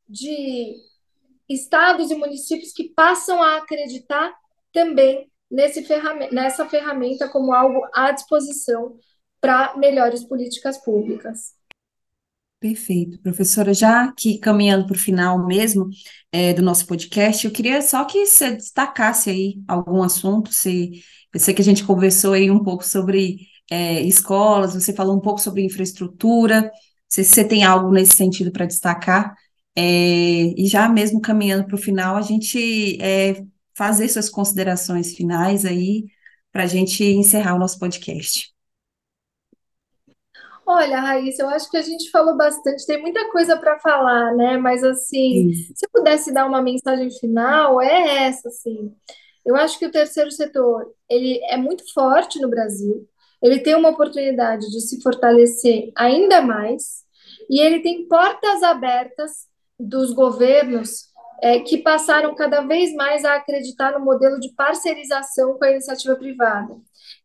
de 0.08 0.76
estados 1.50 2.12
e 2.12 2.16
municípios 2.16 2.72
que 2.72 2.90
passam 2.90 3.42
a 3.42 3.58
acreditar 3.58 4.34
também 4.74 5.30
ferramenta, 5.86 6.34
nessa 6.34 6.68
ferramenta 6.68 7.30
como 7.30 7.54
algo 7.54 7.82
à 7.94 8.12
disposição 8.12 8.98
para 9.40 9.78
melhores 9.78 10.24
políticas 10.24 10.78
públicas. 10.84 11.54
Perfeito, 12.60 13.20
professora. 13.22 13.74
Já 13.74 14.12
que 14.14 14.40
caminhando 14.40 14.88
para 14.88 14.96
o 14.96 15.00
final 15.00 15.46
mesmo 15.46 15.88
é, 16.32 16.54
do 16.54 16.64
nosso 16.64 16.88
podcast, 16.88 17.46
eu 17.46 17.52
queria 17.52 17.82
só 17.82 18.04
que 18.06 18.26
você 18.26 18.56
destacasse 18.56 19.30
aí 19.30 19.62
algum 19.68 20.02
assunto. 20.02 20.52
Se, 20.52 21.04
eu 21.34 21.40
sei 21.40 21.54
que 21.54 21.62
a 21.62 21.66
gente 21.66 21.84
conversou 21.84 22.34
aí 22.34 22.50
um 22.50 22.64
pouco 22.64 22.84
sobre 22.84 23.38
é, 23.70 24.02
escolas, 24.02 24.74
você 24.74 24.94
falou 24.94 25.16
um 25.16 25.22
pouco 25.22 25.40
sobre 25.40 25.64
infraestrutura. 25.64 26.72
Se 27.08 27.24
você 27.24 27.44
tem 27.44 27.64
algo 27.64 27.92
nesse 27.92 28.14
sentido 28.14 28.52
para 28.52 28.66
destacar, 28.66 29.36
é, 29.78 30.54
e 30.58 30.68
já 30.68 30.88
mesmo 30.88 31.22
caminhando 31.22 31.66
para 31.66 31.76
o 31.76 31.80
final, 31.80 32.16
a 32.16 32.22
gente 32.22 32.98
é, 33.02 33.44
fazer 33.76 34.08
suas 34.08 34.30
considerações 34.30 35.16
finais 35.16 35.66
aí 35.66 36.06
para 36.52 36.64
a 36.64 36.68
gente 36.68 37.04
encerrar 37.04 37.56
o 37.56 37.60
nosso 37.60 37.78
podcast. 37.78 38.56
Olha, 40.66 41.00
Raíssa, 41.00 41.44
eu 41.44 41.50
acho 41.50 41.70
que 41.70 41.78
a 41.78 41.82
gente 41.82 42.10
falou 42.10 42.36
bastante, 42.36 42.88
tem 42.88 43.00
muita 43.00 43.30
coisa 43.32 43.56
para 43.56 43.78
falar, 43.80 44.34
né? 44.34 44.58
Mas 44.58 44.84
assim, 44.84 45.54
se 45.54 45.86
eu 45.86 45.90
pudesse 45.92 46.34
dar 46.34 46.48
uma 46.48 46.62
mensagem 46.62 47.12
final, 47.20 47.80
é 47.80 48.28
essa, 48.28 48.48
assim. 48.48 48.92
Eu 49.46 49.56
acho 49.56 49.78
que 49.78 49.86
o 49.86 49.92
terceiro 49.92 50.32
setor, 50.32 50.92
ele 51.08 51.40
é 51.52 51.58
muito 51.58 51.84
forte 51.94 52.40
no 52.42 52.50
Brasil, 52.50 53.08
ele 53.44 53.60
tem 53.60 53.76
uma 53.76 53.90
oportunidade 53.90 54.66
de 54.72 54.82
se 54.82 55.00
fortalecer 55.04 55.92
ainda 55.96 56.42
mais, 56.42 57.04
e 57.48 57.60
ele 57.60 57.82
tem 57.82 58.08
portas 58.08 58.64
abertas 58.64 59.48
dos 59.80 60.14
governos 60.14 61.10
é, 61.42 61.60
que 61.60 61.78
passaram 61.80 62.34
cada 62.36 62.62
vez 62.62 62.94
mais 62.94 63.26
a 63.26 63.36
acreditar 63.36 63.92
no 63.98 64.04
modelo 64.04 64.40
de 64.40 64.54
parcerização 64.54 65.58
com 65.58 65.66
a 65.66 65.72
iniciativa 65.72 66.16
privada. 66.16 66.76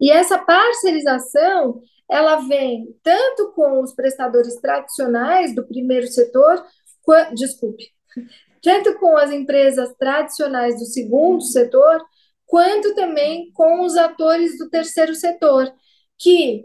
E 0.00 0.10
essa 0.10 0.38
parcerização, 0.38 1.80
ela 2.08 2.36
vem 2.36 2.94
tanto 3.02 3.52
com 3.52 3.80
os 3.80 3.94
prestadores 3.94 4.56
tradicionais 4.56 5.54
do 5.54 5.66
primeiro 5.66 6.06
setor, 6.06 6.64
desculpe, 7.34 7.84
tanto 8.62 8.98
com 8.98 9.16
as 9.16 9.30
empresas 9.30 9.94
tradicionais 9.98 10.78
do 10.78 10.84
segundo 10.84 11.42
setor, 11.42 12.04
quanto 12.46 12.94
também 12.94 13.50
com 13.52 13.82
os 13.82 13.96
atores 13.96 14.58
do 14.58 14.68
terceiro 14.68 15.14
setor, 15.14 15.72
que 16.18 16.64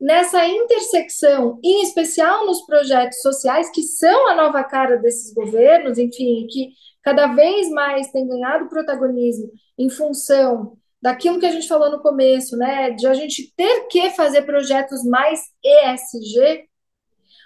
nessa 0.00 0.46
intersecção, 0.46 1.58
em 1.64 1.82
especial 1.82 2.46
nos 2.46 2.64
projetos 2.66 3.20
sociais, 3.20 3.70
que 3.70 3.82
são 3.82 4.28
a 4.28 4.34
nova 4.34 4.62
cara 4.62 4.96
desses 4.98 5.32
governos, 5.32 5.98
enfim, 5.98 6.46
que 6.50 6.70
cada 7.02 7.28
vez 7.28 7.70
mais 7.70 8.10
tem 8.10 8.26
ganhado 8.26 8.68
protagonismo 8.68 9.50
em 9.78 9.88
função 9.88 10.76
daquilo 11.00 11.38
que 11.38 11.46
a 11.46 11.52
gente 11.52 11.68
falou 11.68 11.90
no 11.90 12.00
começo, 12.00 12.56
né, 12.56 12.90
de 12.90 13.06
a 13.06 13.14
gente 13.14 13.52
ter 13.56 13.86
que 13.88 14.10
fazer 14.10 14.42
projetos 14.42 15.04
mais 15.04 15.40
ESG, 15.64 16.68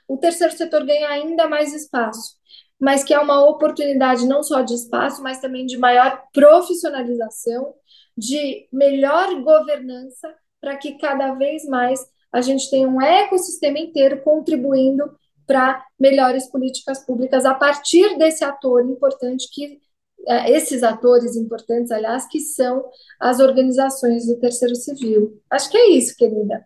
o 0.09 0.17
terceiro 0.17 0.57
setor 0.57 0.85
ganha 0.85 1.09
ainda 1.09 1.47
mais 1.49 1.75
espaço, 1.75 2.37
mas 2.81 3.05
que 3.05 3.13
é 3.13 3.19
uma 3.19 3.47
oportunidade 3.47 4.27
não 4.27 4.43
só 4.43 4.63
de 4.63 4.75
espaço, 4.75 5.23
mas 5.23 5.41
também 5.41 5.67
de 5.67 5.77
maior 5.77 6.23
profissionalização, 6.33 7.75
de 8.17 8.67
melhor 8.73 9.41
governança, 9.43 10.35
para 10.61 10.77
que 10.77 10.99
cada 10.99 11.35
vez 11.35 11.65
mais 11.67 12.01
a 12.33 12.41
gente 12.41 12.71
tenha 12.71 12.89
um 12.89 13.01
ecossistema 13.01 13.79
inteiro 13.79 14.23
contribuindo 14.23 15.05
para 15.47 15.85
melhores 15.99 16.49
políticas 16.49 17.05
públicas 17.05 17.45
a 17.45 17.55
partir 17.55 18.17
desse 18.17 18.45
ator 18.45 18.85
importante 18.89 19.49
que 19.53 19.81
é, 20.27 20.51
esses 20.53 20.83
atores 20.83 21.35
importantes, 21.35 21.91
aliás, 21.91 22.29
que 22.29 22.41
são 22.41 22.85
as 23.19 23.41
organizações 23.41 24.27
do 24.27 24.39
terceiro 24.39 24.77
civil. 24.77 25.41
Acho 25.51 25.71
que 25.71 25.77
é 25.77 25.91
isso, 25.91 26.15
querida. 26.17 26.65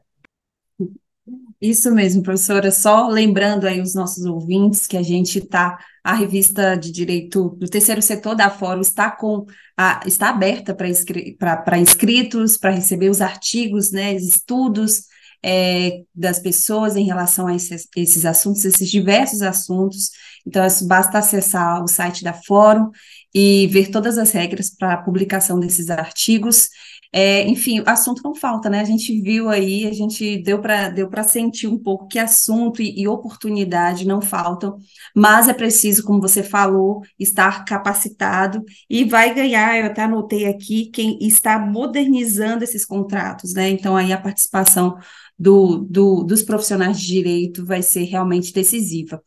Isso 1.60 1.90
mesmo, 1.94 2.22
professora. 2.22 2.70
Só 2.70 3.08
lembrando 3.08 3.66
aí 3.66 3.80
os 3.80 3.94
nossos 3.94 4.26
ouvintes 4.26 4.86
que 4.86 4.96
a 4.96 5.02
gente 5.02 5.38
está, 5.38 5.78
a 6.02 6.12
revista 6.12 6.74
de 6.74 6.90
direito 6.92 7.50
do 7.50 7.66
terceiro 7.66 8.02
setor 8.02 8.34
da 8.34 8.50
Fórum 8.50 8.82
está 8.82 9.10
com 9.10 9.46
a, 9.76 10.00
está 10.04 10.28
aberta 10.28 10.74
para 10.74 11.78
inscritos, 11.78 12.58
para 12.58 12.70
receber 12.72 13.08
os 13.08 13.22
artigos, 13.22 13.92
né, 13.92 14.12
estudos 14.14 15.04
é, 15.46 16.04
das 16.14 16.38
pessoas 16.38 16.96
em 16.96 17.04
relação 17.04 17.46
a 17.46 17.54
esses, 17.54 17.86
esses 17.94 18.24
assuntos, 18.24 18.64
esses 18.64 18.90
diversos 18.90 19.42
assuntos. 19.42 20.10
Então, 20.46 20.66
basta 20.86 21.18
acessar 21.18 21.84
o 21.84 21.86
site 21.86 22.24
da 22.24 22.32
Fórum 22.32 22.90
e 23.34 23.66
ver 23.66 23.90
todas 23.90 24.16
as 24.16 24.30
regras 24.32 24.70
para 24.70 24.94
a 24.94 25.02
publicação 25.02 25.60
desses 25.60 25.90
artigos. 25.90 26.70
É, 27.12 27.46
enfim, 27.46 27.80
assunto 27.86 28.22
não 28.24 28.34
falta, 28.34 28.68
né? 28.68 28.80
A 28.80 28.84
gente 28.84 29.20
viu 29.20 29.48
aí, 29.48 29.86
a 29.86 29.92
gente 29.92 30.38
deu 30.42 30.60
para 30.60 30.88
deu 30.88 31.08
sentir 31.22 31.68
um 31.68 31.78
pouco 31.78 32.08
que 32.08 32.18
assunto 32.18 32.82
e, 32.82 33.02
e, 33.02 33.06
oportunidade 33.06 34.04
não 34.04 34.20
faltam, 34.20 34.78
mas 35.14 35.48
é 35.48 35.52
preciso, 35.52 36.02
como 36.02 36.20
você 36.20 36.42
falou, 36.42 37.02
estar 37.16 37.64
capacitado 37.64 38.64
e 38.90 39.04
vai 39.04 39.32
ganhar, 39.32 39.78
eu 39.78 39.86
até 39.86 40.02
anotei 40.02 40.46
aqui, 40.46 40.86
quem 40.86 41.18
está 41.20 41.56
modernizando 41.56 42.64
esses 42.64 42.84
contratos, 42.84 43.54
né? 43.54 43.68
Então, 43.70 43.96
aí 43.96 44.12
a 44.12 44.20
participação 44.20 44.96
do, 45.38 45.78
do, 45.78 46.22
dos 46.22 46.42
profissionais 46.42 46.98
de 47.00 47.06
direito 47.06 47.64
vai 47.64 47.82
ser 47.82 48.04
realmente 48.04 48.52
decisiva. 48.52 49.20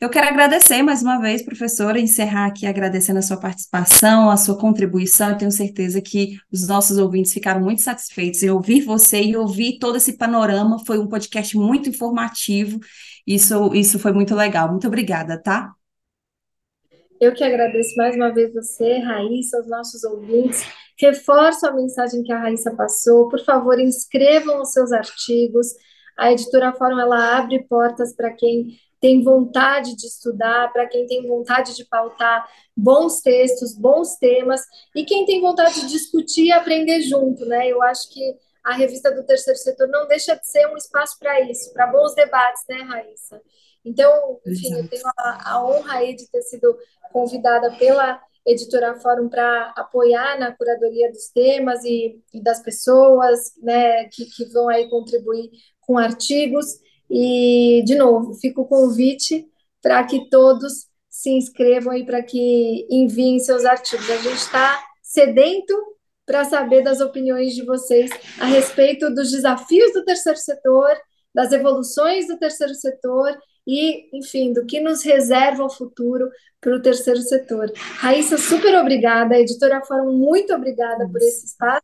Eu 0.00 0.08
quero 0.08 0.28
agradecer 0.28 0.82
mais 0.82 1.02
uma 1.02 1.20
vez, 1.20 1.42
professora, 1.42 2.00
encerrar 2.00 2.46
aqui 2.46 2.66
agradecendo 2.66 3.18
a 3.18 3.22
sua 3.22 3.36
participação, 3.36 4.30
a 4.30 4.36
sua 4.38 4.56
contribuição. 4.56 5.30
Eu 5.30 5.36
tenho 5.36 5.52
certeza 5.52 6.00
que 6.00 6.38
os 6.50 6.66
nossos 6.66 6.96
ouvintes 6.96 7.34
ficaram 7.34 7.60
muito 7.60 7.82
satisfeitos 7.82 8.42
em 8.42 8.48
ouvir 8.48 8.80
você 8.80 9.22
e 9.22 9.36
ouvir 9.36 9.78
todo 9.78 9.96
esse 9.96 10.14
panorama. 10.16 10.82
Foi 10.86 10.98
um 10.98 11.06
podcast 11.06 11.54
muito 11.56 11.90
informativo. 11.90 12.80
Isso, 13.26 13.74
isso 13.74 13.98
foi 13.98 14.12
muito 14.12 14.34
legal. 14.34 14.70
Muito 14.70 14.86
obrigada, 14.86 15.40
tá? 15.40 15.70
Eu 17.20 17.34
que 17.34 17.44
agradeço 17.44 17.94
mais 17.96 18.16
uma 18.16 18.32
vez 18.32 18.50
você, 18.54 18.96
Raíssa, 18.98 19.60
os 19.60 19.68
nossos 19.68 20.02
ouvintes. 20.04 20.64
Reforço 20.98 21.66
a 21.66 21.72
mensagem 21.72 22.22
que 22.22 22.32
a 22.32 22.38
Raíssa 22.38 22.74
passou. 22.74 23.28
Por 23.28 23.44
favor, 23.44 23.78
inscrevam 23.78 24.62
os 24.62 24.72
seus 24.72 24.90
artigos. 24.90 25.66
A 26.16 26.32
editora 26.32 26.72
Fórum 26.72 26.98
ela 26.98 27.36
abre 27.36 27.62
portas 27.64 28.16
para 28.16 28.32
quem 28.32 28.68
tem 28.98 29.22
vontade 29.22 29.94
de 29.96 30.06
estudar, 30.06 30.72
para 30.72 30.86
quem 30.86 31.06
tem 31.06 31.26
vontade 31.28 31.76
de 31.76 31.84
pautar 31.84 32.48
bons 32.74 33.20
textos, 33.20 33.76
bons 33.76 34.16
temas, 34.16 34.62
e 34.94 35.04
quem 35.04 35.26
tem 35.26 35.42
vontade 35.42 35.80
de 35.82 35.88
discutir 35.88 36.46
e 36.46 36.52
aprender 36.52 37.02
junto, 37.02 37.44
né? 37.44 37.68
Eu 37.68 37.82
acho 37.82 38.10
que 38.10 38.36
a 38.64 38.74
revista 38.74 39.10
do 39.10 39.24
terceiro 39.24 39.58
setor 39.58 39.88
não 39.88 40.06
deixa 40.06 40.34
de 40.36 40.46
ser 40.46 40.66
um 40.68 40.76
espaço 40.76 41.18
para 41.18 41.38
isso, 41.42 41.70
para 41.74 41.86
bons 41.86 42.14
debates, 42.14 42.62
né, 42.68 42.76
Raíssa? 42.82 43.40
Então, 43.84 44.38
enfim, 44.46 44.68
Exato. 44.68 44.82
eu 44.82 44.88
tenho 44.88 45.06
a, 45.16 45.52
a 45.52 45.64
honra 45.64 45.94
aí 45.94 46.14
de 46.14 46.28
ter 46.30 46.42
sido 46.42 46.76
convidada 47.12 47.72
pela 47.76 48.20
editora 48.46 48.98
Fórum 49.00 49.28
para 49.28 49.72
apoiar 49.76 50.38
na 50.38 50.52
curadoria 50.52 51.10
dos 51.10 51.28
temas 51.28 51.84
e, 51.84 52.20
e 52.32 52.42
das 52.42 52.62
pessoas, 52.62 53.52
né, 53.62 54.04
que, 54.08 54.24
que 54.26 54.44
vão 54.46 54.68
aí 54.68 54.88
contribuir 54.88 55.50
com 55.80 55.98
artigos. 55.98 56.66
E, 57.08 57.82
de 57.84 57.96
novo, 57.96 58.34
fica 58.34 58.60
o 58.60 58.66
convite 58.66 59.46
para 59.82 60.04
que 60.04 60.28
todos 60.28 60.88
se 61.08 61.30
inscrevam 61.30 61.94
e 61.94 62.04
para 62.04 62.22
que 62.22 62.86
enviem 62.90 63.38
seus 63.38 63.64
artigos. 63.64 64.08
A 64.08 64.16
gente 64.16 64.36
está 64.36 64.80
sedento 65.02 65.74
para 66.24 66.44
saber 66.44 66.82
das 66.82 67.00
opiniões 67.00 67.54
de 67.54 67.64
vocês 67.64 68.10
a 68.38 68.46
respeito 68.46 69.12
dos 69.12 69.32
desafios 69.32 69.92
do 69.92 70.04
terceiro 70.04 70.38
setor, 70.38 70.96
das 71.34 71.50
evoluções 71.50 72.28
do 72.28 72.38
terceiro 72.38 72.74
setor 72.74 73.36
e, 73.70 74.08
enfim, 74.12 74.52
do 74.52 74.66
que 74.66 74.80
nos 74.80 75.04
reserva 75.04 75.64
o 75.64 75.70
futuro 75.70 76.28
para 76.60 76.74
o 76.74 76.82
terceiro 76.82 77.20
setor. 77.20 77.72
Raíssa, 77.98 78.36
super 78.36 78.74
obrigada. 78.80 79.38
Editora 79.38 79.80
Fórum, 79.84 80.12
muito 80.12 80.52
obrigada 80.52 81.08
por 81.08 81.18
esse 81.18 81.46
espaço. 81.46 81.82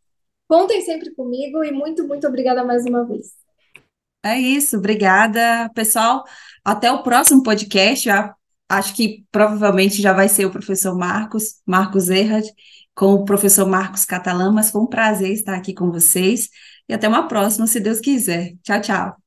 Contem 0.49 0.81
sempre 0.83 1.15
comigo 1.15 1.63
e 1.63 1.71
muito, 1.71 2.07
muito 2.07 2.27
obrigada 2.27 2.65
mais 2.65 2.85
uma 2.85 3.05
vez. 3.07 3.29
É 4.25 4.37
isso, 4.37 4.77
obrigada, 4.77 5.71
pessoal. 5.75 6.25
Até 6.65 6.91
o 6.91 7.03
próximo 7.05 7.45
podcast. 7.45 8.09
acho 8.69 8.95
que 8.97 9.25
provavelmente 9.31 10.03
já 10.03 10.13
vai 10.13 10.29
ser 10.29 10.45
o 10.45 10.51
professor 10.51 10.97
Marcos, 10.97 11.61
Marcos 11.65 12.11
Erhard, 12.11 12.49
com 12.95 13.15
o 13.15 13.25
professor 13.25 13.67
Marcos 13.67 14.05
Catalã, 14.05 14.51
mas 14.51 14.71
foi 14.73 14.81
um 14.81 14.87
prazer 14.87 15.31
estar 15.31 15.55
aqui 15.55 15.73
com 15.73 15.93
vocês. 15.93 16.49
E 16.89 16.95
até 16.95 17.07
uma 17.07 17.29
próxima, 17.29 17.69
se 17.69 17.79
Deus 17.79 18.01
quiser. 18.01 18.55
Tchau, 18.65 18.81
tchau. 18.81 19.26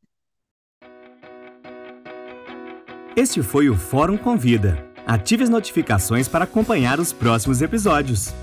Este 3.16 3.42
foi 3.42 3.70
o 3.70 3.76
Fórum 3.76 4.18
Convida. 4.18 4.86
Ative 5.06 5.44
as 5.44 5.50
notificações 5.50 6.28
para 6.28 6.44
acompanhar 6.44 7.00
os 7.00 7.12
próximos 7.12 7.62
episódios. 7.62 8.34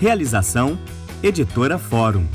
Realização: 0.00 0.78
Editora 1.22 1.78
Fórum. 1.78 2.26